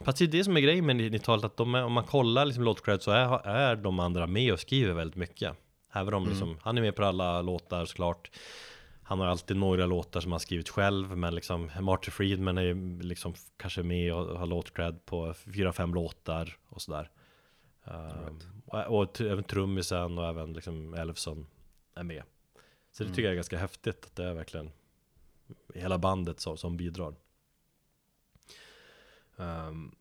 fast 0.00 0.18
det 0.18 0.24
är 0.24 0.28
det 0.28 0.44
som 0.44 0.56
är 0.56 0.60
grejen 0.60 0.86
med 0.86 0.96
90-talet, 0.96 1.44
att 1.44 1.56
de, 1.56 1.74
om 1.74 1.92
man 1.92 2.04
kollar 2.04 2.46
liksom 2.46 2.64
låtcred 2.64 3.02
så 3.02 3.10
är, 3.10 3.46
är 3.46 3.76
de 3.76 4.00
andra 4.00 4.26
med 4.26 4.52
och 4.52 4.60
skriver 4.60 4.94
väldigt 4.94 5.16
mycket. 5.16 5.56
Även 5.92 6.14
om 6.14 6.22
mm. 6.22 6.30
liksom, 6.30 6.58
han 6.62 6.78
är 6.78 6.82
med 6.82 6.96
på 6.96 7.04
alla 7.04 7.42
låtar 7.42 7.84
såklart. 7.84 8.30
Han 9.02 9.20
har 9.20 9.26
alltid 9.26 9.56
några 9.56 9.86
låtar 9.86 10.20
som 10.20 10.32
han 10.32 10.40
skrivit 10.40 10.68
själv, 10.68 11.16
men 11.16 11.34
liksom 11.34 11.70
Marty 11.80 12.10
Friedman 12.10 12.58
är 12.58 12.62
ju 12.62 13.02
liksom 13.02 13.34
kanske 13.56 13.82
med 13.82 14.14
och 14.14 14.38
har 14.38 14.46
låtcred 14.46 15.04
på 15.04 15.34
fyra, 15.34 15.72
fem 15.72 15.94
låtar 15.94 16.56
och 16.68 16.82
sådär. 16.82 17.10
Um, 17.84 18.38
och, 18.66 19.00
och 19.00 19.20
även 19.20 19.44
trummisen 19.44 20.18
och 20.18 20.28
även 20.28 20.52
liksom 20.52 20.94
Elfson 20.94 21.46
är 21.94 22.02
med. 22.02 22.22
Så 22.98 23.04
det 23.04 23.08
mm. 23.08 23.14
tycker 23.14 23.26
jag 23.26 23.32
är 23.32 23.36
ganska 23.36 23.58
häftigt 23.58 24.04
att 24.04 24.16
det 24.16 24.24
är 24.24 24.34
verkligen 24.34 24.70
hela 25.74 25.98
bandet 25.98 26.40
som, 26.40 26.56
som 26.56 26.76
bidrar. 26.76 27.14
Um, 29.36 29.94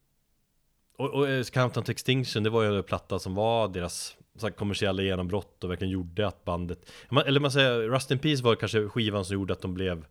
och, 0.95 1.09
och 1.09 1.29
eh, 1.29 1.43
Countdown 1.43 1.83
to 1.83 1.91
Extinction, 1.91 2.43
det 2.43 2.49
var 2.49 2.63
ju 2.63 2.77
en 2.77 2.83
platta 2.83 3.19
som 3.19 3.35
var 3.35 3.67
deras 3.67 4.17
så 4.35 4.51
kommersiella 4.51 5.01
genombrott 5.01 5.63
och 5.63 5.71
verkligen 5.71 5.91
gjorde 5.91 6.27
att 6.27 6.45
bandet 6.45 6.91
Eller 7.25 7.39
man 7.39 7.51
säger, 7.51 7.89
Rust 7.89 8.11
in 8.11 8.19
Peace 8.19 8.43
var 8.43 8.55
kanske 8.55 8.89
skivan 8.89 9.25
som 9.25 9.33
gjorde 9.33 9.53
att 9.53 9.61
de 9.61 9.73
blev 9.73 10.05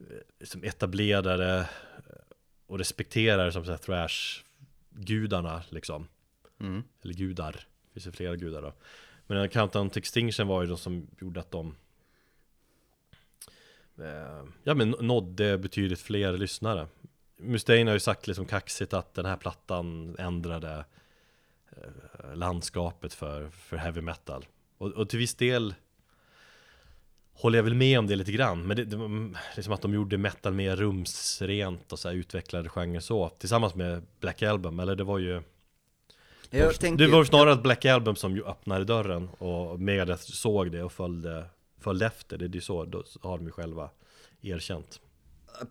eh, 0.00 0.06
liksom 0.38 0.64
etablerade 0.64 1.58
eh, 1.58 1.66
och 2.66 2.78
respekterade 2.78 3.52
som 3.52 3.64
thrash-gudarna 3.64 5.62
liksom 5.68 6.08
mm. 6.60 6.82
Eller 7.02 7.14
gudar, 7.14 7.52
det 7.52 7.92
finns 7.92 8.06
ju 8.06 8.12
flera 8.12 8.36
gudar 8.36 8.62
då 8.62 8.72
men 9.30 9.48
Countdown 9.48 9.90
to 9.90 9.98
Extinction 9.98 10.46
var 10.46 10.62
ju 10.62 10.68
de 10.68 10.78
som 10.78 11.06
gjorde 11.20 11.40
att 11.40 11.50
de 11.50 11.74
Eh, 13.98 14.44
ja 14.64 14.74
men 14.74 14.90
nådde 14.90 15.58
betydligt 15.58 16.00
fler 16.00 16.32
lyssnare. 16.32 16.86
Mustaine 17.36 17.86
har 17.86 17.94
ju 17.94 18.00
sagt 18.00 18.26
liksom 18.26 18.46
kaxigt 18.46 18.92
att 18.92 19.14
den 19.14 19.24
här 19.24 19.36
plattan 19.36 20.16
ändrade 20.18 20.84
eh, 21.70 22.34
landskapet 22.34 23.14
för, 23.14 23.50
för 23.50 23.76
heavy 23.76 24.00
metal. 24.00 24.46
Och, 24.78 24.92
och 24.92 25.08
till 25.08 25.18
viss 25.18 25.34
del 25.34 25.74
håller 27.32 27.58
jag 27.58 27.64
väl 27.64 27.74
med 27.74 27.98
om 27.98 28.06
det 28.06 28.16
lite 28.16 28.32
grann. 28.32 28.66
Men 28.66 28.76
det, 28.76 28.84
det 28.84 28.96
mm, 28.96 29.36
liksom 29.56 29.72
att 29.72 29.82
de 29.82 29.94
gjorde 29.94 30.18
metal 30.18 30.54
mer 30.54 30.76
rumsrent 30.76 31.92
och 31.92 31.98
så 31.98 32.08
här 32.08 32.16
utvecklade 32.16 32.68
genrer 32.68 33.00
så. 33.00 33.28
Tillsammans 33.28 33.74
med 33.74 34.02
Black 34.20 34.42
Album, 34.42 34.80
eller 34.80 34.96
det 34.96 35.04
var 35.04 35.18
ju 35.18 35.42
tänker, 36.50 37.04
det 37.04 37.12
var 37.12 37.24
snarare 37.24 37.52
att 37.52 37.62
Black 37.62 37.84
Album 37.84 38.16
som 38.16 38.36
ju 38.36 38.44
öppnade 38.44 38.84
dörren 38.84 39.28
och 39.28 39.80
Megadeth 39.80 40.22
såg 40.22 40.72
det 40.72 40.82
och 40.82 40.92
följde 40.92 41.46
följde 41.80 42.06
efter, 42.06 42.38
det 42.38 42.44
är 42.44 42.48
ju 42.48 42.60
så, 42.60 42.84
då 42.84 43.04
har 43.20 43.38
de 43.38 43.46
ju 43.46 43.52
själva 43.52 43.90
erkänt. 44.40 45.00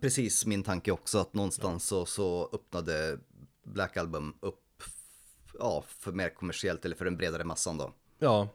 Precis 0.01 0.45
min 0.45 0.63
tanke 0.63 0.91
också, 0.91 1.17
att 1.17 1.34
någonstans 1.34 1.91
ja. 1.91 1.97
så, 1.97 2.05
så 2.05 2.49
öppnade 2.53 3.19
Black 3.63 3.97
Album 3.97 4.34
upp 4.39 4.84
ja, 5.59 5.84
för 5.88 6.11
mer 6.11 6.30
kommersiellt 6.30 6.86
eller 6.86 6.95
för 6.95 7.05
den 7.05 7.17
bredare 7.17 7.43
massan 7.43 7.78
då. 7.78 7.93
Ja. 8.19 8.49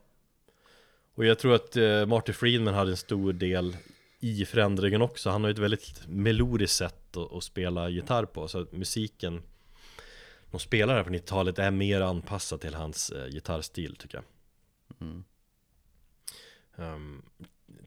Och 1.15 1.25
jag 1.25 1.39
tror 1.39 1.55
att 1.55 1.77
eh, 1.77 2.07
Marty 2.07 2.33
Friedman 2.33 2.75
hade 2.75 2.91
en 2.91 2.97
stor 2.97 3.33
del 3.33 3.77
i 4.21 4.45
förändringen 4.45 5.03
också. 5.03 5.31
Han 5.31 5.43
har 5.43 5.49
ju 5.49 5.53
ett 5.53 5.59
väldigt 5.59 6.07
melodiskt 6.07 6.77
sätt 6.77 7.17
att, 7.17 7.33
att 7.33 7.45
spela 7.45 7.89
gitarr 7.89 8.25
på. 8.25 8.49
Så 8.49 8.67
musiken 8.71 9.43
de 10.53 10.61
spelar 10.61 10.95
här 10.95 11.05
på 11.05 11.11
90-talet 11.11 11.59
är 11.59 11.71
mer 11.71 12.01
anpassad 12.01 12.61
till 12.61 12.75
hans 12.75 13.11
eh, 13.11 13.29
gitarrstil 13.29 13.97
tycker 13.97 14.19
jag. 14.19 14.25
Mm. 15.01 15.25
Um, 16.77 17.23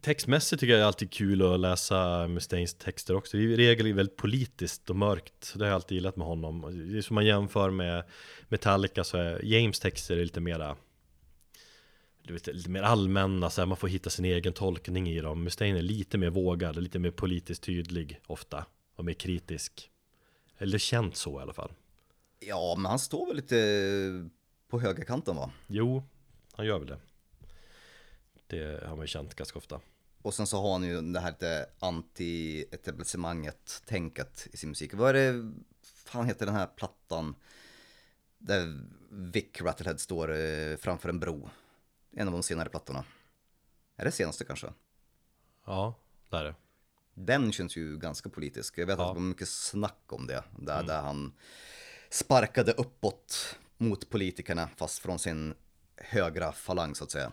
textmässigt 0.00 0.60
tycker 0.60 0.72
jag 0.72 0.80
det 0.80 0.84
är 0.84 0.86
alltid 0.86 1.10
kul 1.10 1.42
att 1.42 1.60
läsa 1.60 2.28
Mustaines 2.28 2.74
texter 2.74 3.16
också. 3.16 3.36
Det 3.36 3.42
är 3.42 3.48
i 3.48 3.56
regel 3.56 3.92
väldigt 3.92 4.16
politiskt 4.16 4.90
och 4.90 4.96
mörkt. 4.96 5.52
Det 5.54 5.60
har 5.60 5.66
jag 5.66 5.74
alltid 5.74 5.96
gillat 5.96 6.16
med 6.16 6.26
honom. 6.26 6.88
Det 6.92 7.02
som 7.02 7.14
man 7.14 7.26
jämför 7.26 7.70
med 7.70 8.04
Metallica 8.48 9.04
så 9.04 9.18
är 9.18 9.44
James 9.44 9.80
texter 9.80 10.16
lite 10.16 10.40
mera 10.40 10.76
vet, 12.32 12.46
lite 12.46 12.70
mer 12.70 12.82
allmänna, 12.82 13.50
så 13.50 13.60
här, 13.60 13.66
man 13.66 13.76
får 13.76 13.88
hitta 13.88 14.10
sin 14.10 14.24
egen 14.24 14.52
tolkning 14.52 15.08
i 15.08 15.20
dem. 15.20 15.44
Mustaine 15.44 15.76
är 15.76 15.82
lite 15.82 16.18
mer 16.18 16.30
vågad, 16.30 16.82
lite 16.82 16.98
mer 16.98 17.10
politiskt 17.10 17.62
tydlig 17.62 18.20
ofta. 18.26 18.66
Och 18.96 19.04
mer 19.04 19.12
kritisk. 19.12 19.90
Eller 20.58 20.78
känt 20.78 21.16
så 21.16 21.40
i 21.40 21.42
alla 21.42 21.52
fall. 21.52 21.72
Ja, 22.38 22.74
men 22.78 22.86
han 22.90 22.98
står 22.98 23.26
väl 23.26 23.36
lite 23.36 24.28
på 24.68 24.80
högerkanten 24.80 25.36
va? 25.36 25.50
Jo, 25.66 26.02
han 26.52 26.66
gör 26.66 26.78
väl 26.78 26.88
det. 26.88 26.98
Det 28.46 28.86
har 28.86 28.96
man 28.96 29.00
ju 29.04 29.06
känt 29.06 29.34
ganska 29.34 29.58
ofta. 29.58 29.80
Och 30.22 30.34
sen 30.34 30.46
så 30.46 30.62
har 30.62 30.72
han 30.72 30.82
ju 30.84 31.00
det 31.12 31.20
här 31.20 31.30
lite 31.30 31.66
anti-etablissemanget 31.80 33.82
tänket 33.86 34.46
i 34.52 34.56
sin 34.56 34.68
musik. 34.68 34.94
Vad 34.94 35.16
är 35.16 35.32
det, 35.32 35.52
fan 35.82 36.26
heter 36.26 36.46
den 36.46 36.54
här 36.54 36.66
plattan? 36.66 37.34
Där 38.38 38.80
Vic 39.10 39.60
Rattlehead 39.60 39.98
står 39.98 40.34
eh, 40.36 40.76
framför 40.76 41.08
en 41.08 41.20
bro. 41.20 41.50
En 42.12 42.26
av 42.28 42.32
de 42.32 42.42
senare 42.42 42.68
plattorna. 42.68 43.04
Är 43.96 44.04
det 44.04 44.12
senaste 44.12 44.44
kanske? 44.44 44.72
Ja, 45.66 45.94
där 46.30 46.38
är 46.40 46.44
det. 46.44 46.54
Den 47.14 47.52
känns 47.52 47.76
ju 47.76 47.98
ganska 47.98 48.28
politisk. 48.28 48.78
Jag 48.78 48.86
vet 48.86 48.98
Ja. 48.98 49.04
att 49.08 49.14
det 49.14 49.20
var 49.20 49.28
mycket 49.28 49.48
snack 49.48 50.02
om 50.12 50.26
det. 50.26 50.44
Där, 50.58 50.82
där 50.82 51.02
han 51.02 51.32
sparkade 52.10 52.72
uppåt 52.72 53.56
mot 53.78 54.10
politikerna 54.10 54.68
fast 54.76 54.98
från 54.98 55.18
sin 55.18 55.54
högra 55.96 56.52
falang 56.52 56.94
så 56.94 57.04
att 57.04 57.10
säga. 57.10 57.32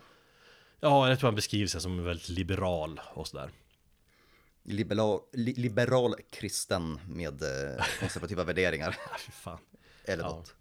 Ja, 0.80 1.08
jag 1.08 1.18
tror 1.18 1.28
han 1.28 1.34
beskriver 1.34 1.66
sig 1.66 1.80
som 1.80 2.04
väldigt 2.04 2.28
liberal 2.28 3.00
och 3.14 3.28
sådär. 3.28 3.50
Liberal, 4.62 5.20
li, 5.32 5.54
liberal 5.54 6.14
kristen 6.30 7.00
med 7.08 7.42
eh, 7.42 7.84
konservativa 8.00 8.44
värderingar. 8.44 8.96
Ja. 9.44 9.58
Eller 10.04 10.24
Ja. 10.24 10.30
något. 10.30 10.54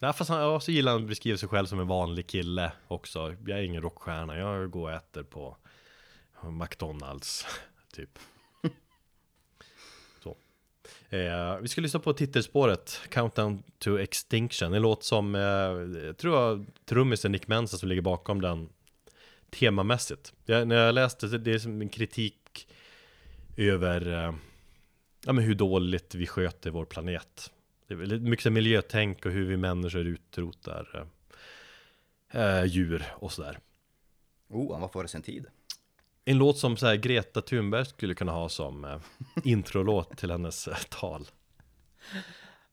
Ja, 0.00 0.12
fast 0.12 0.30
han 0.30 0.54
också 0.54 0.70
gillar 0.70 0.92
han 0.92 1.02
att 1.02 1.08
beskriva 1.08 1.38
sig 1.38 1.48
själv 1.48 1.66
som 1.66 1.80
en 1.80 1.86
vanlig 1.86 2.26
kille 2.26 2.72
också. 2.88 3.36
Jag 3.46 3.58
är 3.58 3.62
ingen 3.62 3.82
rockstjärna, 3.82 4.38
jag 4.38 4.70
går 4.70 4.82
och 4.90 4.92
äter 4.96 5.22
på 5.22 5.56
McDonalds, 6.42 7.46
typ. 7.92 8.18
Eh, 11.10 11.58
vi 11.60 11.68
ska 11.68 11.80
lyssna 11.80 12.00
på 12.00 12.12
titelspåret, 12.12 13.00
Countdown 13.08 13.62
to 13.78 13.98
Extinction. 13.98 14.74
En 14.74 14.82
låt 14.82 15.04
som, 15.04 15.34
eh, 15.34 15.40
jag 16.06 16.16
tror 16.16 16.36
jag 16.36 16.66
trummisen 16.84 17.32
Nick 17.32 17.48
Mensa 17.48 17.76
som 17.76 17.88
ligger 17.88 18.02
bakom 18.02 18.40
den 18.40 18.68
temamässigt. 19.50 20.32
Jag, 20.44 20.68
när 20.68 20.76
jag 20.76 20.94
läste 20.94 21.26
det, 21.26 21.38
det 21.38 21.52
är 21.52 21.58
som 21.58 21.80
en 21.80 21.88
kritik 21.88 22.68
över 23.56 24.12
eh, 24.12 24.34
ja, 25.26 25.32
men 25.32 25.44
hur 25.44 25.54
dåligt 25.54 26.14
vi 26.14 26.26
sköter 26.26 26.70
vår 26.70 26.84
planet. 26.84 27.52
Det 27.86 27.94
är 27.94 27.98
väldigt 27.98 28.22
mycket 28.22 28.42
så 28.42 28.50
miljötänk 28.50 29.26
och 29.26 29.32
hur 29.32 29.44
vi 29.44 29.56
människor 29.56 30.06
utrotar 30.06 31.08
eh, 32.32 32.42
eh, 32.42 32.64
djur 32.64 33.04
och 33.10 33.32
sådär. 33.32 33.58
Oh, 34.48 34.72
han 34.72 34.80
var 34.80 34.88
före 34.88 35.08
sin 35.08 35.22
tid. 35.22 35.46
En 36.28 36.38
låt 36.38 36.58
som 36.58 36.76
så 36.76 36.86
här, 36.86 36.96
Greta 36.96 37.40
Thunberg 37.42 37.86
skulle 37.86 38.14
kunna 38.14 38.32
ha 38.32 38.48
som 38.48 38.84
eh, 38.84 38.98
introlåt 39.44 40.16
till 40.16 40.30
hennes 40.30 40.68
eh, 40.68 40.76
tal. 40.88 41.28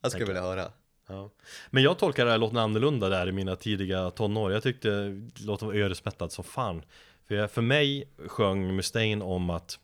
Jag 0.01 0.11
skulle 0.11 0.25
vilja 0.25 0.41
höra. 0.41 0.71
Ja. 1.07 1.29
Men 1.69 1.83
jag 1.83 1.99
tolkar 1.99 2.25
den 2.25 2.31
här 2.31 2.37
låten 2.37 2.57
annorlunda 2.57 3.09
där 3.09 3.27
i 3.27 3.31
mina 3.31 3.55
tidiga 3.55 4.11
tonår. 4.11 4.51
Jag 4.51 4.63
tyckte 4.63 5.21
låten 5.39 5.67
var 5.67 5.75
ödesmättad 5.75 6.31
som 6.31 6.43
fan. 6.43 6.83
För, 7.27 7.35
jag, 7.35 7.51
för 7.51 7.61
mig 7.61 8.09
sjöng 8.27 8.75
Mustaine 8.75 9.21
om 9.21 9.49
att 9.49 9.79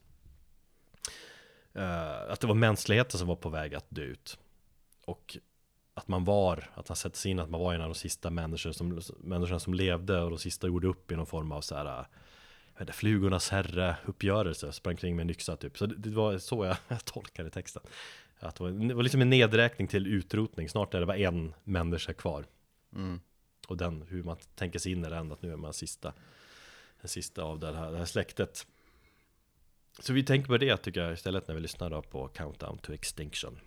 eh, 1.74 2.32
att 2.32 2.40
det 2.40 2.48
var 2.48 2.56
mänskligheten 2.56 3.20
som 3.20 3.28
var 3.28 3.36
på 3.36 3.50
väg 3.50 3.76
att 3.76 3.86
dö 3.90 4.02
ut. 4.02 4.38
Och 5.06 5.38
att 5.94 6.08
man 6.08 6.24
var, 6.24 6.72
att 6.76 6.88
han 6.88 6.98
sätter 6.98 7.18
sig 7.18 7.32
in 7.32 7.40
att 7.40 7.50
man 7.50 7.62
var 7.62 7.74
en 7.74 7.82
av 7.82 7.90
de 7.90 7.96
sista 7.96 8.30
människor 8.30 8.72
som, 8.72 9.02
människorna 9.18 9.60
som 9.60 9.74
levde 9.74 10.22
och 10.22 10.30
de 10.30 10.40
sista 10.40 10.68
gjorde 10.68 10.88
upp 10.88 11.12
i 11.12 11.16
någon 11.16 11.26
form 11.26 11.52
av 11.52 11.62
så 11.62 11.76
här 11.76 11.86
vet 11.86 12.08
inte, 12.80 12.94
flugornas 12.94 13.50
herre 13.50 13.96
uppgörelse, 14.06 14.72
sprang 14.72 14.96
kring 14.96 15.16
med 15.16 15.24
en 15.24 15.30
yxa 15.30 15.56
typ. 15.56 15.78
Så 15.78 15.86
det, 15.86 15.96
det 15.96 16.10
var 16.10 16.38
så 16.38 16.66
jag, 16.66 16.78
jag 16.88 17.06
tolkade 17.06 17.50
texten. 17.50 17.84
Att 18.40 18.56
det, 18.56 18.64
var, 18.64 18.72
det 18.72 18.94
var 18.94 19.04
liksom 19.04 19.22
en 19.22 19.30
nedräkning 19.30 19.88
till 19.88 20.08
utrotning, 20.08 20.70
snart 20.70 20.94
är 20.94 21.00
det 21.00 21.06
bara 21.06 21.18
en 21.18 21.54
människa 21.64 22.14
kvar. 22.14 22.46
Mm. 22.96 23.20
Och 23.68 23.78
den, 23.78 24.02
hur 24.02 24.24
man 24.24 24.38
tänker 24.56 24.80
sig 24.80 24.92
in 24.92 25.06
i 25.06 25.10
den, 25.10 25.32
att 25.32 25.42
nu 25.42 25.52
är 25.52 25.56
man 25.56 25.74
sista, 25.74 26.14
den 27.02 27.10
sista 27.10 27.44
av 27.44 27.60
det 27.60 27.76
här, 27.76 27.92
det 27.92 27.98
här 27.98 28.06
släktet. 28.06 28.68
Så 30.00 30.14
vi 30.14 30.24
tänker 30.24 30.48
på 30.48 30.58
det 30.58 30.78
tycker 30.78 31.02
jag 31.02 31.14
istället 31.14 31.48
när 31.48 31.56
vi 31.56 31.62
lyssnar 31.62 31.90
då 31.90 32.02
på 32.02 32.28
Countdown 32.28 32.78
to 32.78 32.94
Extinction. 32.94 33.60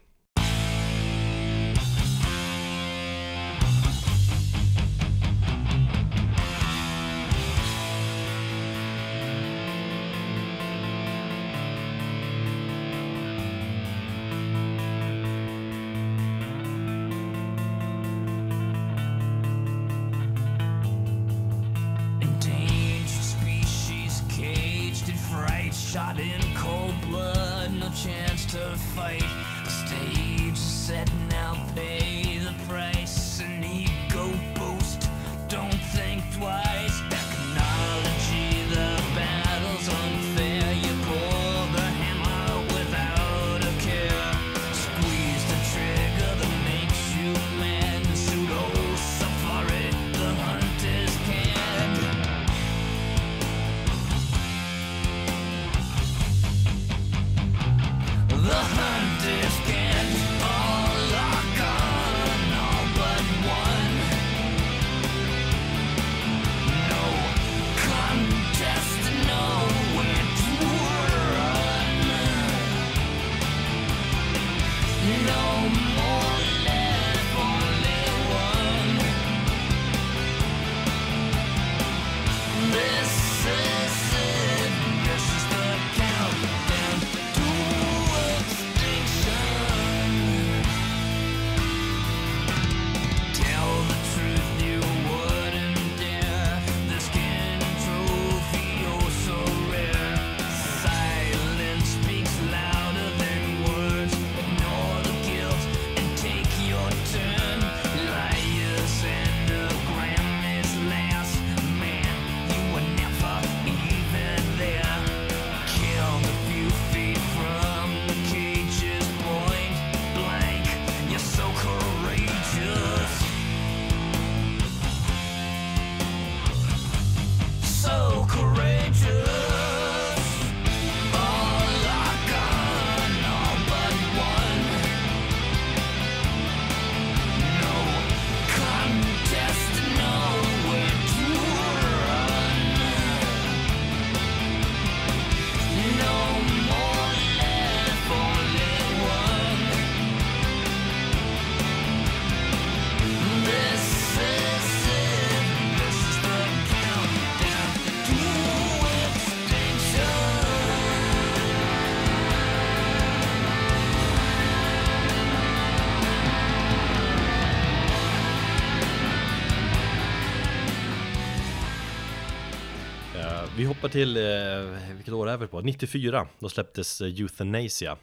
Hoppar 173.84 173.92
till, 173.92 174.16
eh, 174.16 174.94
vilket 174.94 175.14
år 175.14 175.28
är 175.28 175.36
vi 175.36 175.46
på? 175.46 175.60
94, 175.60 176.28
då 176.38 176.48
släpptes 176.48 177.00
eh, 177.00 177.06
Euthanasia 177.06 177.96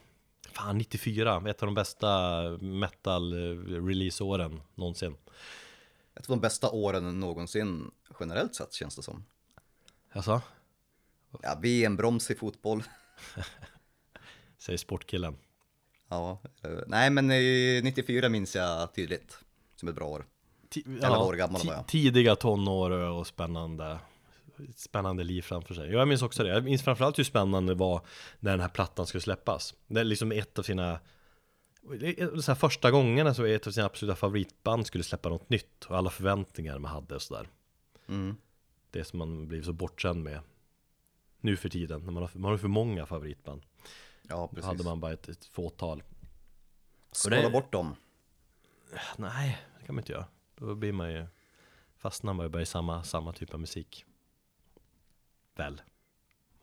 Fan 0.52 0.78
94, 0.78 1.44
ett 1.48 1.62
av 1.62 1.68
de 1.68 1.76
bästa 1.76 2.42
metal 2.62 3.34
eh, 3.34 3.60
någonsin 4.76 5.16
Ett 6.16 6.30
av 6.30 6.36
de 6.38 6.40
bästa 6.40 6.70
åren 6.70 7.20
någonsin 7.20 7.92
generellt 8.20 8.56
sett 8.56 8.74
känns 8.74 8.96
det 8.96 9.02
som. 9.04 9.26
Alltså, 10.12 10.42
Ja, 11.42 11.58
VM-broms 11.62 12.32
i 12.32 12.36
fotboll. 12.36 12.84
säger 14.58 14.78
sportkillen 14.78 15.36
Ja, 16.10 16.40
eh, 16.64 16.72
nej 16.88 17.10
men 17.10 17.32
i 17.32 17.82
94 17.84 18.30
minns 18.30 18.56
jag 18.56 18.94
tydligt 18.94 19.38
som 19.76 19.90
ett 19.90 19.96
bra 19.96 20.06
år. 20.08 20.26
Ti- 20.70 20.96
Elva 21.06 21.18
år 21.18 21.34
gammal 21.34 21.62
var 21.68 21.74
jag. 21.74 21.88
Tidiga 21.88 22.36
tonår 22.36 22.92
och 22.92 23.28
spännande 23.28 24.00
Spännande 24.76 25.24
liv 25.24 25.42
framför 25.42 25.74
sig. 25.74 25.92
Jag 25.92 26.08
minns 26.08 26.22
också 26.22 26.44
det. 26.44 26.50
Jag 26.50 26.64
minns 26.64 26.84
framförallt 26.84 27.20
hur 27.20 27.24
spännande 27.24 27.74
det 27.74 27.78
var 27.80 28.02
när 28.40 28.52
den 28.52 28.60
här 28.60 28.70
plattan 28.70 29.08
skulle 29.08 29.22
släppas. 29.22 29.76
Det 29.88 30.00
är 30.00 30.04
liksom 30.04 30.32
ett 30.32 30.60
av 30.60 30.64
sina 30.64 31.00
så 32.42 32.56
första 32.56 32.92
gångerna 32.92 33.34
så 33.34 33.46
ett 33.46 33.68
av 33.68 33.72
sina 33.72 33.86
absoluta 33.86 34.16
favoritband 34.16 34.88
skulle 34.88 35.04
släppa 35.04 35.30
något 35.30 35.50
nytt 35.50 35.86
och 35.86 35.98
alla 35.98 36.10
förväntningar 36.10 36.80
man 36.80 36.92
hade 36.92 37.16
och 37.16 37.22
sådär. 37.22 37.50
Mm. 38.08 38.36
Det 38.92 39.04
som 39.04 39.20
man 39.20 39.48
blivit 39.48 39.66
så 39.66 39.74
bortskämd 39.74 40.24
med 40.24 40.40
nu 41.42 41.58
för 41.58 41.70
tiden 41.70 42.02
när 42.06 42.12
man 42.12 42.24
har, 42.24 42.30
man 42.34 42.52
har 42.52 42.58
för 42.58 42.68
många 42.68 43.06
favoritband. 43.06 43.62
Ja, 44.30 44.36
Då 44.38 44.48
precis. 44.48 44.66
hade 44.66 44.84
man 44.84 45.00
bara 45.00 45.14
ett, 45.14 45.30
ett 45.30 45.46
fåtal. 45.46 46.04
Skala 47.12 47.42
det- 47.42 47.50
bort 47.50 47.72
dem. 47.72 47.96
Nej, 49.18 49.62
det 49.80 49.86
kan 49.86 49.96
man 49.96 50.02
inte 50.02 50.12
göra. 50.12 50.26
Då 50.56 50.76
blir 50.76 50.92
man 50.94 51.12
ju 51.14 51.26
Fastnar 51.98 52.34
man 52.34 52.46
ju 52.46 52.50
bara 52.50 52.62
i 52.62 52.66
samma, 52.66 53.04
samma 53.04 53.34
typ 53.34 53.54
av 53.54 53.60
musik 53.60 54.06
Väl. 55.56 55.82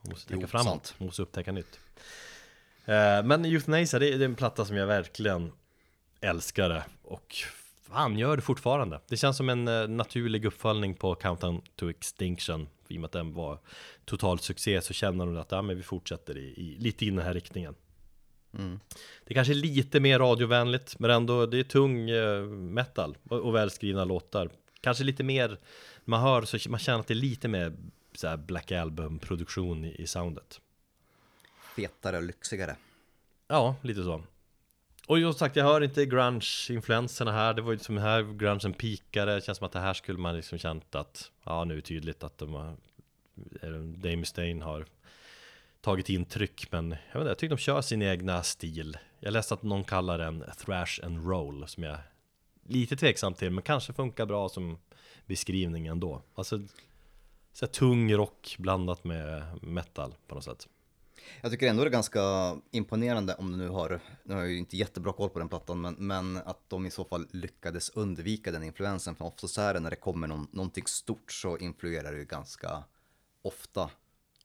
Man 0.02 0.10
måste 0.10 0.28
tänka 0.28 0.42
Jo, 0.42 0.48
framåt, 0.48 0.86
sant. 0.86 0.94
man 0.98 1.06
måste 1.06 1.22
upptäcka 1.22 1.52
nytt. 1.52 1.80
Eh, 2.84 3.24
Men 3.24 3.44
Euthanasia, 3.44 3.98
det 3.98 4.08
är, 4.08 4.18
det 4.18 4.24
är 4.24 4.28
en 4.28 4.34
platta 4.34 4.64
som 4.64 4.76
jag 4.76 4.86
verkligen 4.86 5.52
älskade 6.20 6.84
Och 7.02 7.36
fan 7.82 8.18
gör 8.18 8.36
det 8.36 8.42
fortfarande. 8.42 9.00
Det 9.08 9.16
känns 9.16 9.36
som 9.36 9.48
en 9.48 9.68
eh, 9.68 9.88
naturlig 9.88 10.44
uppföljning 10.44 10.94
på 10.94 11.14
Countdown 11.14 11.62
to 11.76 11.90
Extinction. 11.90 12.68
I 12.88 12.96
och 12.96 13.00
med 13.00 13.06
att 13.06 13.12
den 13.12 13.32
var 13.32 13.58
total 14.04 14.38
succé 14.38 14.80
så 14.80 14.92
känner 14.92 15.26
de 15.26 15.36
att 15.36 15.52
ja, 15.52 15.62
men 15.62 15.76
vi 15.76 15.82
fortsätter 15.82 16.38
i, 16.38 16.40
i, 16.40 16.76
lite 16.78 17.04
i 17.04 17.10
den 17.10 17.18
här 17.18 17.34
riktningen. 17.34 17.74
Mm. 18.54 18.80
det 19.24 19.34
kanske 19.34 19.52
är 19.52 19.54
lite 19.54 20.00
mer 20.00 20.18
radiovänligt 20.18 20.98
men 20.98 21.10
ändå 21.10 21.46
det 21.46 21.58
är 21.58 21.64
tung 21.64 22.10
eh, 22.10 22.42
metal 22.46 23.16
och, 23.28 23.40
och 23.40 23.54
välskrivna 23.54 24.04
låtar. 24.04 24.50
Kanske 24.80 25.04
lite 25.04 25.24
mer, 25.24 25.58
man 26.04 26.20
hör 26.20 26.42
så 26.42 26.70
man 26.70 26.80
känner 26.80 27.00
att 27.00 27.06
det 27.06 27.14
är 27.14 27.16
lite 27.16 27.48
mer 27.48 27.76
så 28.18 28.28
här 28.28 28.36
Black 28.36 28.72
Album 28.72 29.18
produktion 29.18 29.84
i, 29.84 30.02
i 30.02 30.06
soundet. 30.06 30.60
Fetare 31.76 32.16
och 32.16 32.22
lyxigare. 32.22 32.76
Ja, 33.48 33.76
lite 33.82 34.02
så. 34.02 34.22
Och 35.06 35.18
som 35.18 35.34
sagt, 35.34 35.56
jag 35.56 35.64
hör 35.64 35.80
inte 35.80 36.04
grunge-influenserna 36.04 37.32
här. 37.32 37.54
Det 37.54 37.62
var 37.62 37.72
ju 37.72 37.78
som 37.78 37.98
här 37.98 38.22
grungen 38.22 38.72
peakade 38.72 39.34
Det 39.34 39.40
känns 39.44 39.58
som 39.58 39.66
att 39.66 39.72
det 39.72 39.80
här 39.80 39.94
skulle 39.94 40.18
man 40.18 40.36
liksom 40.36 40.58
känt 40.58 40.94
att 40.94 41.30
Ja, 41.44 41.64
nu 41.64 41.74
är 41.74 41.76
det 41.76 41.82
tydligt 41.82 42.22
att 42.22 42.38
de 42.38 42.54
har 42.54 42.76
Dave 43.96 44.16
Mustaine 44.16 44.62
har 44.62 44.86
tagit 45.80 46.08
intryck 46.08 46.72
men 46.72 46.90
jag, 46.90 46.96
vet 46.96 47.20
inte, 47.20 47.28
jag 47.28 47.38
tycker 47.38 47.56
de 47.56 47.60
kör 47.60 47.80
sin 47.80 48.02
egna 48.02 48.42
stil. 48.42 48.98
Jag 49.20 49.32
läste 49.32 49.54
att 49.54 49.62
någon 49.62 49.84
kallar 49.84 50.18
den 50.18 50.44
thrash 50.64 51.04
and 51.04 51.26
roll 51.28 51.68
som 51.68 51.82
jag 51.82 51.92
är 51.92 52.02
lite 52.66 52.96
tveksam 52.96 53.34
till 53.34 53.50
men 53.50 53.62
kanske 53.62 53.92
funkar 53.92 54.26
bra 54.26 54.48
som 54.48 54.78
beskrivning 55.26 55.86
ändå. 55.86 56.22
Alltså 56.34 56.60
så 57.58 57.66
tung 57.66 58.12
rock 58.12 58.56
blandat 58.58 59.04
med 59.04 59.42
metal 59.62 60.14
på 60.26 60.34
något 60.34 60.44
sätt 60.44 60.68
Jag 61.40 61.50
tycker 61.50 61.68
ändå 61.68 61.84
det 61.84 61.88
är 61.88 61.92
ganska 61.92 62.20
imponerande 62.70 63.34
om 63.34 63.52
du 63.52 63.58
nu 63.58 63.68
har, 63.68 64.00
nu 64.22 64.34
har 64.34 64.40
jag 64.40 64.50
ju 64.50 64.58
inte 64.58 64.76
jättebra 64.76 65.12
koll 65.12 65.30
på 65.30 65.38
den 65.38 65.48
plattan, 65.48 65.80
men, 65.80 65.94
men 65.94 66.36
att 66.36 66.70
de 66.70 66.86
i 66.86 66.90
så 66.90 67.04
fall 67.04 67.26
lyckades 67.30 67.90
undvika 67.90 68.52
den 68.52 68.62
influensen. 68.62 69.14
För 69.14 69.24
ofta 69.24 69.48
så 69.48 69.60
är 69.60 69.74
det 69.74 69.80
när 69.80 69.90
det 69.90 69.96
kommer 69.96 70.26
någon, 70.26 70.48
någonting 70.50 70.86
stort 70.86 71.32
så 71.32 71.58
influerar 71.58 72.12
det 72.12 72.18
ju 72.18 72.24
ganska 72.24 72.84
ofta 73.42 73.90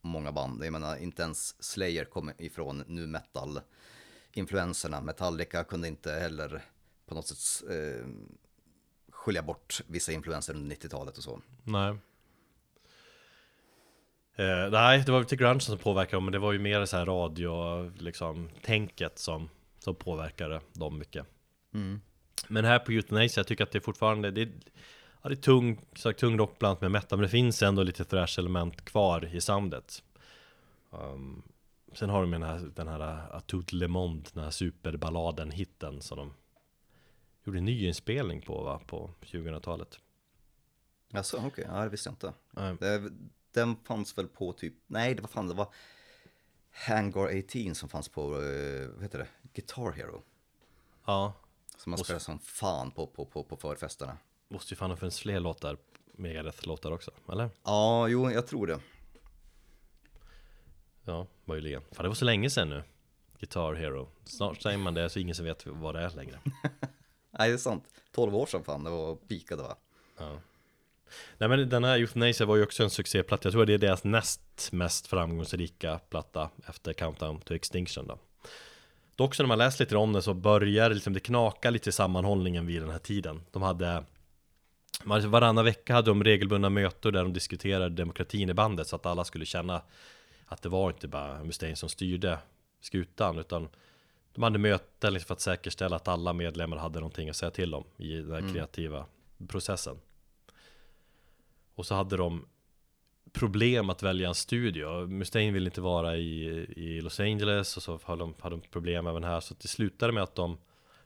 många 0.01 0.31
band. 0.31 0.65
Jag 0.65 0.71
menar, 0.71 0.97
inte 0.97 1.23
ens 1.23 1.63
Slayer 1.63 2.05
kommer 2.05 2.41
ifrån 2.41 2.83
nu 2.87 3.07
metal 3.07 3.59
influenserna. 4.31 5.01
Metallica 5.01 5.63
kunde 5.63 5.87
inte 5.87 6.11
heller 6.11 6.65
på 7.05 7.15
något 7.15 7.27
sätt 7.27 7.69
eh, 7.69 8.07
skilja 9.09 9.41
bort 9.41 9.81
vissa 9.87 10.11
influenser 10.11 10.53
under 10.53 10.75
90-talet 10.75 11.17
och 11.17 11.23
så. 11.23 11.41
Nej 11.63 11.97
eh, 14.35 14.69
Nej, 14.71 15.03
det 15.05 15.11
var 15.11 15.19
lite 15.19 15.35
grunge 15.35 15.59
som 15.59 15.77
påverkade 15.77 16.17
dem 16.17 16.25
Men 16.25 16.31
det 16.31 16.39
var 16.39 16.51
ju 16.51 16.59
mer 16.59 16.85
så 16.85 16.97
här 16.97 17.05
radio, 17.05 17.91
liksom 17.99 18.49
Tänket 18.61 19.19
som, 19.19 19.49
som 19.79 19.95
påverkade 19.95 20.61
dem 20.73 20.99
mycket 20.99 21.25
Mm. 21.73 22.01
Men 22.47 22.65
här 22.65 22.79
på 22.79 22.91
Euthanasia, 22.91 23.39
jag 23.39 23.47
tycker 23.47 23.63
att 23.63 23.71
det 23.71 23.77
är 23.77 23.81
fortfarande 23.81 24.31
Det 24.31 24.41
är, 24.41 24.49
ja, 25.21 25.29
det 25.29 25.33
är 25.33 25.35
tung, 25.35 25.85
sagt, 25.95 26.19
tung 26.19 26.37
rock 26.37 26.59
bland 26.59 26.81
med 26.81 26.91
metal 26.91 27.19
Men 27.19 27.23
det 27.23 27.29
finns 27.29 27.63
ändå 27.63 27.83
lite 27.83 28.05
thrash 28.05 28.39
element 28.39 28.85
kvar 28.85 29.29
i 29.35 29.41
soundet 29.41 30.03
um, 30.91 31.43
Sen 31.93 32.09
har 32.09 32.21
de 32.21 32.31
den 32.31 32.43
här, 32.43 32.71
den 32.75 32.87
här 32.87 32.99
A 33.37 33.41
Tout 33.45 33.73
Le 33.73 33.87
Monde 33.87 34.29
Den 34.33 34.43
här 34.43 34.51
superballaden, 34.51 35.51
hitten 35.51 36.01
som 36.01 36.17
de 36.17 36.33
Gjorde 37.45 37.59
en 37.59 37.65
nyinspelning 37.65 38.41
på 38.41 38.63
va, 38.63 38.79
på 38.87 39.09
2000-talet 39.21 39.99
Alltså, 41.13 41.37
okej, 41.37 41.47
okay. 41.47 41.65
ja, 41.67 41.83
det 41.83 41.89
visste 41.89 42.09
jag 42.09 42.13
inte. 42.13 42.33
Nej. 42.51 42.75
Det, 42.79 43.11
den 43.53 43.75
fanns 43.75 44.17
väl 44.17 44.27
på 44.27 44.53
typ, 44.53 44.73
nej 44.87 45.15
det 45.15 45.21
var 45.21 45.27
fan 45.29 45.47
det 45.47 45.53
var 45.53 45.73
Hangar 46.71 47.37
18 47.37 47.75
som 47.75 47.89
fanns 47.89 48.09
på, 48.09 48.21
eh, 48.21 48.87
vad 48.89 49.03
heter 49.03 49.19
det, 49.19 49.27
Guitar 49.53 49.91
Hero. 49.91 50.23
Ja, 51.05 51.33
Som 51.77 51.89
man 51.89 51.99
spelade 51.99 52.23
som 52.23 52.39
fan 52.39 52.91
på, 52.91 53.07
på, 53.07 53.25
på, 53.25 53.43
på 53.43 53.57
förfesterna. 53.57 54.17
Måste 54.47 54.73
ju 54.73 54.77
fan 54.77 54.89
ha 54.89 54.97
funnits 54.97 55.19
fler 55.19 55.39
låtar, 55.39 55.77
Megadeth-låtar 56.17 56.91
också, 56.91 57.11
eller? 57.31 57.49
Ja, 57.63 58.07
jo, 58.07 58.31
jag 58.31 58.47
tror 58.47 58.67
det. 58.67 58.79
Ja, 61.05 61.27
möjligen. 61.45 61.81
Fan 61.91 62.03
det 62.03 62.07
var 62.07 62.15
så 62.15 62.25
länge 62.25 62.49
sedan 62.49 62.69
nu 62.69 62.83
Guitar 63.39 63.73
Hero 63.73 64.09
Snart 64.23 64.61
säger 64.61 64.77
man 64.77 64.93
det 64.93 65.09
så 65.09 65.19
ingen 65.19 65.35
som 65.35 65.45
vet 65.45 65.65
vad 65.65 65.95
det 65.95 66.01
är 66.01 66.09
längre 66.09 66.39
Nej, 67.31 67.49
det 67.49 67.53
är 67.53 67.57
sant. 67.57 67.83
12 68.11 68.35
år 68.35 68.45
sedan 68.45 68.63
fan 68.63 68.83
det 68.83 68.89
var 68.89 69.15
pikade 69.15 69.63
va? 69.63 69.75
ja. 70.17 70.39
Nej 71.37 71.49
men 71.49 71.69
den 71.69 71.83
här 71.83 71.97
Euthanasia 71.97 72.47
var 72.47 72.55
ju 72.55 72.63
också 72.63 72.83
en 72.83 72.89
succéplatta. 72.89 73.45
Jag 73.45 73.53
tror 73.53 73.65
det 73.65 73.73
är 73.73 73.77
deras 73.77 74.03
näst 74.03 74.71
mest 74.71 75.07
framgångsrika 75.07 75.99
platta 76.09 76.49
Efter 76.67 76.93
Countdown 76.93 77.41
to 77.41 77.53
Extinction 77.53 78.07
då. 78.07 78.19
Dock 79.15 79.35
så 79.35 79.43
när 79.43 79.47
man 79.47 79.57
läst 79.57 79.79
lite 79.79 79.97
om 79.97 80.13
det 80.13 80.21
så 80.21 80.33
börjar 80.33 80.89
liksom 80.89 81.13
det 81.13 81.19
knaka 81.19 81.69
lite 81.69 81.89
i 81.89 81.93
sammanhållningen 81.93 82.65
vid 82.65 82.81
den 82.81 82.89
här 82.89 82.99
tiden. 82.99 83.41
De 83.51 83.61
hade 83.61 84.03
Varannan 85.05 85.65
vecka 85.65 85.93
hade 85.93 86.11
de 86.11 86.23
regelbundna 86.23 86.69
möten 86.69 87.13
där 87.13 87.23
de 87.23 87.33
diskuterade 87.33 87.95
demokratin 87.95 88.49
i 88.49 88.53
bandet 88.53 88.87
så 88.87 88.95
att 88.95 89.05
alla 89.05 89.23
skulle 89.23 89.45
känna 89.45 89.81
att 90.45 90.61
det 90.61 90.69
var 90.69 90.89
inte 90.89 91.07
bara 91.07 91.43
Mustaine 91.43 91.75
som 91.75 91.89
styrde 91.89 92.37
skutan 92.81 93.37
utan 93.39 93.69
de 94.33 94.43
hade 94.43 94.59
möten 94.59 95.13
liksom 95.13 95.27
för 95.27 95.33
att 95.33 95.41
säkerställa 95.41 95.95
att 95.95 96.07
alla 96.07 96.33
medlemmar 96.33 96.77
hade 96.77 96.99
någonting 96.99 97.29
att 97.29 97.35
säga 97.35 97.51
till 97.51 97.73
om 97.73 97.83
i 97.97 98.15
den 98.15 98.31
här 98.31 98.53
kreativa 98.53 99.05
processen. 99.47 99.97
Och 101.75 101.85
så 101.85 101.95
hade 101.95 102.17
de 102.17 102.45
problem 103.31 103.89
att 103.89 104.03
välja 104.03 104.27
en 104.27 104.35
studio. 104.35 105.07
Mustaine 105.07 105.53
ville 105.53 105.69
inte 105.69 105.81
vara 105.81 106.17
i, 106.17 106.43
i 106.75 107.01
Los 107.01 107.19
Angeles 107.19 107.77
och 107.77 107.83
så 107.83 107.99
hade 108.03 108.21
de, 108.21 108.33
hade 108.39 108.55
de 108.55 108.61
problem 108.61 109.07
även 109.07 109.23
här. 109.23 109.39
Så 109.39 109.55
det 109.61 109.67
slutade 109.67 110.13
med 110.13 110.23
att 110.23 110.35
de 110.35 110.57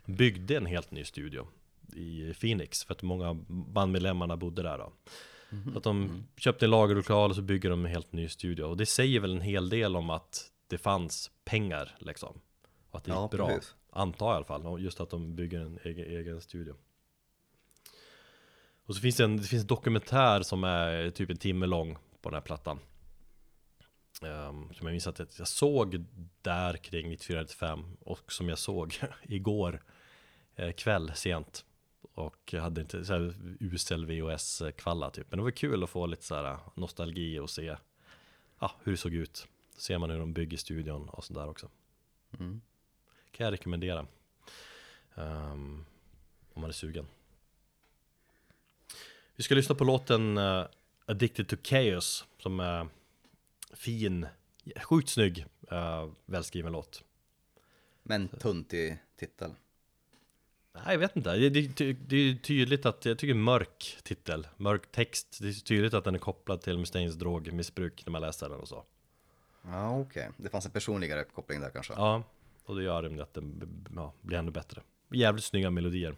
byggde 0.06 0.58
en 0.58 0.66
helt 0.66 0.92
ny 0.92 1.04
studio 1.04 1.48
i 1.96 2.34
Phoenix 2.34 2.84
för 2.84 2.94
att 2.94 3.02
många 3.04 3.34
bandmedlemmarna 3.48 4.38
bodde 4.38 4.64
där 4.64 4.78
då. 4.78 4.94
Så 5.72 5.78
att 5.78 5.84
de 5.84 6.24
köpte 6.38 6.66
en 6.66 6.72
lagerlokal 6.72 7.30
och 7.30 7.36
så 7.36 7.42
bygger 7.42 7.70
de 7.70 7.86
en 7.86 7.92
helt 7.92 8.14
ny 8.14 8.28
studio. 8.30 8.64
Och 8.64 8.78
det 8.78 8.86
säger 8.86 9.20
väl 9.20 9.32
en 9.32 9.42
hel 9.42 9.70
del 9.70 9.96
om 9.96 10.10
att 10.10 10.52
det 10.68 10.78
fanns 10.78 11.32
pengar 11.46 11.96
liksom. 12.00 12.40
Och 12.92 12.98
att 12.98 13.04
det 13.04 13.12
gick 13.12 13.18
Ja, 13.18 13.30
bra. 13.32 13.48
precis. 13.48 13.76
Antar 13.90 14.26
jag 14.26 14.34
i 14.34 14.36
alla 14.36 14.46
fall. 14.46 14.82
Just 14.82 15.00
att 15.02 15.10
de 15.10 15.36
bygger 15.36 15.60
en 15.60 15.80
egen, 15.84 16.06
egen 16.06 16.42
studio. 16.42 16.76
Och 18.88 18.96
så 18.96 19.02
finns 19.02 19.16
det 19.18 19.24
en, 19.24 19.38
det 19.38 19.44
finns 19.44 19.62
en 19.62 19.68
dokumentär 19.68 20.42
som 20.42 20.64
är 20.64 21.10
typ 21.10 21.30
en 21.30 21.38
timme 21.38 21.66
lång 21.66 21.94
på 22.22 22.30
den 22.30 22.34
här 22.34 22.42
plattan. 22.42 22.80
Ehm, 24.22 24.74
som 24.74 24.88
jag 24.88 24.92
minns 24.92 25.08
att 25.08 25.20
jag- 25.20 25.28
jag 25.38 25.48
såg 25.48 26.06
där 26.42 26.78
kring 26.78 27.10
94-95 27.12 27.98
och 28.00 28.32
som 28.32 28.50
jag 28.50 28.58
såg 28.60 29.00
igår 29.24 29.84
eh, 30.56 30.72
kväll 30.72 31.12
sent. 31.16 31.66
Och 32.14 32.54
jag 32.54 32.62
hade 32.62 32.82
inte 32.82 33.06
så 33.06 33.14
här 33.14 33.34
usel 33.60 34.06
VHS-kvalla 34.06 35.10
typ. 35.10 35.28
Men 35.30 35.38
det 35.38 35.44
var 35.44 35.52
kul 35.52 35.84
att 35.84 35.90
få 35.90 36.06
lite 36.06 36.24
så 36.24 36.36
här 36.36 36.58
nostalgi 36.76 37.40
och 37.40 37.50
se 37.50 37.76
ja, 38.60 38.72
hur 38.84 38.92
det 38.92 38.98
såg 38.98 39.14
ut. 39.14 39.48
Så 39.76 39.82
ser 39.82 39.98
man 39.98 40.10
hur 40.10 40.20
de 40.20 40.34
bygger 40.34 40.58
studion 40.58 41.10
och 41.10 41.24
sådär 41.24 41.48
också. 41.50 41.70
Mm. 42.40 42.62
Kan 43.32 43.44
jag 43.46 43.52
rekommendera. 43.54 44.08
Ehm, 45.16 45.86
om 46.54 46.62
man 46.62 46.70
är 46.70 46.74
sugen. 46.74 47.08
Vi 49.38 49.44
ska 49.44 49.56
lyssna 49.56 49.76
på 49.76 49.84
låten 49.84 50.38
eh, 50.38 50.66
Addicted 51.06 51.48
to 51.48 51.56
Chaos 51.64 52.26
som 52.38 52.60
är 52.60 52.88
fin, 53.74 54.28
sjukt 54.84 55.10
snygg, 55.10 55.46
uh, 55.72 56.12
välskriven 56.26 56.72
låt. 56.72 57.04
Men 58.04 58.28
tuntig 58.28 58.98
titel. 59.20 59.52
Nej, 60.74 60.84
jag 60.88 60.98
vet 61.00 61.16
inte. 61.16 61.36
Det, 61.36 61.50
det, 61.50 61.94
det 61.94 62.16
är 62.16 62.36
tydligt 62.36 62.86
att, 62.86 63.06
jag 63.06 63.18
tycker 63.18 63.34
mörk 63.34 63.98
titel, 64.04 64.48
mörk 64.58 64.92
text. 64.92 65.38
Det 65.42 65.48
är 65.48 65.54
tydligt 65.54 65.94
att 65.94 66.04
den 66.04 66.16
är 66.16 66.20
kopplad 66.20 66.62
till 66.62 66.78
Mustaines 66.78 67.16
drogmissbruk 67.16 68.06
när 68.06 68.12
man 68.12 68.22
läser 68.22 68.50
den 68.50 68.60
och 68.60 68.68
så. 68.68 68.84
Ja, 69.62 70.00
okej. 70.00 70.30
Det 70.38 70.50
fanns 70.50 70.66
en 70.66 70.72
personligare 70.72 71.24
koppling 71.24 71.62
där 71.62 71.70
kanske. 71.70 71.94
Ja, 71.94 72.24
och 72.66 72.76
det 72.76 72.84
gör 72.84 73.02
det 73.02 73.24
att 73.24 73.34
den 73.34 73.88
ja, 73.96 74.14
blir 74.22 74.38
ännu 74.38 74.52
bättre. 74.52 74.82
Jävligt 75.12 75.46
snygga 75.46 75.70
melodier. 75.70 76.16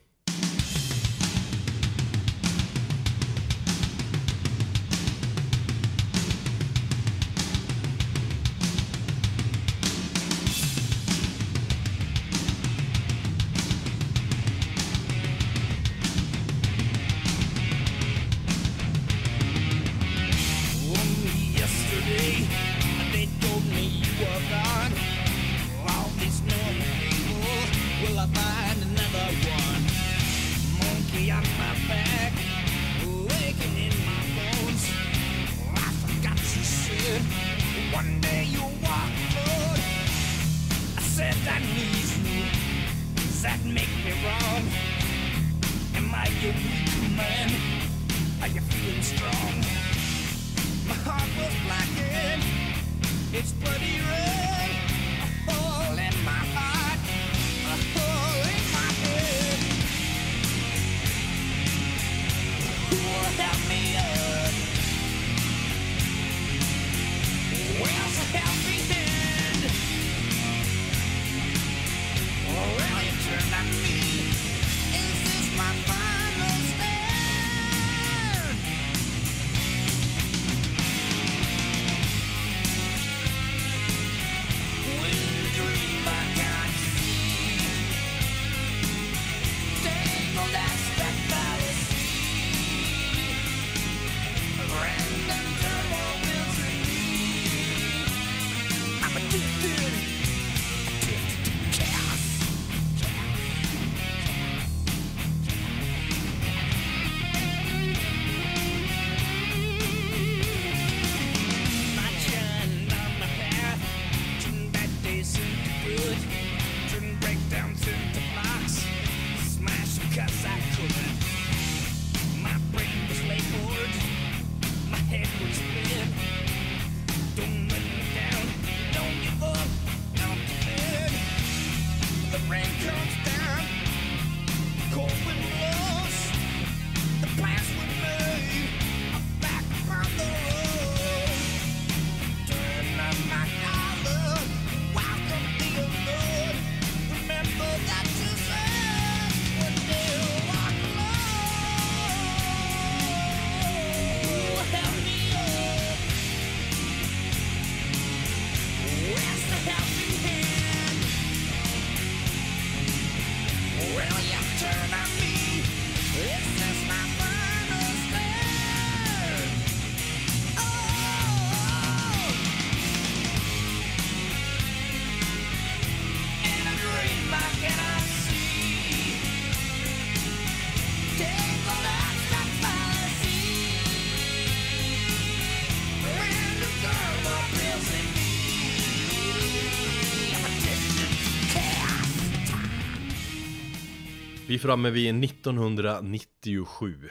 Vi 194.60 194.64
framme 194.64 194.90
vid 194.90 195.24
1997 195.24 197.10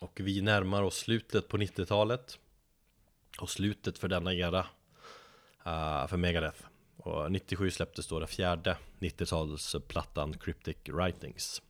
Och 0.00 0.20
vi 0.20 0.40
närmar 0.40 0.82
oss 0.82 0.96
slutet 0.96 1.48
på 1.48 1.56
90-talet 1.56 2.38
Och 3.38 3.50
slutet 3.50 3.98
för 3.98 4.08
denna 4.08 4.34
era 4.34 4.60
uh, 5.66 6.06
För 6.06 6.16
Megadeth. 6.16 6.64
Och 6.96 7.32
97 7.32 7.70
släpptes 7.70 8.06
då 8.06 8.18
den 8.18 8.28
fjärde 8.28 8.76
90-talsplattan 8.98 10.38
Cryptic 10.38 10.76
Writings. 10.84 11.62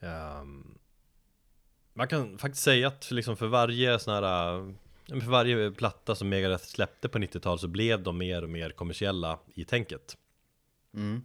Um, 0.00 0.78
Man 1.92 2.08
kan 2.08 2.38
faktiskt 2.38 2.64
säga 2.64 2.88
att 2.88 3.10
liksom 3.10 3.36
för 3.36 3.46
varje 3.46 3.98
sån 3.98 4.14
här 4.14 4.56
eh, 4.58 4.66
För 5.06 5.30
varje 5.30 5.70
platta 5.70 6.14
som 6.14 6.28
Megadeth 6.28 6.64
släppte 6.64 7.08
på 7.08 7.18
90-talet 7.18 7.60
så 7.60 7.68
blev 7.68 8.02
de 8.02 8.18
mer 8.18 8.42
och 8.42 8.50
mer 8.50 8.70
kommersiella 8.70 9.38
i 9.54 9.64
tänket. 9.64 10.16
Mm 10.94 11.22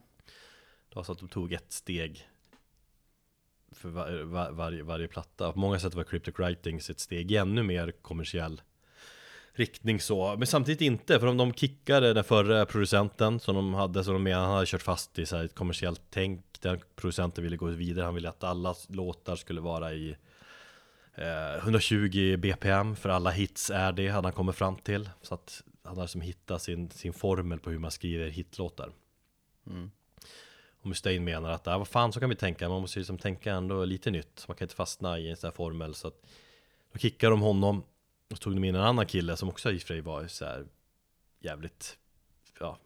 det 0.98 1.00
var 1.00 1.04
så 1.04 1.12
att 1.12 1.20
de 1.20 1.30
tog 1.30 1.54
ett 1.54 1.72
steg 1.72 2.28
för 3.72 3.90
var, 3.90 4.24
var, 4.24 4.52
varje, 4.52 4.84
varje 4.84 5.08
platta. 5.08 5.52
På 5.52 5.60
många 5.60 5.80
sätt 5.80 5.94
var 5.94 6.04
Cryptic 6.04 6.40
Writings 6.40 6.90
ett 6.90 7.00
steg 7.00 7.32
i 7.32 7.36
ännu 7.36 7.64
mer 7.64 7.92
kommersiell 8.02 8.62
riktning 9.54 10.00
så. 10.00 10.36
Men 10.38 10.48
samtidigt 10.48 10.82
inte, 10.82 11.20
för 11.20 11.28
om 11.28 11.38
de 11.38 11.54
kickade 11.54 12.14
den 12.14 12.24
förra 12.24 12.66
producenten 12.66 13.40
som 13.40 13.56
de 13.56 13.74
hade, 13.74 14.04
så 14.04 14.12
de 14.12 14.24
menade, 14.24 14.46
han 14.46 14.54
hade 14.54 14.66
kört 14.66 14.82
fast 14.82 15.20
i 15.20 15.26
så 15.26 15.38
här 15.38 15.46
ett 15.46 15.56
kommersiellt 15.56 16.02
tänk. 16.10 16.62
Den 16.62 16.80
producenten 16.96 17.44
ville 17.44 17.58
gå 17.58 17.66
vidare, 17.66 18.06
han 18.06 18.16
ville 18.16 18.30
att 18.30 18.44
alla 18.44 18.76
låtar 18.90 19.36
skulle 19.36 19.62
vara 19.62 19.94
i 19.94 20.16
eh, 21.16 21.56
120 21.58 22.38
BPM 22.38 22.96
för 22.96 23.10
alla 23.10 23.30
hits 23.30 23.70
är 23.70 23.92
det, 23.92 24.08
hade 24.08 24.28
han 24.28 24.34
kommit 24.34 24.56
fram 24.56 24.76
till. 24.76 25.10
Så 25.22 25.34
att 25.34 25.64
han 25.84 25.98
hade 25.98 26.08
som 26.08 26.22
liksom 26.22 26.22
hittat 26.22 26.62
sin, 26.62 26.90
sin 26.90 27.14
formel 27.14 27.60
på 27.60 27.70
hur 27.70 27.80
man 27.80 27.92
skriver 27.92 28.30
hitlåtar. 28.30 28.92
Mm. 29.68 29.92
Och 30.88 30.90
Mustaine 30.90 31.24
menar 31.24 31.50
att, 31.50 31.68
ah, 31.68 31.78
vad 31.78 31.88
fan 31.88 32.14
så 32.14 32.20
kan 32.20 32.30
vi 32.30 32.36
tänka, 32.36 32.70
man 32.70 32.82
måste 32.82 33.00
ju 33.00 33.02
liksom 33.02 33.18
tänka 33.18 33.54
ändå 33.54 33.86
lite 33.86 34.12
nytt. 34.12 34.46
Man 34.48 34.58
kan 34.58 34.66
inte 34.66 34.76
fastna 34.76 35.20
i 35.20 35.30
en 35.30 35.38
sån 35.38 35.48
här 35.48 35.56
formel. 35.56 35.96
Så 35.96 36.08
att 36.08 36.22
då 36.92 37.00
kickade 37.00 37.32
de 37.34 37.42
honom 37.42 37.80
och 38.30 38.38
så 38.38 38.44
tog 38.44 38.54
de 38.56 38.64
in 38.64 38.76
en 38.76 38.82
annan 38.82 39.06
kille 39.06 39.38
som 39.38 39.50
också 39.50 39.72
i 39.72 39.78
och 39.78 39.82
för 39.82 39.88
sig 39.88 40.02
var 40.02 40.28
så 40.28 40.46
här 40.46 40.66
jävligt, 41.40 41.98
ja, 42.60 42.78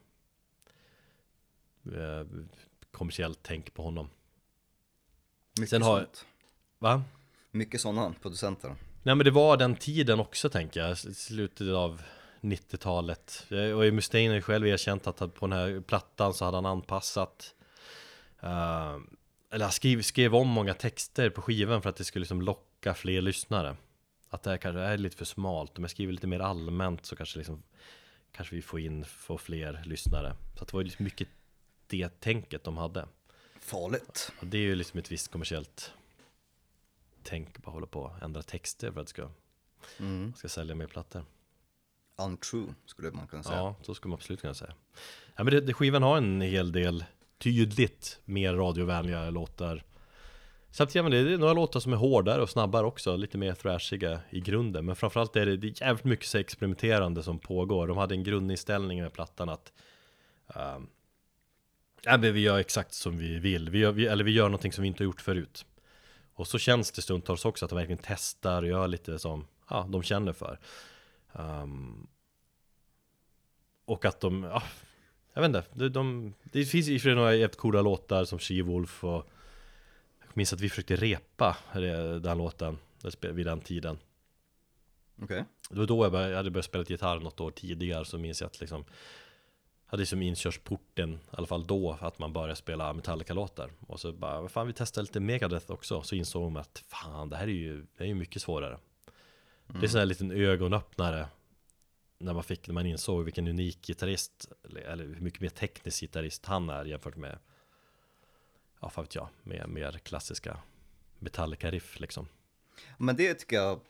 eh, 1.86 2.26
kommersiellt 2.90 3.38
tänk 3.42 3.74
på 3.74 3.82
honom. 3.82 4.08
Mycket 5.58 5.70
Sen 5.70 5.82
har- 5.82 5.98
sånt. 5.98 6.26
Va? 6.78 7.02
Mycket 7.50 7.80
sådana 7.80 8.14
producenter. 8.22 8.68
Nej 9.02 9.14
men 9.14 9.24
det 9.24 9.30
var 9.30 9.56
den 9.56 9.76
tiden 9.76 10.20
också 10.20 10.48
tänker 10.50 10.80
jag, 10.80 10.98
slutet 10.98 11.68
av 11.68 12.02
90-talet 12.40 13.46
Eh, 13.50 13.70
Och 13.78 13.94
Mustaine 13.94 14.28
har 14.30 14.34
ju 14.36 14.42
själv 14.42 14.66
erkänt 14.66 15.06
att 15.06 15.18
på 15.34 15.46
den 15.46 15.52
här 15.52 15.80
plattan 15.80 16.34
så 16.34 16.44
hade 16.44 16.56
han 16.56 16.66
anpassat 16.66 17.54
eh, 18.42 18.96
Eller 19.50 19.64
han 19.64 19.72
skrev, 19.72 20.02
skrev 20.02 20.34
om 20.34 20.48
många 20.48 20.74
texter 20.74 21.30
på 21.30 21.42
skivan 21.42 21.82
för 21.82 21.90
att 21.90 21.96
det 21.96 22.04
skulle 22.04 22.20
liksom 22.20 22.42
locka 22.42 22.94
fler 22.94 23.20
lyssnare 23.20 23.76
Att 24.28 24.42
det 24.42 24.50
här 24.50 24.56
kanske 24.56 24.80
är 24.80 24.98
lite 24.98 25.16
för 25.16 25.24
smalt, 25.24 25.78
om 25.78 25.84
jag 25.84 25.90
skriver 25.90 26.12
lite 26.12 26.26
mer 26.26 26.40
allmänt 26.40 27.06
så 27.06 27.16
kanske 27.16 27.38
liksom 27.38 27.62
Kanske 28.32 28.54
vi 28.54 28.62
får 28.62 28.80
in, 28.80 29.04
får 29.04 29.38
fler 29.38 29.82
lyssnare 29.84 30.36
Så 30.58 30.64
det 30.64 30.72
var 30.72 30.80
ju 30.80 30.84
liksom 30.84 31.04
mycket 31.04 31.28
det 31.86 32.20
tänket 32.20 32.64
de 32.64 32.76
hade 32.76 33.06
Farligt. 33.60 34.32
och 34.40 34.46
det 34.46 34.58
är 34.58 34.62
ju 34.62 34.74
liksom 34.74 34.98
ett 34.98 35.12
visst 35.12 35.32
kommersiellt 35.32 35.92
tänk, 37.22 37.58
bara 37.62 37.70
hålla 37.70 37.86
på 37.86 38.00
och 38.00 38.22
ändra 38.22 38.42
texter 38.42 38.92
för 38.92 39.00
att 39.00 39.06
det 39.06 39.10
ska, 39.10 39.28
Mm. 39.98 40.34
ska 40.34 40.48
sälja 40.48 40.74
mer 40.74 40.86
plattor. 40.86 41.24
Untrue 42.16 42.74
skulle 42.86 43.10
man 43.10 43.26
kunna 43.26 43.42
säga. 43.42 43.56
Ja, 43.56 43.74
så 43.82 43.94
skulle 43.94 44.10
man 44.10 44.16
absolut 44.16 44.40
kunna 44.40 44.54
säga. 44.54 44.74
Ja, 45.36 45.44
men 45.44 45.54
det, 45.54 45.60
det, 45.60 45.74
skivan 45.74 46.02
har 46.02 46.16
en 46.16 46.40
hel 46.40 46.72
del 46.72 47.04
tydligt 47.42 48.20
mer 48.24 48.54
radiovänliga 48.54 49.30
låtar. 49.30 49.84
Samtidigt, 50.70 51.04
men 51.04 51.12
det 51.12 51.32
är 51.32 51.38
några 51.38 51.52
låtar 51.52 51.80
som 51.80 51.92
är 51.92 51.96
hårdare 51.96 52.42
och 52.42 52.50
snabbare 52.50 52.86
också, 52.86 53.16
lite 53.16 53.38
mer 53.38 53.54
thrashiga 53.54 54.20
i 54.30 54.40
grunden. 54.40 54.86
Men 54.86 54.96
framförallt 54.96 55.36
är 55.36 55.46
det, 55.46 55.56
det 55.56 55.66
är 55.66 55.82
jävligt 55.86 56.04
mycket 56.04 56.26
så 56.26 56.38
experimenterande 56.38 57.22
som 57.22 57.38
pågår. 57.38 57.86
De 57.86 57.96
hade 57.96 58.14
en 58.14 58.24
grundinställning 58.24 59.02
med 59.02 59.12
plattan 59.12 59.48
att 59.48 59.72
um, 60.46 60.88
äh, 62.06 62.18
men 62.18 62.34
vi 62.34 62.40
gör 62.40 62.58
exakt 62.58 62.94
som 62.94 63.18
vi 63.18 63.38
vill, 63.38 63.70
vi 63.70 63.78
gör, 63.78 63.92
vi, 63.92 64.06
eller 64.06 64.24
vi 64.24 64.32
gör 64.32 64.44
någonting 64.44 64.72
som 64.72 64.82
vi 64.82 64.88
inte 64.88 65.02
har 65.02 65.06
gjort 65.06 65.20
förut. 65.20 65.66
Och 66.34 66.46
så 66.46 66.58
känns 66.58 66.92
det 66.92 67.02
stundtals 67.02 67.44
också 67.44 67.64
att 67.64 67.68
de 67.68 67.76
verkligen 67.76 68.02
testar 68.02 68.62
och 68.62 68.68
gör 68.68 68.88
lite 68.88 69.18
som 69.18 69.46
ja, 69.70 69.86
de 69.88 70.02
känner 70.02 70.32
för. 70.32 70.58
Um, 71.32 72.06
och 73.84 74.04
att 74.04 74.20
de, 74.20 74.44
ja, 74.44 74.62
jag 75.32 75.42
vet 75.42 75.48
inte, 75.48 75.64
de, 75.72 75.88
de, 75.88 76.34
det 76.42 76.64
finns 76.64 76.88
i 76.88 76.96
och 76.96 77.00
för 77.00 77.08
sig 77.08 77.14
några 77.14 77.34
jävligt 77.34 77.56
coola 77.56 77.82
låtar 77.82 78.24
som 78.24 78.38
She-Wolf 78.38 79.04
och 79.04 79.28
Jag 80.20 80.36
minns 80.36 80.52
att 80.52 80.60
vi 80.60 80.68
försökte 80.68 80.96
repa 80.96 81.56
den 82.20 82.38
låten 82.38 82.78
vid 83.20 83.46
den 83.46 83.60
tiden. 83.60 83.98
Okej. 85.22 85.44
Det 85.70 85.78
var 85.78 85.86
då 85.86 86.04
jag, 86.04 86.12
började, 86.12 86.30
jag 86.30 86.36
hade 86.36 86.50
börjat 86.50 86.64
spela 86.64 86.84
gitarr 86.84 87.20
något 87.20 87.40
år 87.40 87.50
tidigare 87.50 88.04
så 88.04 88.18
minns 88.18 88.40
jag 88.40 88.46
att 88.48 88.60
liksom 88.60 88.84
Hade 89.86 90.06
som 90.06 90.22
inkörsporten, 90.22 91.12
i 91.12 91.18
alla 91.30 91.46
fall 91.46 91.66
då, 91.66 91.98
att 92.00 92.18
man 92.18 92.32
började 92.32 92.56
spela 92.56 92.92
Metallica-låtar. 92.92 93.70
Och 93.86 94.00
så 94.00 94.12
bara, 94.12 94.40
vad 94.40 94.50
fan 94.50 94.66
vi 94.66 94.72
testar 94.72 95.02
lite 95.02 95.20
Megadeth 95.20 95.70
också. 95.70 96.02
Så 96.02 96.14
insåg 96.14 96.52
man 96.52 96.60
att 96.60 96.84
fan, 96.88 97.28
det 97.28 97.36
här 97.36 97.44
är 97.44 97.52
ju, 97.52 97.86
det 97.96 98.04
är 98.04 98.08
ju 98.08 98.14
mycket 98.14 98.42
svårare. 98.42 98.78
Det 99.66 99.86
är 99.86 99.88
sån 99.88 99.98
här 99.98 100.06
liten 100.06 100.30
ögonöppnare 100.30 101.26
När 102.22 102.34
man 102.34 102.44
fick, 102.44 102.66
när 102.66 102.74
man 102.74 102.86
insåg 102.86 103.24
vilken 103.24 103.48
unik 103.48 103.86
gitarrist 103.86 104.52
Eller, 104.64 105.04
hur 105.04 105.20
mycket 105.20 105.40
mer 105.40 105.48
teknisk 105.48 106.00
gitarrist 106.00 106.46
han 106.46 106.70
är 106.70 106.84
jämfört 106.84 107.16
med 107.16 107.38
Ja, 108.80 108.90
fan 108.90 109.04
vet 109.04 109.14
jag, 109.14 109.28
med 109.42 109.68
mer 109.68 109.92
klassiska 109.92 110.58
Metallica-riff 111.18 112.00
liksom 112.00 112.28
Men 112.98 113.16
det 113.16 113.34
tycker 113.34 113.56
jag 113.56 113.80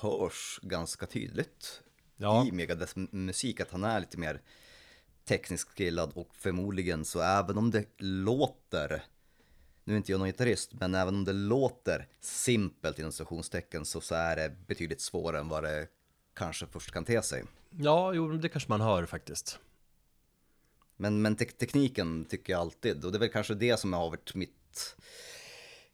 hörs 0.00 0.60
ganska 0.62 1.06
tydligt 1.06 1.82
Ja, 2.16 2.46
i 2.46 2.52
Megadeths 2.52 2.96
musik, 2.96 3.60
att 3.60 3.70
han 3.70 3.84
är 3.84 4.00
lite 4.00 4.18
mer 4.18 4.40
tekniskt 5.24 5.68
skillad 5.68 6.12
och 6.14 6.36
förmodligen 6.36 7.04
så 7.04 7.20
även 7.20 7.58
om 7.58 7.70
det 7.70 7.84
låter, 7.98 9.04
nu 9.84 9.92
är 9.92 9.96
inte 9.96 10.12
jag 10.12 10.18
någon 10.18 10.28
gitarrist, 10.28 10.72
men 10.72 10.94
även 10.94 11.14
om 11.14 11.24
det 11.24 11.32
låter 11.32 12.08
simpelt 12.20 12.98
inom 12.98 13.12
stationstecken 13.12 13.84
så, 13.84 14.00
så 14.00 14.14
är 14.14 14.36
det 14.36 14.66
betydligt 14.66 15.00
svårare 15.00 15.40
än 15.40 15.48
vad 15.48 15.62
det 15.62 15.88
kanske 16.34 16.66
först 16.66 16.90
kan 16.90 17.04
te 17.04 17.22
sig. 17.22 17.44
Ja 17.78 18.12
jo, 18.14 18.32
det 18.32 18.48
kanske 18.48 18.70
man 18.70 18.80
hör 18.80 19.06
faktiskt 19.06 19.58
Men, 20.96 21.22
men 21.22 21.36
tek- 21.36 21.56
tekniken 21.58 22.24
tycker 22.24 22.52
jag 22.52 22.60
alltid, 22.60 23.04
och 23.04 23.12
det 23.12 23.18
är 23.18 23.20
väl 23.20 23.28
kanske 23.28 23.54
det 23.54 23.80
som 23.80 23.92
har 23.92 24.10
varit 24.10 24.34
mitt, 24.34 24.96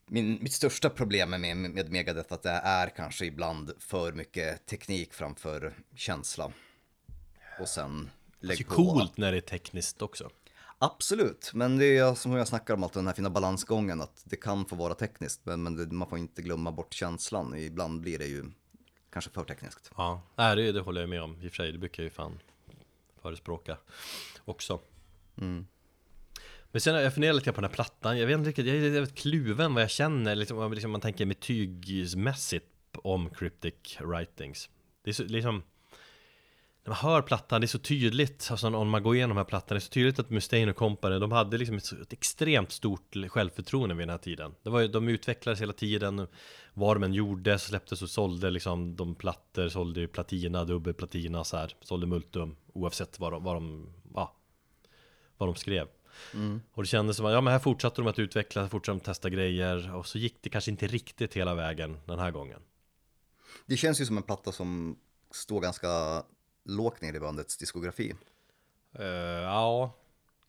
min, 0.07 0.39
mitt 0.43 0.53
största 0.53 0.91
problem 0.91 1.30
med, 1.30 1.57
med 1.57 1.91
Megadeth, 1.91 2.33
att 2.33 2.43
det 2.43 2.51
är 2.51 2.89
kanske 2.89 3.24
ibland 3.26 3.72
för 3.78 4.12
mycket 4.12 4.66
teknik 4.66 5.14
framför 5.14 5.74
känsla. 5.95 6.53
Och 7.61 7.68
sen 7.68 8.11
Det 8.41 8.47
är 8.47 8.49
lägg 8.49 8.68
på. 8.68 8.74
coolt 8.74 9.16
när 9.16 9.33
det 9.33 9.39
är 9.39 9.41
tekniskt 9.41 10.03
också 10.03 10.30
Absolut, 10.78 11.51
men 11.55 11.78
det 11.78 11.99
är 11.99 12.14
som 12.14 12.33
jag 12.33 12.49
snackar 12.49 12.74
om, 12.74 12.83
alltid 12.83 12.99
den 13.01 13.07
här 13.07 13.14
fina 13.14 13.30
balansgången, 13.30 14.01
att 14.01 14.22
det 14.24 14.37
kan 14.37 14.64
få 14.64 14.76
vara 14.76 14.95
tekniskt, 14.95 15.41
men, 15.45 15.62
men 15.62 15.76
det, 15.76 15.87
man 15.87 16.09
får 16.09 16.18
inte 16.18 16.43
glömma 16.43 16.72
bort 16.72 16.95
känslan. 16.95 17.55
Ibland 17.59 18.01
blir 18.01 18.18
det 18.18 18.26
ju 18.26 18.45
kanske 19.12 19.30
för 19.30 19.44
tekniskt. 19.44 19.90
Ja, 19.96 20.22
nej, 20.36 20.56
det, 20.56 20.72
det 20.72 20.80
håller 20.80 21.00
jag 21.00 21.10
med 21.10 21.22
om. 21.22 21.36
I 21.42 21.48
och 21.48 21.50
för 21.50 21.56
sig, 21.56 21.72
det 21.72 21.78
brukar 21.78 22.02
jag 22.02 22.04
ju 22.04 22.10
fan 22.10 22.38
förespråka 23.22 23.76
också. 24.44 24.80
Men 26.72 26.80
sen 26.80 26.94
har 26.94 27.00
jag 27.00 27.14
funderat 27.14 27.36
lite 27.36 27.52
på 27.52 27.60
den 27.60 27.70
här 27.70 27.74
plattan, 27.74 28.18
jag 28.18 28.26
vet 28.26 28.38
inte 28.38 28.48
riktigt, 28.48 28.66
jag 28.66 28.76
är 28.76 28.90
väldigt 28.90 29.18
kluven 29.18 29.74
vad 29.74 29.82
jag 29.82 29.90
känner, 29.90 30.34
liksom, 30.34 30.72
liksom 30.72 30.90
man 30.90 31.00
tänker 31.00 31.26
betygsmässigt 31.26 32.66
om 32.92 33.30
Cryptic 33.30 33.74
Writings. 34.00 34.70
Det 35.02 35.10
är 35.10 35.14
så, 35.14 35.24
liksom 35.24 35.62
när 36.85 36.91
man 36.91 36.97
hör 36.97 37.22
plattan, 37.22 37.61
det 37.61 37.64
är 37.64 37.68
så 37.68 37.78
tydligt, 37.78 38.49
alltså 38.51 38.70
när 38.70 38.85
man 38.85 39.03
går 39.03 39.14
igenom 39.16 39.37
de 39.37 39.41
här 39.41 39.45
plattan, 39.45 39.74
det 39.74 39.78
är 39.78 39.80
så 39.80 39.91
tydligt 39.91 40.18
att 40.18 40.30
Mustaine 40.30 40.68
och 40.68 40.76
Company, 40.76 41.18
de 41.18 41.33
hade 41.33 41.59
liksom 41.59 41.76
ett, 41.76 41.93
ett 41.93 42.12
extremt 42.12 42.72
stort 42.72 43.16
självförtroende 43.28 43.95
vid 43.95 44.03
den 44.03 44.11
här 44.11 44.18
tiden. 44.18 44.55
Det 44.62 44.70
var 44.70 44.80
ju, 44.80 44.89
de 44.89 45.09
utvecklades 45.09 45.61
hela 45.61 45.72
tiden, 45.72 46.26
vad 46.74 46.97
de 46.97 47.03
än 47.03 47.14
gjorde, 47.14 47.59
så 47.59 47.68
släpptes 47.68 48.03
och 48.03 48.11
sålde 48.11 48.51
liksom 48.51 48.97
de 48.97 49.14
plattor, 49.14 49.68
sålde 49.68 50.01
ju 50.01 50.09
platina, 50.09 50.64
dubbelplatina 50.64 51.45
så 51.45 51.57
här, 51.57 51.76
sålde 51.80 52.07
multum, 52.07 52.57
oavsett 52.72 53.18
vad 53.18 53.33
de, 53.33 53.45
vad 53.45 53.57
de, 53.57 53.93
ja, 54.14 54.37
vad 55.37 55.49
de 55.49 55.55
skrev. 55.55 55.89
Och 56.72 56.83
det 56.83 56.87
kändes 56.87 57.16
som 57.16 57.26
att, 57.26 57.33
ja 57.33 57.41
men 57.41 57.53
här 57.53 57.61
fortsatte 57.61 58.01
de 58.01 58.09
att 58.09 58.18
utveckla, 58.18 58.68
fortsatte 58.68 58.95
de 58.95 58.99
att 58.99 59.05
testa 59.05 59.30
grejer, 59.30 59.95
och 59.95 60.07
så 60.07 60.18
gick 60.18 60.43
det 60.43 60.51
kanske 60.51 60.70
inte 60.70 60.87
riktigt 60.87 61.35
hela 61.35 61.55
vägen 61.55 61.99
den 62.07 62.18
här 62.18 62.30
gången. 62.30 62.61
Det 63.66 63.76
känns 63.76 64.01
ju 64.01 64.07
som 64.07 64.16
en 64.16 64.22
platta 64.22 64.53
som 64.53 64.99
står 65.30 65.61
ganska 65.61 66.22
lågt 66.64 67.00
ner 67.00 67.14
i 67.14 67.20
bandets 67.20 67.56
diskografi. 67.56 68.14
Eh, 68.98 69.06
ja, 69.06 69.94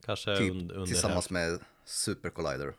kanske 0.06 0.38
Typ 0.38 0.52
und- 0.54 0.72
under 0.72 0.86
tillsammans 0.86 1.30
med 1.30 1.60
Super 1.86 2.30
Collider. 2.30 2.74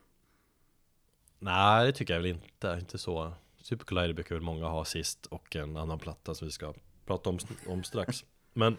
Nej, 1.39 1.87
det 1.87 1.93
tycker 1.93 2.15
jag 2.15 2.21
väl 2.21 2.31
inte. 2.31 2.77
Inte 2.81 2.99
så. 2.99 3.33
Super 3.63 3.85
Collider 3.85 4.13
brukar 4.13 4.35
väl 4.35 4.43
många 4.45 4.67
ha 4.67 4.85
sist 4.85 5.27
och 5.27 5.57
en 5.57 5.77
annan 5.77 5.99
platta 5.99 6.35
som 6.35 6.47
vi 6.47 6.53
ska 6.53 6.75
prata 7.07 7.31
om, 7.31 7.39
om 7.67 7.85
strax. 7.85 8.25
Men 8.53 8.77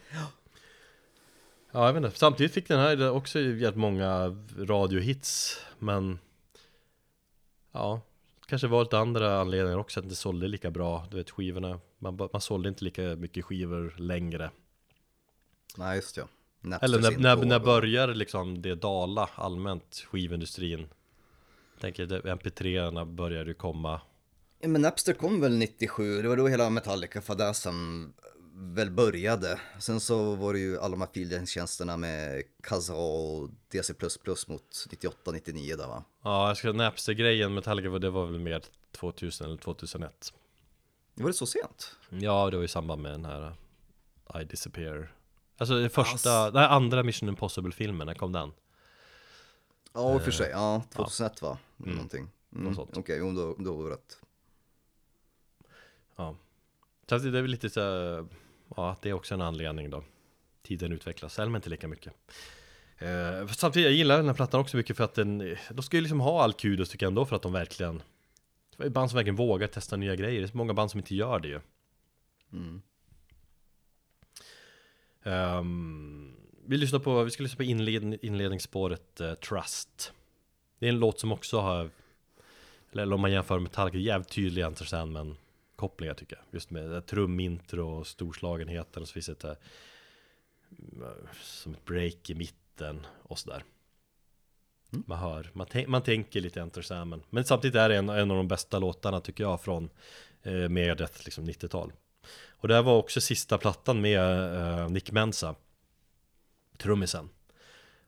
Ja, 1.71 1.85
jag 1.85 1.93
vet 1.93 2.03
inte. 2.05 2.17
Samtidigt 2.17 2.53
fick 2.53 2.67
den 2.67 2.79
här 2.79 3.09
också 3.11 3.39
jävligt 3.39 3.75
många 3.75 4.37
radiohits. 4.57 5.59
Men 5.79 6.19
Ja, 7.71 8.01
kanske 8.45 8.67
var 8.67 8.83
lite 8.83 8.97
andra 8.97 9.39
anledningar 9.39 9.77
också 9.77 9.99
att 9.99 10.09
det 10.09 10.15
sålde 10.15 10.47
lika 10.47 10.71
bra. 10.71 11.07
Du 11.11 11.17
vet 11.17 11.29
skivorna, 11.29 11.79
man, 11.99 12.29
man 12.33 12.41
sålde 12.41 12.69
inte 12.69 12.83
lika 12.83 13.01
mycket 13.01 13.45
skivor 13.45 13.95
längre. 13.97 14.51
Nej, 15.77 15.95
just 15.95 16.17
ja. 16.17 16.27
Napsters 16.61 16.89
Eller 16.89 17.11
när, 17.11 17.35
när, 17.35 17.45
när 17.45 17.59
börjar 17.59 18.07
liksom 18.07 18.61
det 18.61 18.75
dala 18.75 19.29
allmänt, 19.35 20.05
skivindustrin? 20.11 20.79
Jag 21.73 21.81
tänker 21.81 22.05
det- 22.05 22.21
MP3-erna 22.21 23.05
började 23.05 23.49
ju 23.49 23.53
komma 23.53 24.01
Ja, 24.59 24.67
men 24.67 24.81
Napster 24.81 25.13
kom 25.13 25.41
väl 25.41 25.57
97, 25.57 26.21
det 26.21 26.27
var 26.29 26.37
då 26.37 26.47
hela 26.47 26.69
Metallica-fadäsen 26.69 28.13
väl 28.57 28.91
började. 28.91 29.59
Sen 29.79 29.99
så 29.99 30.35
var 30.35 30.53
det 30.53 30.59
ju 30.59 30.79
alla 30.79 30.91
de 30.91 31.01
här 31.01 31.09
fildelningstjänsterna 31.13 31.97
med 31.97 32.43
Kazaa 32.63 32.95
och 32.97 33.49
DC++ 33.67 33.93
mot 34.47 34.85
98-99 34.89 35.75
där 35.77 35.87
va? 35.87 36.03
Ja, 36.23 36.47
jag 36.47 36.57
ska 36.57 36.71
Napster-grejen 36.73 37.53
Metallica, 37.53 37.89
var- 37.89 37.99
det 37.99 38.09
var 38.09 38.25
väl 38.25 38.39
mer 38.39 38.63
2000 38.91 39.47
eller 39.47 39.57
2001 39.57 40.33
Var 41.13 41.27
det 41.27 41.33
så 41.33 41.45
sent? 41.45 41.95
Ja, 42.09 42.49
det 42.49 42.57
var 42.57 42.63
i 42.63 42.67
samband 42.67 43.01
med 43.01 43.11
den 43.11 43.25
här 43.25 43.55
I 44.41 44.43
Disappear 44.43 45.15
Alltså 45.57 45.79
den 45.79 45.89
första, 45.89 46.51
den 46.51 46.61
här 46.61 46.69
andra 46.69 47.03
Mission 47.03 47.29
Impossible-filmen, 47.29 48.07
när 48.07 48.13
kom 48.13 48.31
den? 48.31 48.51
Ja, 49.93 50.13
i 50.13 50.17
och 50.17 50.21
för 50.21 50.31
sig. 50.31 50.49
Ja, 50.49 50.83
2001 50.93 51.41
va? 51.41 51.57
Någonting. 51.77 52.27
Mm. 52.51 52.63
Något 52.63 52.75
sånt. 52.75 52.97
Okej, 52.97 53.17
jo, 53.19 53.31
då, 53.31 53.55
då 53.63 53.73
var 53.73 53.83
det 53.89 53.95
rätt. 53.95 54.19
Ja 56.15 56.35
Så 57.09 57.17
det 57.17 57.37
är 57.37 57.41
väl 57.41 57.51
lite 57.51 57.69
så 57.69 57.79
ja 58.75 58.91
att 58.91 59.01
det 59.01 59.09
är 59.09 59.13
också 59.13 59.33
en 59.33 59.41
anledning 59.41 59.89
då. 59.89 60.03
Tiden 60.61 60.91
utvecklas, 60.91 61.33
Selma 61.33 61.57
inte 61.57 61.69
lika 61.69 61.87
mycket. 61.87 62.13
Eh, 62.97 63.47
Samtidigt, 63.47 63.85
jag 63.85 63.93
gillar 63.93 64.17
den 64.17 64.27
här 64.27 64.33
plattan 64.33 64.61
också 64.61 64.77
mycket 64.77 64.97
för 64.97 65.03
att 65.03 65.13
den 65.13 65.57
De 65.69 65.83
ska 65.83 65.97
ju 65.97 66.01
liksom 66.01 66.19
ha 66.19 66.43
all 66.43 66.53
kudos 66.53 66.89
tycker 66.89 67.05
jag 67.05 67.11
ändå 67.11 67.25
för 67.25 67.35
att 67.35 67.41
de 67.41 67.53
verkligen 67.53 68.01
Det 68.77 68.83
är 68.83 68.89
band 68.89 69.09
som 69.09 69.15
verkligen 69.15 69.35
vågar 69.35 69.67
testa 69.67 69.95
nya 69.95 70.15
grejer, 70.15 70.39
det 70.41 70.45
är 70.45 70.51
så 70.51 70.57
många 70.57 70.73
band 70.73 70.91
som 70.91 70.99
inte 70.99 71.15
gör 71.15 71.39
det 71.39 71.47
ju. 71.47 71.59
Mm. 72.53 72.81
Ehm, 75.23 76.35
vi, 76.65 76.77
lyssnar 76.77 76.99
på, 76.99 77.23
vi 77.23 77.31
ska 77.31 77.43
lyssna 77.43 77.57
på 77.57 77.63
inled, 77.63 78.17
inledningsspåret 78.21 79.21
eh, 79.21 79.33
Trust. 79.33 80.13
Det 80.79 80.85
är 80.85 80.89
en 80.89 80.99
låt 80.99 81.19
som 81.19 81.31
också 81.31 81.59
har 81.59 81.89
Eller 82.93 83.13
om 83.13 83.21
man 83.21 83.31
jämför 83.31 83.55
med 83.55 83.63
Metallica, 83.63 83.97
jävligt 83.97 84.29
tydlig 84.29 84.61
Enter 84.61 84.85
Sandman 84.85 85.37
kopplingar 85.75 86.13
tycker 86.13 86.35
jag. 86.35 86.45
Just 86.51 86.69
med 86.69 87.05
trumintro 87.05 87.89
och 87.89 88.07
storslagenheten 88.07 89.01
och 89.01 89.07
så 89.07 89.13
finns 89.13 89.25
det 89.25 89.31
ett, 89.31 89.43
eh, 89.43 89.53
som 91.41 91.73
ett 91.73 91.85
break 91.85 92.29
i 92.29 92.35
mitten 92.35 93.05
och 93.23 93.39
sådär. 93.39 93.63
Man 94.89 95.17
hör, 95.17 95.49
man, 95.53 95.67
man 95.87 96.01
tänker 96.01 96.41
lite 96.41 96.61
Enter 96.61 96.81
Sandman. 96.81 97.23
Men 97.29 97.45
samtidigt 97.45 97.75
är 97.75 97.89
det 97.89 97.95
en, 97.95 98.09
en 98.09 98.31
av 98.31 98.37
de 98.37 98.47
bästa 98.47 98.79
låtarna 98.79 99.21
tycker 99.21 99.43
jag 99.43 99.61
från 99.61 99.89
eh, 100.43 100.69
Megadeth, 100.69 101.25
liksom 101.25 101.45
90-tal. 101.45 101.93
Och 102.49 102.67
det 102.67 102.73
här 102.73 102.81
var 102.81 102.97
också 102.97 103.21
sista 103.21 103.57
plattan 103.57 104.01
med 104.01 104.21
eh, 104.55 104.89
Nick 104.89 105.11
Mensa, 105.11 105.55
trummisen. 106.77 107.29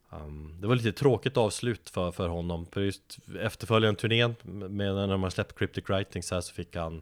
Um, 0.10 0.58
det 0.62 0.68
var 0.68 0.76
lite 0.76 0.92
tråkigt 0.92 1.38
avslut 1.38 1.90
för, 1.90 2.12
för 2.12 2.28
honom. 2.30 2.66
För 2.72 2.82
just 2.82 3.18
efterföljande 3.40 4.00
turnén, 4.00 4.36
med 4.44 4.96
när 4.96 5.18
man 5.18 5.32
släppte 5.32 5.56
Cryptic 5.56 5.90
Writings 5.90 6.32
här 6.32 6.42
så 6.42 6.54
fick 6.54 6.76
han 6.76 7.02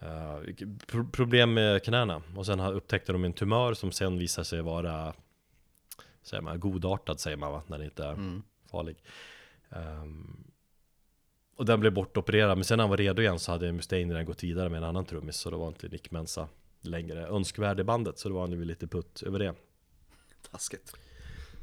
eh, 0.00 0.66
pro- 0.86 1.10
problem 1.12 1.54
med 1.54 1.84
knäna. 1.84 2.22
Och 2.36 2.46
sen 2.46 2.60
upptäckte 2.60 3.12
de 3.12 3.24
en 3.24 3.32
tumör 3.32 3.74
som 3.74 3.92
sen 3.92 4.18
visar 4.18 4.42
sig 4.42 4.62
vara 4.62 5.14
säger 6.22 6.42
man, 6.42 6.60
godartad 6.60 7.20
säger 7.20 7.36
man 7.36 7.52
va, 7.52 7.62
när 7.66 7.78
det 7.78 7.84
inte 7.84 8.04
är 8.04 8.12
Mm. 8.12 8.42
farlig. 8.70 8.96
Ehm, 9.70 10.44
och 11.56 11.64
den 11.66 11.80
blev 11.80 11.92
bortopererad, 11.92 12.58
men 12.58 12.64
sen 12.64 12.76
när 12.76 12.82
han 12.82 12.90
var 12.90 12.96
redo 12.96 13.22
igen 13.22 13.38
så 13.38 13.52
hade 13.52 13.72
Mustaine 13.72 14.10
redan 14.10 14.24
gått 14.24 14.44
vidare 14.44 14.68
med 14.68 14.78
en 14.78 14.84
annan 14.84 15.04
trummis, 15.04 15.36
så 15.36 15.50
då 15.50 15.58
var 15.58 15.68
inte 15.68 15.88
Nick 15.88 16.10
Mensa 16.10 16.48
längre 16.80 17.26
önskvärd 17.26 17.80
i 17.80 17.84
bandet, 17.84 18.18
så 18.18 18.28
då 18.28 18.34
var 18.34 18.40
han 18.40 18.52
ju 18.52 18.64
lite 18.64 18.86
putt 18.86 19.22
över 19.22 19.38
det. 19.38 19.54
Taskigt. 20.50 20.96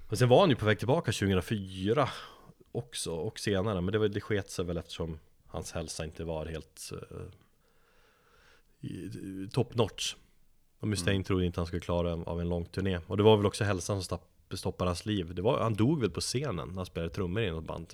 Och 0.10 0.18
sen 0.18 0.30
var 0.30 0.40
han 0.40 0.50
ju 0.50 0.56
på 0.56 0.66
väg 0.66 0.78
tillbaka 0.80 1.12
2004 1.12 2.10
också, 2.72 3.12
och 3.12 3.40
senare, 3.40 3.82
men 3.82 3.92
det, 3.92 3.98
var, 4.00 4.08
det 4.08 4.22
sket 4.22 4.50
sig 4.50 4.66
väl 4.66 4.78
eftersom 4.78 5.20
hans 5.48 5.72
hälsa 5.72 6.06
inte 6.06 6.24
var 6.24 6.46
helt 6.46 6.90
uh, 6.94 7.00
top 9.52 9.76
notch. 9.76 10.16
Och 10.80 10.88
Mustaine 10.88 11.24
trodde 11.24 11.46
inte 11.46 11.60
han 11.60 11.68
skulle 11.68 11.80
klara 11.80 12.14
av 12.14 12.42
en 12.42 12.50
lång 12.50 12.66
turné. 12.66 13.00
Och 13.08 13.18
det 13.18 13.24
var 13.24 13.38
väl 13.38 13.46
också 13.46 13.64
hälsan 13.64 14.04
som 14.04 14.20
stoppade 14.58 14.90
hans 14.90 15.06
liv. 15.06 15.36
Det 15.36 15.42
var, 15.42 15.60
han 15.60 15.74
dog 15.74 16.02
väl 16.02 16.12
på 16.12 16.22
scenen 16.22 16.68
när 16.68 16.76
han 16.76 16.86
spelade 16.86 17.14
trummor 17.14 17.44
i 17.44 17.52
något 17.52 17.64
band. 17.64 17.94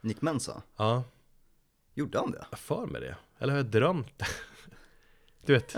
Nick 0.00 0.22
Mensa, 0.22 0.62
Ja, 0.76 1.04
gjorde 1.94 2.18
han 2.18 2.30
det? 2.30 2.46
jag 2.50 2.58
för 2.58 2.86
mig 2.86 3.00
det. 3.00 3.16
Eller 3.38 3.52
har 3.52 3.58
jag 3.58 3.66
drömt 3.66 4.18
det? 4.18 4.26
Du 5.46 5.52
vet, 5.52 5.76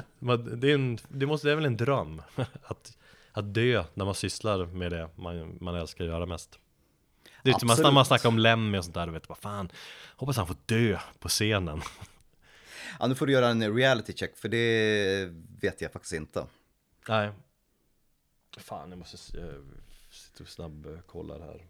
det 0.60 0.70
är, 0.70 0.74
en, 0.74 0.98
det 1.08 1.26
måste, 1.26 1.48
det 1.48 1.52
är 1.52 1.56
väl 1.56 1.64
en 1.64 1.76
dröm 1.76 2.22
att, 2.62 2.96
att 3.32 3.54
dö 3.54 3.84
när 3.94 4.04
man 4.04 4.14
sysslar 4.14 4.66
med 4.66 4.92
det 4.92 5.08
man, 5.16 5.58
man 5.60 5.74
älskar 5.74 6.04
att 6.04 6.10
göra 6.10 6.26
mest. 6.26 6.58
Det 7.42 7.50
är 7.50 7.54
typ, 7.54 7.82
man, 7.82 7.94
man 7.94 8.04
snackar 8.04 8.28
om 8.28 8.38
Lemmy 8.38 8.78
och 8.78 8.84
sånt 8.84 8.94
där, 8.94 9.06
du 9.06 9.12
vet, 9.12 9.28
vad 9.28 9.38
fan, 9.38 9.68
hoppas 10.16 10.36
han 10.36 10.46
får 10.46 10.56
dö 10.66 10.98
på 11.18 11.28
scenen. 11.28 11.80
Ja, 12.98 13.06
nu 13.06 13.14
får 13.14 13.26
du 13.26 13.32
göra 13.32 13.48
en 13.48 13.76
reality 13.76 14.12
check, 14.12 14.36
för 14.36 14.48
det 14.48 15.32
vet 15.60 15.80
jag 15.80 15.92
faktiskt 15.92 16.14
inte. 16.14 16.46
Nej. 17.08 17.30
Fan, 18.56 18.90
jag 18.90 18.98
måste 18.98 19.16
sitta 19.16 20.42
och 20.44 20.48
snabbkolla 20.48 21.38
det 21.38 21.44
här. 21.44 21.66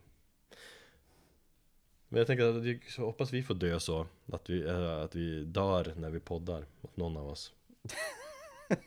Men 2.09 2.19
jag 2.19 2.27
tänker 2.27 2.45
att 2.45 2.67
jag 2.97 3.05
hoppas 3.05 3.33
vi 3.33 3.43
får 3.43 3.55
dö 3.55 3.81
så, 3.81 4.07
att 4.33 4.51
vi, 4.51 4.67
eh, 4.67 4.99
att 4.99 5.15
vi 5.15 5.45
dör 5.45 5.95
när 5.97 6.11
vi 6.11 6.21
poddar, 6.21 6.67
åt 6.83 6.97
någon 6.97 7.17
av 7.17 7.29
oss. 7.29 7.53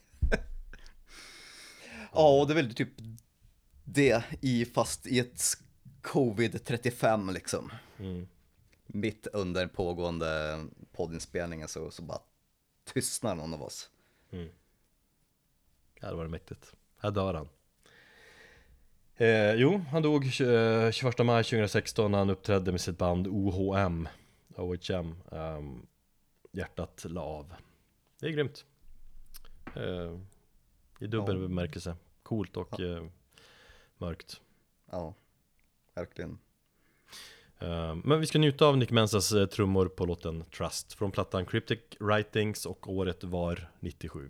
Ja, 2.13 2.39
och 2.39 2.47
det 2.47 2.53
är 2.53 2.55
väl 2.55 2.73
typ 2.73 2.89
det 3.83 4.23
i, 4.41 4.65
fast 4.65 5.07
i 5.07 5.19
ett 5.19 5.41
covid-35 6.01 7.33
liksom. 7.33 7.71
Mm. 7.99 8.27
Mitt 8.93 9.27
under 9.27 9.67
pågående 9.67 10.59
poddinspelningen 10.91 11.67
så, 11.67 11.91
så 11.91 12.01
bara 12.01 12.19
tystnar 12.83 13.35
någon 13.35 13.53
av 13.53 13.63
oss. 13.63 13.89
Det 15.99 16.05
hade 16.05 16.15
varit 16.17 16.31
mäktigt. 16.31 16.73
Här 16.97 17.11
dör 17.11 17.33
han. 17.33 17.49
Eh, 19.15 19.53
jo, 19.53 19.77
han 19.91 20.01
dog 20.01 20.23
eh, 20.41 20.91
21 20.91 21.25
maj 21.25 21.43
2016 21.43 22.11
när 22.11 22.17
han 22.17 22.29
uppträdde 22.29 22.71
med 22.71 22.81
sitt 22.81 22.97
band 22.97 23.27
OHM. 23.27 24.07
OHM. 24.55 25.15
ehm, 25.31 25.85
hjärtat 26.51 27.05
la 27.09 27.21
av. 27.21 27.53
Det 28.19 28.25
är 28.27 28.31
grymt. 28.31 28.65
Eh, 29.75 30.19
I 30.99 31.07
dubbel 31.07 31.35
Ja. 31.41 31.47
bemärkelse. 31.47 31.95
Coolt 32.23 32.57
och 32.57 32.79
eh, 32.79 33.03
mörkt. 33.97 34.41
Ja, 34.91 35.13
verkligen. 35.93 36.37
Eh, 37.61 37.95
men 38.03 38.19
vi 38.19 38.27
ska 38.27 38.39
njuta 38.39 38.65
av 38.65 38.77
Nick 38.77 38.91
Mensas 38.91 39.31
eh, 39.31 39.45
trummor 39.45 39.85
på 39.85 40.05
låten 40.05 40.43
Trust 40.57 40.93
från 40.93 41.11
plattan 41.11 41.45
Cryptic 41.45 41.79
Writings 41.99 42.65
och 42.65 42.93
året 42.93 43.23
var 43.23 43.69
97. 43.79 44.29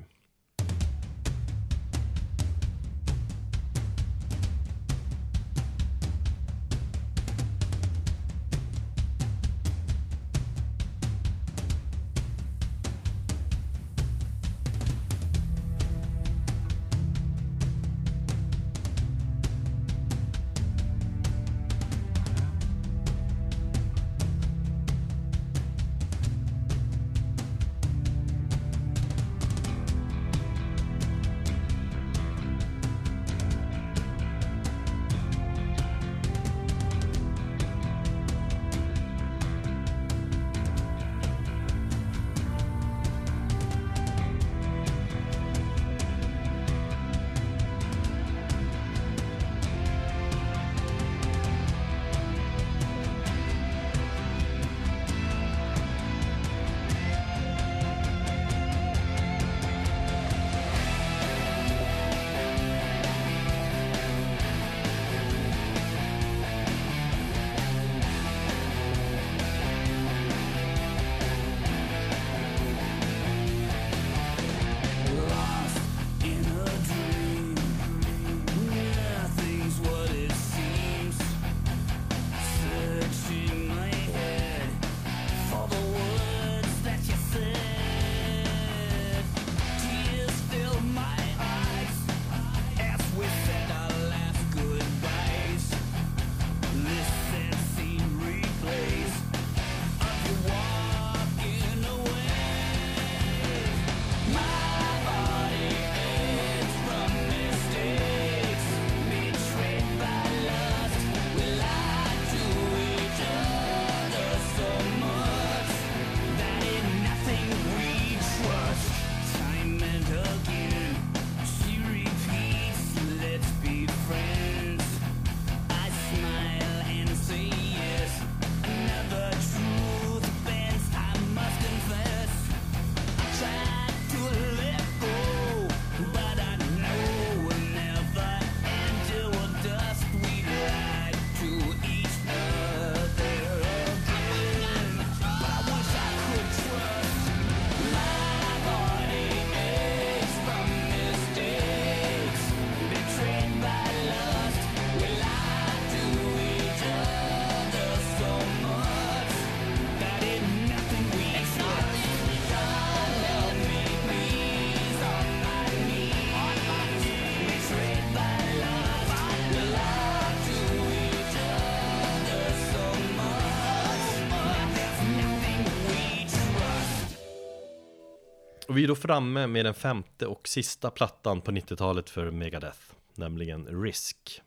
Och 178.71 178.77
vi 178.77 178.83
är 178.83 178.87
då 178.87 178.95
framme 178.95 179.47
med 179.47 179.65
den 179.65 179.73
femte 179.73 180.27
och 180.27 180.47
sista 180.47 180.91
plattan 180.91 181.41
på 181.41 181.51
90-talet 181.51 182.09
för 182.09 182.31
Megadeth, 182.31 182.79
nämligen 183.15 183.83
Risk, 183.83 184.41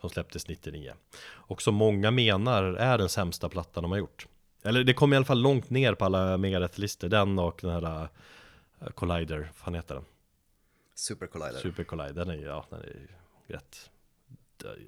som 0.00 0.10
släpptes 0.10 0.48
99. 0.48 0.92
Och 1.26 1.62
som 1.62 1.74
många 1.74 2.10
menar 2.10 2.64
är 2.64 2.98
den 2.98 3.08
sämsta 3.08 3.48
plattan 3.48 3.82
de 3.82 3.90
har 3.92 3.98
gjort. 3.98 4.26
Eller 4.62 4.84
det 4.84 4.94
kom 4.94 5.12
i 5.12 5.16
alla 5.16 5.24
fall 5.24 5.42
långt 5.42 5.70
ner 5.70 5.94
på 5.94 6.04
alla 6.04 6.36
Megadeth-listor, 6.36 7.08
den 7.08 7.38
och 7.38 7.58
den 7.62 7.70
här 7.70 8.02
uh, 8.02 8.88
Collider, 8.94 9.38
vad 9.38 9.54
fan 9.54 9.74
heter 9.74 9.94
den? 9.94 10.04
Super 10.94 11.26
Collider. 11.26 11.60
Super 11.60 11.84
Collider, 11.84 12.12
den 12.12 12.30
är 12.30 12.36
ju, 12.36 12.44
ja, 12.44 12.66
den 12.70 12.80
är 12.80 12.86
ju 12.86 13.08
rätt, 13.54 13.90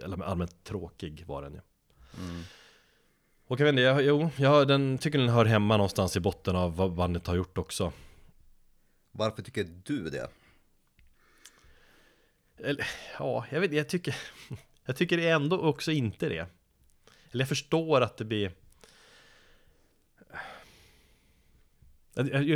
eller 0.05 0.23
allmänt 0.23 0.65
tråkig 0.65 1.25
var 1.27 1.43
den 1.43 1.53
ju. 1.53 1.61
Mm. 2.25 2.43
Och 3.47 3.61
jag 3.61 3.65
vet 3.65 3.73
inte, 3.73 3.83
jag, 3.83 4.03
jo, 4.03 4.31
jag 4.37 4.69
den 4.69 4.99
tycker 4.99 5.19
den 5.19 5.29
hör 5.29 5.45
hemma 5.45 5.77
någonstans 5.77 6.17
i 6.17 6.21
botten 6.21 6.57
av 6.57 6.77
vad 6.77 6.93
bandet 6.93 7.27
har 7.27 7.37
gjort 7.37 7.59
också. 7.59 7.93
Varför 9.19 9.43
tycker 9.43 9.65
du 9.85 10.11
det? 10.11 10.31
Eller, 12.59 12.87
ja, 13.19 13.47
jag 13.51 13.61
vet 13.61 13.73
jag 13.73 13.89
tycker 13.89 14.17
Jag 14.85 14.97
tycker 14.97 15.17
det 15.17 15.29
är 15.29 15.35
ändå 15.35 15.61
också 15.61 15.93
inte 15.93 16.29
det 16.29 16.47
Eller 17.31 17.43
jag 17.43 17.49
förstår 17.49 18.01
att 18.01 18.17
det 18.17 18.25
blir 18.25 18.53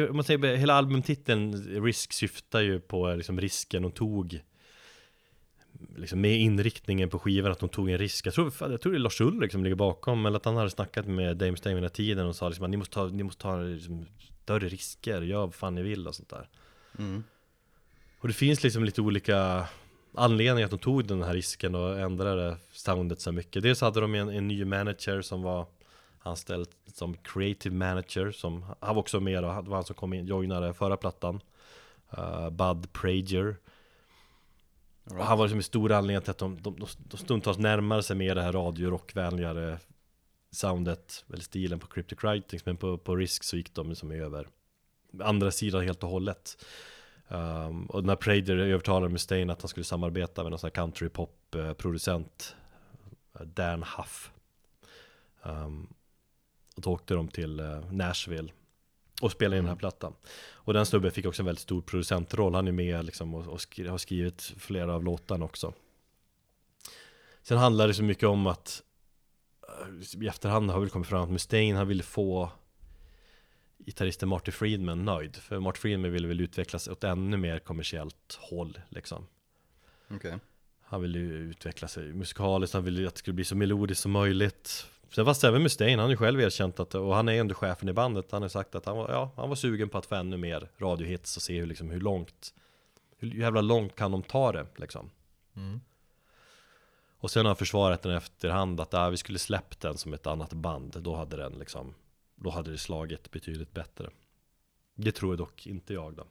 Om 0.09 0.17
man 0.17 0.25
säger 0.25 0.57
hela 0.57 0.75
albumtiteln 0.75 1.83
Risk 1.85 2.13
syftar 2.13 2.61
ju 2.61 2.81
på 2.81 3.15
liksom 3.15 3.41
risken 3.41 3.85
och 3.85 3.95
tog 3.95 4.43
Liksom 5.97 6.21
med 6.21 6.41
inriktningen 6.41 7.11
på 7.11 7.19
skivan 7.19 7.53
att 7.53 7.59
de 7.59 7.69
tog 7.69 7.91
en 7.91 7.99
risk 7.99 8.27
Jag 8.27 8.35
tror, 8.35 8.53
jag 8.61 8.81
tror 8.81 8.93
det 8.93 8.99
är 8.99 9.01
Lars 9.01 9.21
Ulrik 9.21 9.53
som 9.53 9.65
ligger 9.65 9.77
bakom 9.77 10.27
Eller 10.27 10.37
att 10.37 10.45
han 10.45 10.57
hade 10.57 10.71
snackat 10.71 11.07
med 11.07 11.41
Mustaine 11.41 11.75
den 11.75 11.85
här 11.85 11.89
tiden 11.89 12.27
och 12.27 12.37
sa 12.37 12.49
liksom 12.49 12.65
att 12.65 12.71
ni 12.71 12.77
måste 12.77 12.95
ta, 12.95 13.07
ni 13.07 13.23
måste 13.23 13.43
ta 13.43 13.57
liksom, 13.57 14.07
större 14.43 14.69
risker 14.69 15.23
Gör 15.23 15.41
vad 15.41 15.55
fan 15.55 15.75
ni 15.75 15.83
vill 15.83 16.09
och 16.09 16.15
sånt 16.15 16.29
där 16.29 16.49
Mm. 16.99 17.25
och 18.21 18.29
det 18.29 18.35
finns 18.35 18.63
liksom 18.63 18.85
lite 18.85 19.01
olika 19.01 19.67
anledningar 20.15 20.65
att 20.65 20.71
de 20.71 20.79
tog 20.79 21.07
den 21.07 21.23
här 21.23 21.35
risken 21.35 21.75
och 21.75 22.01
ändrade 22.01 22.57
soundet 22.73 23.21
så 23.21 23.33
mycket. 23.33 23.63
Dels 23.63 23.81
hade 23.81 24.01
de 24.01 24.15
en, 24.15 24.29
en 24.29 24.49
ny 24.49 24.65
manager 24.65 25.23
som 25.23 25.43
var 25.43 25.67
anställd 26.23 26.69
som 26.95 27.17
creative 27.17 27.75
manager 27.75 28.31
som 28.31 28.63
han 28.81 28.95
var 28.95 29.01
också 29.01 29.21
med 29.21 29.45
och 29.45 29.65
det 29.65 29.71
var 29.71 29.77
han 29.77 29.85
som 29.85 29.97
kom 29.97 30.13
in, 30.13 30.27
joinade 30.27 30.75
förra 30.75 30.97
plattan. 30.97 31.41
Uh, 32.19 32.51
Bud 32.51 32.93
Prager. 32.93 33.57
Och 35.05 35.25
han 35.25 35.39
var 35.39 35.45
liksom 35.45 35.59
en 35.59 35.63
stor 35.63 35.93
anledning 35.93 36.23
till 36.23 36.31
att 36.31 36.39
de, 36.39 36.63
de, 36.63 36.77
de, 36.77 36.87
de 36.99 37.17
stundtals 37.17 37.59
närmade 37.59 38.03
sig 38.03 38.17
mer 38.17 38.35
det 38.35 38.43
här 38.43 38.53
radiorockvänligare 38.53 39.79
soundet, 40.51 41.25
eller 41.29 41.43
stilen 41.43 41.79
på 41.79 41.87
Cryptic 41.87 42.25
Writings, 42.25 42.67
men 42.67 42.77
på, 42.77 42.99
på 42.99 43.17
Risk 43.17 43.45
så 43.45 43.57
gick 43.57 43.75
de 43.75 43.89
liksom 43.89 44.11
över 44.11 44.49
andra 45.21 45.51
sidan 45.51 45.83
helt 45.83 46.03
och 46.03 46.11
hållet. 46.11 46.65
Um, 47.29 47.87
och 47.87 48.05
när 48.05 48.17
Prader 48.17 48.57
övertalade 48.57 49.13
Mustaine 49.13 49.51
att 49.51 49.63
han 49.63 49.69
skulle 49.69 49.85
samarbeta 49.85 50.43
med 50.43 50.51
någon 50.51 50.59
sån 50.59 50.71
här 50.75 50.83
countrypop-producent 50.83 52.57
eh, 53.35 53.41
eh, 53.41 53.47
Dan 53.47 53.83
Huff 53.83 54.31
um, 55.43 55.95
Och 56.77 56.83
då 56.83 56.91
åkte 56.91 57.15
de 57.15 57.29
till 57.29 57.61
eh, 57.61 57.93
Nashville 57.93 58.53
och 59.23 59.33
spelade 59.33 59.59
in 59.59 59.65
den 59.65 59.69
här 59.69 59.79
plattan 59.79 60.15
Och 60.55 60.75
den 60.75 60.87
snubben 60.87 61.11
fick 61.11 61.27
också 61.27 61.43
en 61.43 61.47
väldigt 61.47 61.63
stor 61.63 61.83
producentroll 61.83 62.55
Han 62.55 62.69
är 62.69 62.73
med 62.73 63.05
liksom 63.05 63.35
och, 63.35 63.47
och 63.47 63.61
skri 63.61 63.89
har 63.89 63.99
skrivit 63.99 64.43
flera 64.43 64.95
av 64.95 65.05
låtarna 65.05 65.45
också 65.45 65.73
Sen 67.43 67.59
handlar 67.59 67.89
det 67.89 67.95
så 67.95 68.03
mycket 68.03 68.29
om 68.29 68.47
att 68.47 68.83
uh, 69.69 70.23
I 70.25 70.29
efterhand 70.29 70.71
har 70.71 70.81
vi 70.81 70.91
kommit 70.91 71.09
fram 71.09 71.23
att 71.23 71.31
Mustaine 71.31 71.77
han 71.77 71.89
ville 71.89 72.03
få 72.03 72.53
gitarristen 73.79 74.29
Marty 74.29 74.51
Friedman 74.51 75.05
nöjd. 75.05 75.37
För 75.37 75.61
Marty 75.61 75.79
Friedman 75.81 76.13
ville 76.13 76.29
väl 76.29 76.41
utvecklas 76.41 76.89
åt 76.89 77.05
ännu 77.05 77.37
mer 77.37 77.59
kommersiellt 77.59 78.39
håll 78.41 78.81
liksom. 78.89 79.27
Okej. 80.11 80.39
Han 80.83 81.03
ville 81.03 81.19
utveckla 81.19 81.89
sig 81.89 82.13
musikaliskt, 82.13 82.75
han 82.75 82.85
ville 82.85 83.09
att 83.09 83.15
det 83.15 83.19
skulle 83.19 83.35
bli 83.35 83.45
så 83.45 83.57
melodiskt 83.57 84.03
som 84.03 84.13
möjligt. 84.13 84.87
Sen 85.15 85.25
fast 85.25 85.45
även 85.45 85.63
Mustaine, 85.63 85.99
han 85.99 86.07
har 86.07 86.11
ju 86.11 86.17
själv 86.17 86.41
erkänt 86.41 86.81
att, 86.81 86.95
och 86.95 87.15
han 87.15 87.29
är 87.29 87.33
ändå 87.33 87.55
chefen 87.55 87.89
i 87.89 87.93
bandet, 87.93 88.33
han 88.33 88.43
har 88.43 88.49
sagt 88.49 88.75
att 88.75 88.87
han 88.87 88.97
var, 88.97 89.11
ja, 89.11 89.33
han 89.37 89.49
var 89.49 89.57
sugen 89.57 89.89
på 89.89 89.99
att 89.99 90.07
få 90.07 90.15
ännu 90.15 90.37
mer 90.37 90.71
radiohits 90.79 91.37
och 91.37 91.43
se 91.43 91.61
hur, 91.61 91.67
liksom, 91.67 91.91
hur 91.91 92.01
långt, 92.01 92.55
hur 93.19 93.35
jävla 93.35 93.61
långt 93.61 93.97
kan 93.97 94.13
de 94.13 94.23
ta 94.23 94.53
det 94.53 94.67
liksom. 94.77 95.11
Och 97.19 97.31
sen 97.31 97.45
har 97.45 97.51
han 97.51 97.57
försvarat 97.57 98.03
den 98.03 98.17
efterhand 98.17 98.81
att 98.81 98.95
ah, 98.95 99.11
vi 99.11 99.17
skulle 99.17 99.39
släppt 99.39 99.81
den 99.81 99.99
som 99.99 100.15
ett 100.15 100.27
annat 100.27 100.53
band, 100.53 100.97
då 101.01 101.17
hade 101.17 101.37
den 101.37 101.53
liksom, 101.53 101.95
då 102.35 102.51
hade 102.51 102.71
det 102.71 102.79
slagit 102.79 103.31
betydligt 103.31 103.73
bättre. 103.73 104.11
Det 104.95 105.13
tror 105.13 105.33
jag 105.33 105.39
dock 105.39 105.67
inte 105.67 105.95
jag 105.95 106.15
då. 106.15 106.23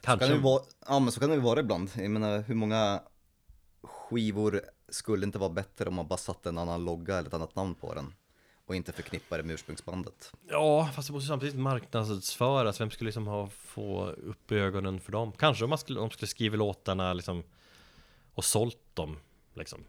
Kan 0.00 0.18
Kanske. 0.18 0.36
det 0.36 0.42
vara, 0.42 0.62
ja 0.88 0.98
men 0.98 1.12
så 1.12 1.20
kan 1.20 1.28
det 1.28 1.36
väl 1.36 1.44
vara 1.44 1.60
ibland. 1.60 1.90
Jag 1.96 2.10
menar 2.10 2.42
hur 2.42 2.54
många 2.54 3.02
skivor 3.82 4.62
skulle 4.94 5.26
inte 5.26 5.38
vara 5.38 5.50
bättre 5.50 5.88
om 5.88 5.94
man 5.94 6.06
bara 6.08 6.16
satte 6.16 6.48
en 6.48 6.58
annan 6.58 6.84
logga 6.84 7.18
eller 7.18 7.28
ett 7.28 7.34
annat 7.34 7.56
namn 7.56 7.74
på 7.74 7.94
den? 7.94 8.14
Och 8.66 8.76
inte 8.76 8.92
förknippa 8.92 9.36
det 9.36 9.42
med 9.42 9.54
ursprungsbandet. 9.54 10.32
Ja, 10.48 10.90
fast 10.94 11.08
det 11.08 11.14
måste 11.14 11.28
samtidigt 11.28 11.56
marknadsföras. 11.56 12.80
Vem 12.80 12.90
skulle 12.90 13.08
liksom 13.08 13.26
ha, 13.26 13.48
få 13.48 14.06
upp 14.06 14.52
ögonen 14.52 15.00
för 15.00 15.12
dem? 15.12 15.32
Kanske 15.32 15.64
om 15.64 15.70
man 15.70 15.78
skulle, 15.78 16.00
om 16.00 16.10
skulle 16.10 16.28
skriva 16.28 16.56
låtarna 16.56 17.12
liksom 17.12 17.42
och 18.34 18.44
sålt 18.44 18.94
dem 18.94 19.18
liksom. 19.54 19.84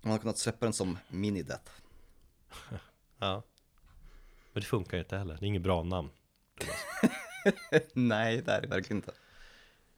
Man 0.00 0.12
har 0.12 0.18
kunnat 0.18 0.38
släppa 0.38 0.66
den 0.66 0.72
som 0.72 0.98
Minideath. 1.08 1.72
Ja. 3.18 3.42
Men 4.52 4.60
det 4.60 4.66
funkar 4.66 4.96
ju 4.96 5.02
inte 5.02 5.16
heller. 5.16 5.36
Det 5.40 5.44
är 5.44 5.48
inget 5.48 5.62
bra 5.62 5.82
namn. 5.82 6.10
Nej, 7.92 8.42
det 8.42 8.52
är 8.52 8.60
det 8.60 8.68
verkligen 8.68 8.96
inte. 8.98 9.12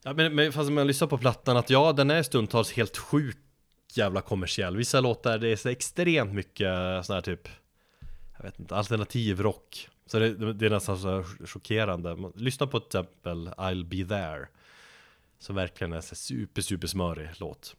Ja, 0.03 0.13
men, 0.13 0.35
men 0.35 0.53
fast 0.53 0.71
man 0.71 0.87
lyssnar 0.87 1.09
på 1.09 1.19
plattan 1.19 1.57
att 1.57 1.71
ja, 1.71 1.93
den 1.93 2.11
är 2.11 2.23
stundtals 2.23 2.73
helt 2.73 2.97
sjukt 2.97 3.39
jävla 3.93 4.21
kommersiell. 4.21 4.77
Vissa 4.77 5.01
låtar, 5.01 5.39
det 5.39 5.49
är 5.49 5.57
så 5.57 5.69
extremt 5.69 6.33
mycket 6.33 6.67
eh, 6.67 7.03
sån 7.03 7.15
här 7.15 7.21
typ, 7.21 7.49
jag 8.37 8.45
vet 8.45 8.59
inte, 8.59 8.77
alternativ 8.77 9.41
rock. 9.41 9.89
Så 10.07 10.19
det, 10.19 10.53
det 10.53 10.67
är 10.67 10.71
nästan 10.71 10.99
så 10.99 11.09
här 11.11 11.47
chockerande. 11.47 12.17
Man- 12.17 12.33
Lyssna 12.37 12.67
på 12.67 12.81
till 12.81 13.01
exempel 13.01 13.49
I'll 13.49 13.85
be 13.85 14.09
there. 14.09 14.49
Som 15.39 15.57
verkligen 15.57 15.93
är 15.93 15.97
en 15.97 16.03
super, 16.03 16.63
super 16.63 16.87
smörig 16.87 17.29
låt. 17.37 17.77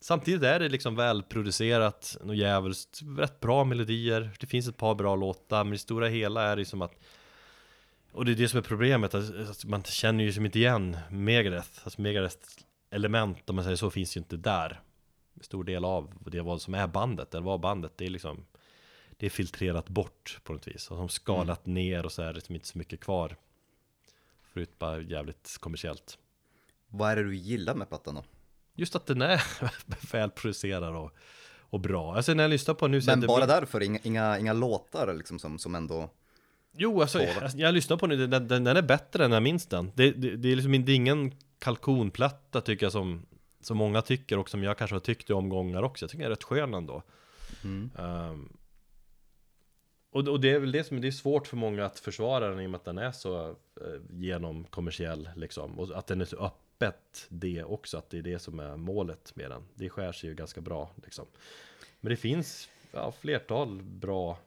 Samtidigt 0.00 0.42
är 0.42 0.60
det 0.60 0.68
liksom 0.68 0.96
välproducerat, 0.96 2.16
något 2.24 2.36
jävligt, 2.36 3.00
rätt 3.18 3.40
bra 3.40 3.64
melodier. 3.64 4.30
Det 4.40 4.46
finns 4.46 4.68
ett 4.68 4.76
par 4.76 4.94
bra 4.94 5.16
låtar, 5.16 5.64
men 5.64 5.72
det 5.72 5.78
stora 5.78 6.08
hela 6.08 6.42
är 6.42 6.56
det 6.56 6.64
som 6.64 6.82
att 6.82 6.94
och 8.12 8.24
det 8.24 8.32
är 8.32 8.36
det 8.36 8.48
som 8.48 8.58
är 8.58 8.62
problemet, 8.62 9.14
att 9.14 9.64
man 9.64 9.82
känner 9.82 10.24
ju 10.24 10.32
som 10.32 10.46
inte 10.46 10.58
igen 10.58 10.96
Megadeth 11.10 11.68
Alltså 11.84 12.00
Megadeth 12.00 12.38
element, 12.90 13.50
om 13.50 13.56
man 13.56 13.64
säger 13.64 13.76
så, 13.76 13.90
finns 13.90 14.16
ju 14.16 14.18
inte 14.18 14.36
där 14.36 14.80
Stor 15.40 15.64
del 15.64 15.84
av 15.84 16.12
det 16.26 16.40
vad 16.40 16.62
som 16.62 16.74
är 16.74 16.86
bandet, 16.86 17.34
eller 17.34 17.44
var 17.44 17.58
bandet, 17.58 17.92
det 17.96 18.06
är 18.06 18.10
liksom 18.10 18.44
Det 19.16 19.26
är 19.26 19.30
filtrerat 19.30 19.88
bort 19.88 20.38
på 20.44 20.52
något 20.52 20.68
vis, 20.68 20.90
och 20.90 20.96
som 20.96 21.08
skalat 21.08 21.66
ner 21.66 22.04
och 22.04 22.12
så 22.12 22.22
är 22.22 22.26
det 22.26 22.32
liksom 22.32 22.54
inte 22.54 22.66
så 22.66 22.78
mycket 22.78 23.00
kvar. 23.00 23.36
Förut 24.42 24.78
bara 24.78 25.00
jävligt 25.00 25.56
kommersiellt. 25.60 26.18
Vad 26.88 27.10
är 27.10 27.16
det 27.16 27.22
du 27.24 27.36
gillar 27.36 27.74
med 27.74 27.88
plattan 27.88 28.14
då? 28.14 28.24
Just 28.74 28.96
att 28.96 29.06
den 29.06 29.22
är 29.22 29.42
välproducerad 30.12 30.96
och, 30.96 31.12
och 31.60 31.80
bra. 31.80 32.16
Alltså 32.16 32.34
när 32.34 32.44
jag 32.44 32.50
lyssnar 32.50 32.74
på 32.74 32.88
nu 32.88 33.02
så 33.02 33.10
Men 33.10 33.20
det- 33.20 33.26
bara 33.26 33.46
därför, 33.46 33.82
inga, 33.82 33.98
inga, 34.02 34.38
inga 34.38 34.52
låtar 34.52 35.14
liksom 35.14 35.38
som, 35.38 35.58
som 35.58 35.74
ändå... 35.74 36.10
Jo, 36.76 37.00
alltså, 37.00 37.22
jag, 37.22 37.50
jag 37.56 37.74
lyssnar 37.74 37.96
på 37.96 38.06
den, 38.06 38.30
den, 38.30 38.48
den, 38.48 38.64
den 38.64 38.76
är 38.76 38.82
bättre 38.82 39.24
än 39.24 39.32
jag 39.32 39.42
minns 39.42 39.66
den. 39.66 39.92
Det, 39.94 40.10
det, 40.10 40.36
det 40.36 40.48
är 40.52 40.56
liksom 40.56 40.84
det 40.84 40.92
är 40.92 40.96
ingen 40.96 41.34
kalkonplatta 41.58 42.60
tycker 42.60 42.86
jag 42.86 42.92
som, 42.92 43.26
som 43.60 43.76
många 43.76 44.02
tycker 44.02 44.38
och 44.38 44.50
som 44.50 44.62
jag 44.62 44.78
kanske 44.78 44.94
har 44.94 45.00
tyckt 45.00 45.30
i 45.30 45.32
omgångar 45.32 45.82
också. 45.82 46.04
Jag 46.04 46.10
tycker 46.10 46.22
den 46.22 46.32
är 46.32 46.36
rätt 46.36 46.44
skön 46.44 46.74
ändå. 46.74 47.02
Mm. 47.64 47.90
Ehm, 47.98 48.48
och, 50.10 50.28
och 50.28 50.40
det 50.40 50.50
är 50.50 50.58
väl 50.58 50.72
det 50.72 50.84
som 50.84 51.00
det 51.00 51.06
är 51.06 51.12
svårt 51.12 51.46
för 51.46 51.56
många 51.56 51.84
att 51.84 51.98
försvara 51.98 52.48
den 52.48 52.60
i 52.60 52.66
och 52.66 52.70
med 52.70 52.78
att 52.78 52.84
den 52.84 52.98
är 52.98 53.12
så 53.12 53.48
uh, 53.48 53.54
genom 54.10 54.64
kommersiell 54.64 55.28
liksom. 55.36 55.78
Och 55.78 55.98
att 55.98 56.06
den 56.06 56.20
är 56.20 56.24
så 56.24 56.36
öppet 56.36 57.26
det 57.28 57.64
också, 57.64 57.98
att 57.98 58.10
det 58.10 58.18
är 58.18 58.22
det 58.22 58.38
som 58.38 58.60
är 58.60 58.76
målet 58.76 59.36
med 59.36 59.50
den. 59.50 59.62
Det 59.74 59.90
skär 59.90 60.12
sig 60.12 60.30
ju 60.30 60.34
ganska 60.34 60.60
bra 60.60 60.90
liksom. 61.04 61.26
Men 62.00 62.10
det 62.10 62.16
finns 62.16 62.68
ja, 62.92 63.12
flertal 63.12 63.82
bra 63.82 64.38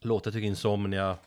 låtar. 0.00 0.28
Jag 0.28 0.34
tycker 0.34 0.46
Insomnia, 0.46 1.18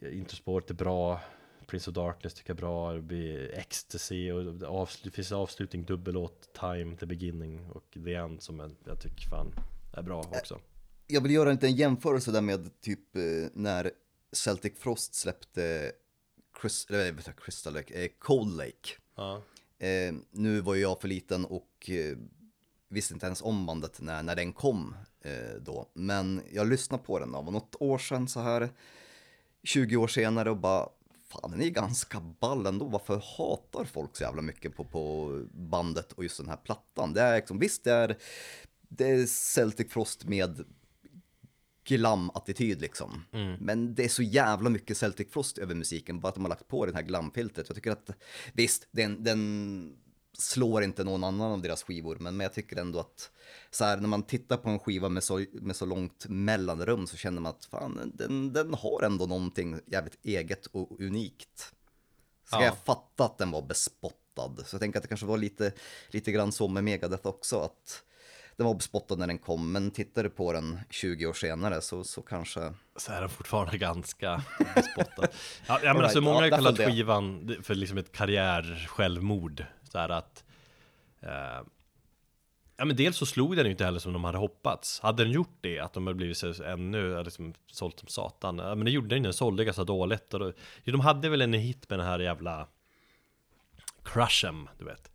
Intersport 0.00 0.70
är 0.70 0.74
bra. 0.74 1.20
Prince 1.66 1.90
of 1.90 1.94
Darkness 1.94 2.34
tycker 2.34 2.50
jag 2.50 2.56
är 2.56 2.60
bra. 2.60 2.92
Det 2.92 3.48
Ecstasy 3.58 4.32
och 4.32 4.44
det 5.04 5.10
finns 5.10 5.32
avslutning, 5.32 5.84
dubbellåt, 5.84 6.48
Time, 6.60 6.96
The 6.96 7.06
Beginning 7.06 7.70
och 7.70 7.98
The 8.04 8.14
End 8.14 8.42
som 8.42 8.60
jag, 8.60 8.74
jag 8.84 9.00
tycker 9.00 9.28
fan 9.28 9.54
är 9.92 10.02
bra 10.02 10.20
också. 10.20 10.60
Jag 11.06 11.20
vill 11.20 11.32
göra 11.32 11.48
en 11.48 11.54
liten 11.54 11.76
jämförelse 11.76 12.30
där 12.30 12.40
med 12.40 12.80
typ 12.80 13.16
eh, 13.16 13.22
när 13.52 13.90
Celtic 14.32 14.72
Frost 14.78 15.14
släppte 15.14 15.92
Chris, 16.60 16.86
eller, 16.90 17.12
vet 17.12 17.26
jag, 17.26 17.36
Crystal 17.36 17.74
Lake, 17.74 18.04
eh, 18.04 18.10
Cold 18.18 18.56
Lake. 18.56 18.88
Ja. 19.16 19.42
Eh, 19.78 20.14
nu 20.30 20.60
var 20.60 20.74
jag 20.74 21.00
för 21.00 21.08
liten 21.08 21.44
och 21.44 21.90
eh, 21.90 22.16
visste 22.88 23.14
inte 23.14 23.26
ens 23.26 23.42
om 23.42 23.66
bandet 23.66 24.00
när, 24.00 24.22
när 24.22 24.36
den 24.36 24.52
kom 24.52 24.96
då. 25.60 25.90
Men 25.94 26.42
jag 26.52 26.66
lyssnade 26.66 27.02
på 27.02 27.18
den 27.18 27.34
av 27.34 27.52
något 27.52 27.76
år 27.80 27.98
sedan 27.98 28.28
så 28.28 28.40
här, 28.40 28.70
20 29.62 29.96
år 29.96 30.08
senare 30.08 30.50
och 30.50 30.56
bara, 30.56 30.88
fan 31.32 31.50
den 31.50 31.62
är 31.62 31.68
ganska 31.68 32.20
ball 32.20 32.66
ändå, 32.66 32.84
varför 32.84 33.22
hatar 33.38 33.84
folk 33.84 34.16
så 34.16 34.22
jävla 34.22 34.42
mycket 34.42 34.76
på, 34.76 34.84
på 34.84 35.38
bandet 35.52 36.12
och 36.12 36.22
just 36.22 36.38
den 36.38 36.48
här 36.48 36.56
plattan? 36.56 37.12
Det 37.12 37.20
är 37.20 37.36
liksom, 37.36 37.58
visst 37.58 37.84
det 37.84 37.92
är, 37.92 38.18
det 38.88 39.10
är 39.10 39.26
Celtic 39.26 39.92
Frost 39.92 40.24
med 40.24 40.64
glam-attityd 41.84 42.80
liksom. 42.80 43.24
Men 43.60 43.94
det 43.94 44.04
är 44.04 44.08
så 44.08 44.22
jävla 44.22 44.70
mycket 44.70 44.96
Celtic 44.96 45.28
Frost 45.30 45.58
över 45.58 45.74
musiken, 45.74 46.20
bara 46.20 46.28
att 46.28 46.34
de 46.34 46.44
har 46.44 46.48
lagt 46.48 46.68
på 46.68 46.86
den 46.86 46.94
här 46.94 47.02
glamfiltret. 47.02 47.68
Jag 47.68 47.76
tycker 47.76 47.90
att, 47.90 48.10
visst, 48.52 48.88
den, 48.90 49.24
den 49.24 49.96
slår 50.38 50.82
inte 50.82 51.04
någon 51.04 51.24
annan 51.24 51.52
av 51.52 51.62
deras 51.62 51.82
skivor, 51.82 52.16
men, 52.20 52.36
men 52.36 52.44
jag 52.44 52.52
tycker 52.54 52.76
ändå 52.76 52.98
att 53.00 53.30
så 53.70 53.84
här, 53.84 53.96
när 53.96 54.08
man 54.08 54.22
tittar 54.22 54.56
på 54.56 54.70
en 54.70 54.78
skiva 54.78 55.08
med 55.08 55.24
så, 55.24 55.44
med 55.52 55.76
så 55.76 55.86
långt 55.86 56.26
mellanrum 56.28 57.06
så 57.06 57.16
känner 57.16 57.40
man 57.40 57.50
att 57.50 57.64
fan, 57.64 58.12
den, 58.14 58.52
den 58.52 58.74
har 58.74 59.02
ändå 59.02 59.26
någonting 59.26 59.80
jävligt 59.86 60.18
eget 60.22 60.66
och 60.66 61.00
unikt. 61.00 61.72
Ska 62.46 62.56
Ja. 62.56 62.64
jag 62.64 62.76
fatta 62.84 63.24
att 63.24 63.38
den 63.38 63.50
var 63.50 63.62
bespottad? 63.62 64.56
Så 64.66 64.74
jag 64.74 64.80
tänker 64.80 64.98
att 64.98 65.02
det 65.02 65.08
kanske 65.08 65.26
var 65.26 65.38
lite, 65.38 65.72
lite 66.10 66.32
grann 66.32 66.52
så 66.52 66.68
med 66.68 66.84
Megadeth 66.84 67.26
också, 67.26 67.60
att 67.60 68.02
den 68.56 68.66
var 68.66 68.74
bespottad 68.74 69.16
när 69.16 69.26
den 69.26 69.38
kom, 69.38 69.72
men 69.72 69.90
tittar 69.90 70.22
du 70.22 70.30
på 70.30 70.52
den 70.52 70.80
20 70.90 71.26
år 71.26 71.32
senare 71.32 71.80
så, 71.80 72.04
så 72.04 72.22
kanske... 72.22 72.74
Så 72.96 73.12
är 73.12 73.20
den 73.20 73.30
fortfarande 73.30 73.78
ganska 73.78 74.42
bespottad. 74.74 75.28
Ja, 75.66 75.78
men 75.82 75.88
All 75.90 76.02
alltså 76.02 76.18
right, 76.18 76.24
många 76.24 76.40
har 76.40 76.48
kallat 76.50 76.76
skivan 76.78 77.56
för 77.62 77.74
liksom 77.74 77.98
ett 77.98 78.12
karriärsjälvmord. 78.12 79.64
Så 79.92 79.98
här 79.98 80.08
att... 80.08 80.44
Eh, 81.20 81.60
ja 82.76 82.84
men 82.84 82.96
dels 82.96 83.16
så 83.16 83.26
slog 83.26 83.56
den 83.56 83.64
ju 83.64 83.70
inte 83.70 83.84
heller 83.84 83.98
som 83.98 84.12
de 84.12 84.24
hade 84.24 84.38
hoppats. 84.38 85.00
Hade 85.00 85.24
den 85.24 85.32
gjort 85.32 85.56
det, 85.60 85.78
att 85.78 85.92
de 85.92 86.06
hade 86.06 86.16
blivit 86.16 86.38
så 86.38 86.64
ännu, 86.64 87.22
liksom 87.22 87.54
sålt 87.66 87.98
som 87.98 88.08
satan. 88.08 88.58
Ja 88.58 88.74
men 88.74 88.84
det 88.84 88.90
gjorde 88.90 89.08
den 89.08 89.18
ju, 89.18 89.22
den 89.22 89.32
sålde 89.32 89.64
ganska 89.64 89.84
dåligt. 89.84 90.34
Och 90.34 90.40
då, 90.40 90.52
de 90.84 91.00
hade 91.00 91.28
väl 91.28 91.42
en 91.42 91.52
hit 91.52 91.90
med 91.90 91.98
den 91.98 92.06
här 92.06 92.18
jävla... 92.18 92.66
Crushem, 94.02 94.68
du 94.78 94.84
vet. 94.84 95.10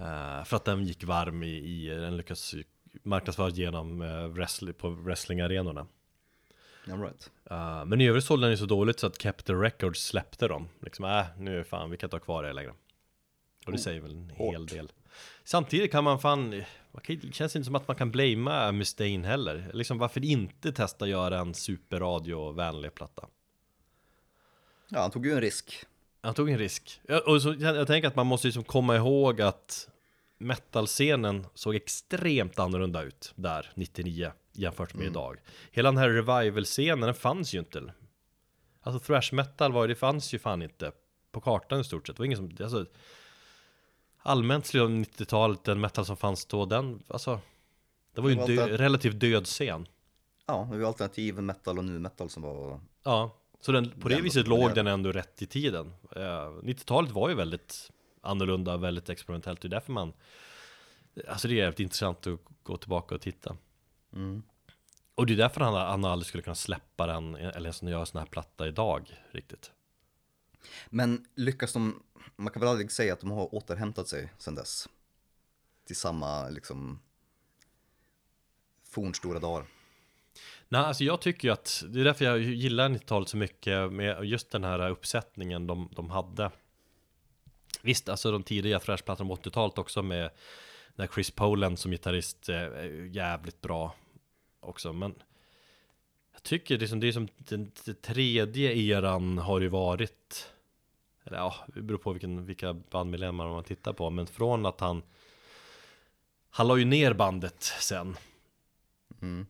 Eh, 0.00 0.44
för 0.44 0.56
att 0.56 0.64
den 0.64 0.84
gick 0.84 1.04
varm 1.04 1.42
i, 1.42 1.56
i 1.56 1.88
den 1.88 2.16
lyckades 2.16 2.54
marknadsföra 3.02 3.48
genom 3.48 4.00
uh, 4.00 4.26
wrestling, 4.26 4.74
på 4.74 4.90
wrestlingarenorna. 4.90 5.86
All 6.92 7.00
right. 7.00 7.30
Uh, 7.50 7.84
men 7.84 8.00
i 8.00 8.08
övrigt 8.08 8.24
sålde 8.24 8.46
den 8.46 8.50
ju 8.50 8.56
så 8.56 8.66
dåligt 8.66 9.00
så 9.00 9.06
att 9.06 9.18
Capitol 9.18 9.60
Records 9.60 10.06
släppte 10.06 10.48
dem. 10.48 10.68
Liksom, 10.80 11.04
äh, 11.04 11.24
nu 11.38 11.64
fan, 11.64 11.90
vi 11.90 11.96
kan 11.96 12.06
inte 12.06 12.16
ha 12.16 12.20
kvar 12.20 12.42
det 12.42 12.52
längre. 12.52 12.72
Och 13.66 13.72
det 13.72 13.78
säger 13.78 14.00
väl 14.00 14.12
en 14.12 14.30
hel 14.36 14.66
del. 14.66 14.92
Samtidigt 15.44 15.92
kan 15.92 16.04
man 16.04 16.18
fan, 16.18 16.50
man 16.92 17.02
kan, 17.02 17.18
det 17.22 17.34
känns 17.34 17.56
inte 17.56 17.66
som 17.66 17.74
att 17.74 17.88
man 17.88 17.96
kan 17.96 18.10
blamea 18.10 18.72
Mustaine 18.72 19.24
heller. 19.24 19.70
Liksom 19.72 19.98
varför 19.98 20.24
inte 20.24 20.72
testa 20.72 21.06
göra 21.06 21.38
en 21.38 21.54
superradiovänlig 21.54 22.94
platta? 22.94 23.28
Ja, 24.88 25.00
han 25.00 25.10
tog 25.10 25.26
ju 25.26 25.32
en 25.32 25.40
risk. 25.40 25.86
Han 26.20 26.34
tog 26.34 26.50
en 26.50 26.58
risk. 26.58 27.00
Ja, 27.08 27.20
Och 27.26 27.42
så, 27.42 27.54
jag, 27.58 27.76
jag 27.76 27.86
tänker 27.86 28.08
att 28.08 28.16
man 28.16 28.26
måste 28.26 28.46
liksom 28.48 28.64
komma 28.64 28.96
ihåg 28.96 29.40
att 29.40 29.88
metalscenen 30.38 31.46
såg 31.54 31.74
extremt 31.74 32.58
annorlunda 32.58 33.02
ut 33.02 33.32
där 33.36 33.70
99 33.74 34.32
jämfört 34.52 34.94
med 34.94 35.06
idag. 35.06 35.38
Hela 35.70 35.88
den 35.88 35.98
här 35.98 36.08
revival-scenen 36.10 37.00
den 37.00 37.14
fanns 37.14 37.54
ju 37.54 37.58
inte. 37.58 37.92
Alltså 38.80 39.06
thrash 39.06 39.34
metal 39.34 39.72
var 39.72 39.88
det 39.88 39.94
fanns 39.94 40.34
ju 40.34 40.38
fan 40.38 40.62
inte 40.62 40.92
på 41.32 41.40
kartan 41.40 41.80
i 41.80 41.84
stort 41.84 42.06
sett. 42.06 42.16
Det 42.16 42.20
var 42.20 42.26
ingen 42.26 42.38
som, 42.38 42.56
alltså, 42.60 42.86
allmänt 44.22 44.66
slutet 44.66 44.82
av 44.82 44.90
90-talet, 44.90 45.64
den 45.64 45.80
metal 45.80 46.06
som 46.06 46.16
fanns 46.16 46.46
då, 46.46 46.66
den, 46.66 47.02
alltså, 47.08 47.40
det 48.14 48.20
var 48.20 48.30
ju 48.30 48.40
en 48.40 48.46
dö, 48.46 48.76
relativt 48.76 49.20
död 49.20 49.46
scen. 49.46 49.86
Ja, 50.46 50.68
det 50.72 50.78
var 50.78 50.88
alternativ 50.88 51.42
metal 51.42 51.78
och 51.78 51.84
nu 51.84 51.98
metal 51.98 52.30
som 52.30 52.42
var... 52.42 52.80
Ja, 53.02 53.36
så 53.60 53.72
den, 53.72 53.90
på 53.90 54.08
det 54.08 54.14
Den 54.14 54.24
viset 54.24 54.48
låg 54.48 54.74
den 54.74 54.86
ändå 54.86 55.12
rätt 55.12 55.42
i 55.42 55.46
tiden. 55.46 55.92
Eh, 56.16 56.20
90-talet 56.62 57.10
var 57.10 57.28
ju 57.28 57.34
väldigt 57.34 57.90
annorlunda, 58.20 58.76
väldigt 58.76 59.08
experimentellt. 59.08 59.60
Det 59.60 59.68
är 59.68 59.70
därför 59.70 59.92
man, 59.92 60.12
alltså 61.28 61.48
det 61.48 61.54
är 61.54 61.56
jävligt 61.56 61.80
intressant 61.80 62.26
att 62.26 62.40
gå 62.62 62.76
tillbaka 62.76 63.14
och 63.14 63.20
titta. 63.20 63.56
Mm. 64.12 64.42
Och 65.14 65.26
det 65.26 65.32
är 65.32 65.36
därför 65.36 65.60
han, 65.60 65.74
han 65.74 66.04
aldrig 66.04 66.26
skulle 66.26 66.42
kunna 66.42 66.54
släppa 66.54 67.06
den, 67.06 67.34
eller 67.34 67.60
ens 67.60 67.82
göra 67.82 68.06
sån 68.06 68.18
här 68.18 68.26
platta 68.26 68.68
idag, 68.68 69.20
riktigt. 69.30 69.72
Men 70.90 71.26
lyckas 71.34 71.72
de, 71.72 72.02
man 72.36 72.52
kan 72.52 72.60
väl 72.60 72.68
aldrig 72.68 72.92
säga 72.92 73.12
att 73.12 73.20
de 73.20 73.30
har 73.30 73.54
återhämtat 73.54 74.08
sig 74.08 74.32
sedan 74.38 74.54
dess. 74.54 74.88
Till 75.86 75.96
samma, 75.96 76.48
liksom, 76.48 76.98
fornstora 78.84 79.38
dagar. 79.38 79.66
Nej, 80.68 80.80
alltså 80.80 81.04
jag 81.04 81.20
tycker 81.20 81.48
ju 81.48 81.52
att, 81.52 81.84
det 81.88 82.00
är 82.00 82.04
därför 82.04 82.24
jag 82.24 82.38
gillar 82.38 82.88
90-talet 82.88 83.28
så 83.28 83.36
mycket 83.36 83.92
med 83.92 84.24
just 84.24 84.50
den 84.50 84.64
här 84.64 84.90
uppsättningen 84.90 85.66
de, 85.66 85.88
de 85.96 86.10
hade. 86.10 86.50
Visst, 87.82 88.08
alltså 88.08 88.32
de 88.32 88.42
tidiga 88.42 88.80
fräschplattorna 88.80 89.36
på 89.36 89.42
80-talet 89.42 89.78
också 89.78 90.02
med 90.02 90.30
när 90.94 91.06
Chris 91.06 91.30
Poland 91.30 91.78
som 91.78 91.90
gitarrist 91.90 92.48
är 92.48 93.08
jävligt 93.12 93.60
bra 93.60 93.94
också, 94.60 94.92
men 94.92 95.14
jag 96.32 96.42
tycker 96.42 96.78
det 96.78 96.84
är 96.84 96.86
som, 96.86 97.00
det 97.00 97.08
är 97.08 97.12
som 97.12 97.28
den, 97.36 97.72
den 97.84 97.94
tredje 97.94 98.72
eran 98.72 99.38
har 99.38 99.60
ju 99.60 99.68
varit 99.68 100.51
eller 101.24 101.38
ja, 101.38 101.54
det 101.66 101.82
beror 101.82 101.98
på 101.98 102.12
vilken, 102.12 102.46
vilka 102.46 102.72
bandmedlemmar 102.72 103.48
man 103.48 103.64
tittar 103.64 103.92
på, 103.92 104.10
men 104.10 104.26
från 104.26 104.66
att 104.66 104.80
han 104.80 105.02
han 106.54 106.68
la 106.68 106.76
ju 106.76 106.84
ner 106.84 107.12
bandet 107.12 107.62
sen. 107.62 108.16
Mm. 109.22 109.46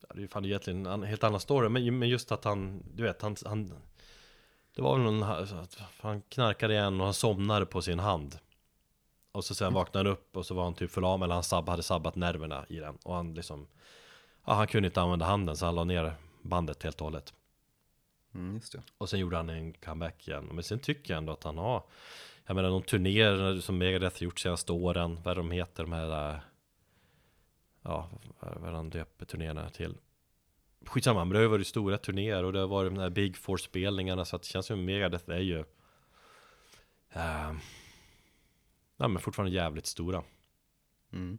Ja, 0.00 0.14
det 0.14 0.18
är 0.18 0.20
ju 0.20 0.28
fan 0.28 0.44
egentligen 0.44 0.86
en 0.86 1.02
helt 1.02 1.24
annan 1.24 1.40
story, 1.40 1.68
men, 1.68 1.98
men 1.98 2.08
just 2.08 2.32
att 2.32 2.44
han, 2.44 2.82
du 2.94 3.02
vet, 3.02 3.22
han, 3.22 3.36
han 3.44 3.72
Det 4.74 4.82
var 4.82 4.98
väl 4.98 5.12
någon, 5.12 5.46
han 6.00 6.22
knarkade 6.22 6.74
igen 6.74 7.00
och 7.00 7.06
han 7.06 7.14
somnade 7.14 7.66
på 7.66 7.82
sin 7.82 7.98
hand. 7.98 8.38
Och 9.32 9.44
så 9.44 9.54
sen 9.54 9.74
vaknade 9.74 10.08
han 10.08 10.12
upp 10.12 10.36
och 10.36 10.46
så 10.46 10.54
var 10.54 10.64
han 10.64 10.74
typ 10.74 10.90
förlamad, 10.90 11.26
eller 11.26 11.34
han 11.34 11.44
sab, 11.44 11.68
hade 11.68 11.82
sabbat 11.82 12.14
nerverna 12.14 12.66
i 12.68 12.76
den. 12.76 12.98
Och 13.04 13.14
han 13.14 13.34
liksom 13.34 13.66
Ja, 14.44 14.54
han 14.54 14.66
kunde 14.66 14.86
inte 14.86 15.00
använda 15.00 15.26
handen 15.26 15.56
så 15.56 15.66
han 15.66 15.74
la 15.74 15.84
ner 15.84 16.14
bandet 16.42 16.82
helt 16.82 17.00
och 17.00 17.04
hållet 17.04 17.34
Mm, 18.38 18.54
just 18.54 18.72
det. 18.72 18.82
och 18.98 19.08
sen 19.08 19.20
gjorde 19.20 19.36
han 19.36 19.50
en 19.50 19.72
comeback 19.72 20.28
igen. 20.28 20.48
Men 20.52 20.64
sen 20.64 20.78
tycker 20.78 21.14
jag 21.14 21.18
ändå 21.18 21.32
att 21.32 21.44
han 21.44 21.58
har 21.58 21.82
Jag 22.46 22.54
menar 22.54 22.68
de 22.70 22.82
turnéer 22.82 23.60
som 23.60 23.78
Megadeth 23.78 24.22
gjort 24.22 24.38
senaste 24.38 24.72
åren 24.72 25.20
Vad 25.24 25.36
de 25.36 25.50
heter 25.50 25.82
de 25.82 25.92
här 25.92 26.34
äh, 26.34 26.40
Ja, 27.82 28.10
vad 28.40 28.72
han 28.72 28.90
döper 28.90 29.26
turnéerna 29.26 29.70
till 29.70 29.96
Skitsamma, 30.86 31.24
men 31.24 31.32
det 31.32 31.38
har 31.38 31.42
ju 31.42 31.48
varit 31.48 31.66
stora 31.66 31.98
turnéer 31.98 32.44
och 32.44 32.52
det 32.52 32.58
har 32.58 32.66
varit 32.66 32.94
de 32.94 33.00
här 33.00 33.10
Big 33.10 33.36
Four-spelningarna 33.36 34.24
Så 34.24 34.36
att 34.36 34.42
det 34.42 34.48
känns 34.48 34.66
som 34.66 34.84
Megadeth 34.84 35.30
är 35.30 35.40
ju 35.40 35.58
äh, 37.12 37.52
Ja 38.96 39.08
men 39.08 39.18
fortfarande 39.20 39.54
jävligt 39.56 39.86
stora 39.86 40.22
Mm. 41.12 41.38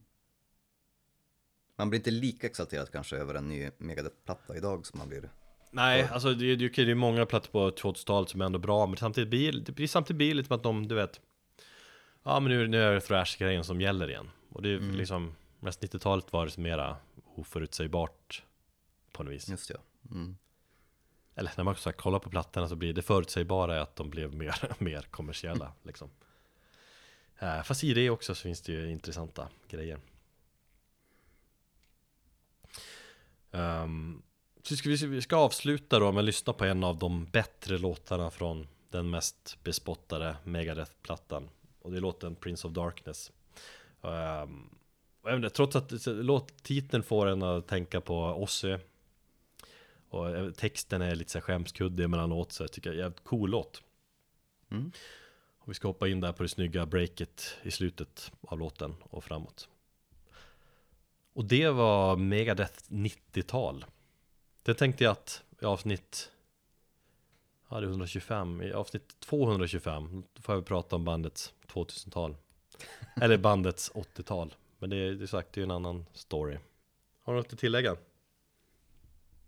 Man 1.76 1.90
blir 1.90 2.00
inte 2.00 2.12
lika 2.12 2.48
exalterad 2.48 2.92
kanske 2.92 3.18
över 3.18 3.34
en 3.34 3.50
ny 3.50 3.70
Megadeth-platta 3.78 4.58
idag 4.58 4.86
som 4.86 5.00
man 5.00 5.10
blir. 5.10 5.30
Nej, 5.72 6.08
alltså 6.12 6.34
det, 6.34 6.56
det, 6.56 6.70
det 6.70 6.92
är 6.92 6.96
många 6.96 7.26
plattor 7.26 7.52
på 7.52 7.72
2000-talet 7.72 8.30
som 8.30 8.42
är 8.42 8.46
ändå 8.46 8.60
bra 8.60 8.86
Men 8.86 8.98
samtidigt 8.98 9.30
blir 9.30 9.52
det 9.52 9.72
blir 9.72 9.88
samtidigt 9.88 10.18
blir 10.18 10.34
lite 10.34 10.48
som 10.48 10.56
att 10.56 10.64
de, 10.64 10.88
du 10.88 10.96
vet 10.96 11.22
Ja 12.24 12.40
men 12.40 12.52
nu, 12.52 12.68
nu 12.68 12.82
är 12.82 12.94
det 12.94 13.02
thrash-grejen 13.02 13.64
som 13.64 13.82
gäller 13.82 14.10
igen. 14.10 14.30
Och 14.50 14.62
det 14.62 14.70
är 14.70 14.80
liksom 14.80 15.36
Mest 15.60 15.82
90-talet 15.82 16.34
var 16.34 16.46
det 16.46 16.58
mera 16.58 16.98
oförutsägbart 17.36 18.44
På 19.12 19.24
något 19.24 19.34
vis. 19.34 19.50
Just 19.50 19.68
det. 19.68 19.78
Mm. 20.12 20.38
Eller 21.36 21.52
när 21.58 21.64
man 21.64 21.76
så 21.76 21.90
här, 21.90 21.98
kollar 21.98 22.20
på 22.20 22.30
plattorna 22.30 22.68
så 22.68 22.76
blir 22.76 22.94
det 22.94 23.02
förutsägbara 23.02 23.82
att 23.82 23.96
de 23.96 24.10
blev 24.10 24.34
mer, 24.36 24.74
mer 24.84 25.02
kommersiella 25.02 25.74
liksom. 25.84 26.10
Eh, 27.40 27.62
Fast 27.64 27.84
i 27.84 27.94
det 27.94 28.10
också 28.10 28.36
så 28.36 28.42
finns 28.42 28.62
det 28.62 28.72
ju 28.72 28.92
intressanta 28.92 29.50
grejer. 29.68 30.00
Um, 33.52 34.24
så 34.64 34.76
ska 34.76 34.90
vi, 34.90 34.96
vi 35.06 35.22
ska 35.22 35.36
avsluta 35.36 36.00
då 36.00 36.12
med 36.12 36.20
att 36.20 36.26
lyssna 36.26 36.54
på 36.54 36.66
en 36.66 36.84
av 36.84 36.98
de 36.98 37.26
bättre 37.26 37.78
låtarna 37.78 38.32
från 38.32 38.68
den 38.90 39.10
mest 39.10 39.58
bespottade 39.64 40.36
Megadeth-plattan. 40.44 41.50
Och 41.82 41.92
det 41.92 41.98
är 41.98 42.02
låten 42.02 42.36
Prince 42.36 42.68
of 42.68 42.74
Darkness. 42.74 43.32
Um, 44.02 44.70
inte, 45.28 45.50
Trots 45.50 45.76
att 45.76 46.06
låttiteln 46.06 47.04
får 47.04 47.28
en 47.28 47.44
att 47.44 47.68
tänka 47.68 48.02
på 48.02 48.16
Ozzy 48.16 48.78
Och 50.10 50.30
eh, 50.30 50.52
texten 50.52 51.02
är 51.02 51.16
lite 51.16 51.32
så 51.32 51.42
skämskuddig 51.42 52.04
emellanåt 52.04 52.52
så 52.52 52.64
jag 52.64 52.72
tycker 52.72 52.90
jag 52.90 52.98
är 52.98 53.02
jävligt 53.02 53.24
cool 53.24 53.50
låt. 53.50 53.84
Mm. 54.72 54.92
Och 55.60 55.70
vi 55.70 55.74
ska 55.74 55.88
hoppa 55.88 56.08
in 56.08 56.22
där 56.22 56.34
på 56.34 56.44
det 56.44 56.50
snygga 56.50 56.86
breaket 56.86 57.58
i 57.64 57.72
slutet 57.72 58.32
av 58.42 58.60
låten 58.60 58.96
och 59.00 59.24
framåt. 59.24 59.70
Och 61.34 61.46
det 61.46 61.70
var 61.70 62.16
Megadeth 62.16 62.84
90-tal 62.88 63.86
det 64.70 64.76
tänkte 64.76 65.04
jag 65.04 65.12
att 65.12 65.44
i 65.62 65.66
avsnitt 65.66 66.32
Ja, 67.70 67.80
det 67.80 67.86
är 67.86 67.90
125. 67.90 68.62
I 68.62 68.74
avsnitt 68.74 69.20
225 69.20 70.24
får 70.42 70.56
jag 70.56 70.66
prata 70.66 70.96
om 70.96 71.06
bandets 71.06 71.54
2000-tal. 71.68 72.36
Eller 73.22 73.38
bandets 73.38 73.92
80-tal. 73.92 74.56
Men 74.80 74.90
det 74.90 74.96
är, 74.96 75.12
ju 75.12 75.28
sagt, 75.28 75.54
det 75.54 75.62
är 75.62 75.64
en 75.64 75.72
annan 75.72 76.06
story. 76.14 76.58
Har 77.22 77.34
du 77.34 77.40
något 77.40 77.54
att 77.54 77.60
tillägga? 77.60 77.96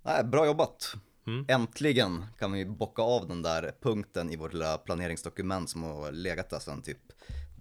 Nej, 0.02 0.24
bra 0.24 0.46
jobbat. 0.46 0.94
Mm. 1.28 1.46
Äntligen 1.48 2.26
kan 2.40 2.52
vi 2.52 2.66
bocka 2.66 3.02
av 3.02 3.28
den 3.28 3.42
där 3.42 3.74
punkten 3.82 4.30
i 4.30 4.36
vårt 4.36 4.54
lilla 4.54 4.78
planeringsdokument 4.78 5.70
som 5.70 5.84
har 5.84 6.12
legat 6.12 6.50
där 6.50 6.60
sedan 6.60 6.82
typ 6.82 7.02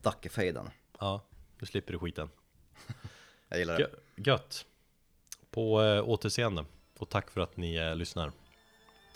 Dackefejden. 0.03 0.71
Ja, 0.99 1.25
nu 1.59 1.67
slipper 1.67 1.93
du 1.93 1.99
skiten. 1.99 2.29
jag 3.49 3.59
gillar 3.59 3.79
det. 3.79 3.83
Gö 3.83 3.89
gött. 4.33 4.67
På 5.51 5.83
eh, 5.83 6.09
återseende. 6.09 6.65
Och 7.01 7.09
tack 7.09 7.31
för 7.31 7.41
att 7.41 7.57
ni 7.57 7.75
eh, 7.75 7.97
lyssnar. 7.97 8.33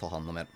Ta 0.00 0.08
hand 0.08 0.28
om 0.28 0.36
er. 0.36 0.46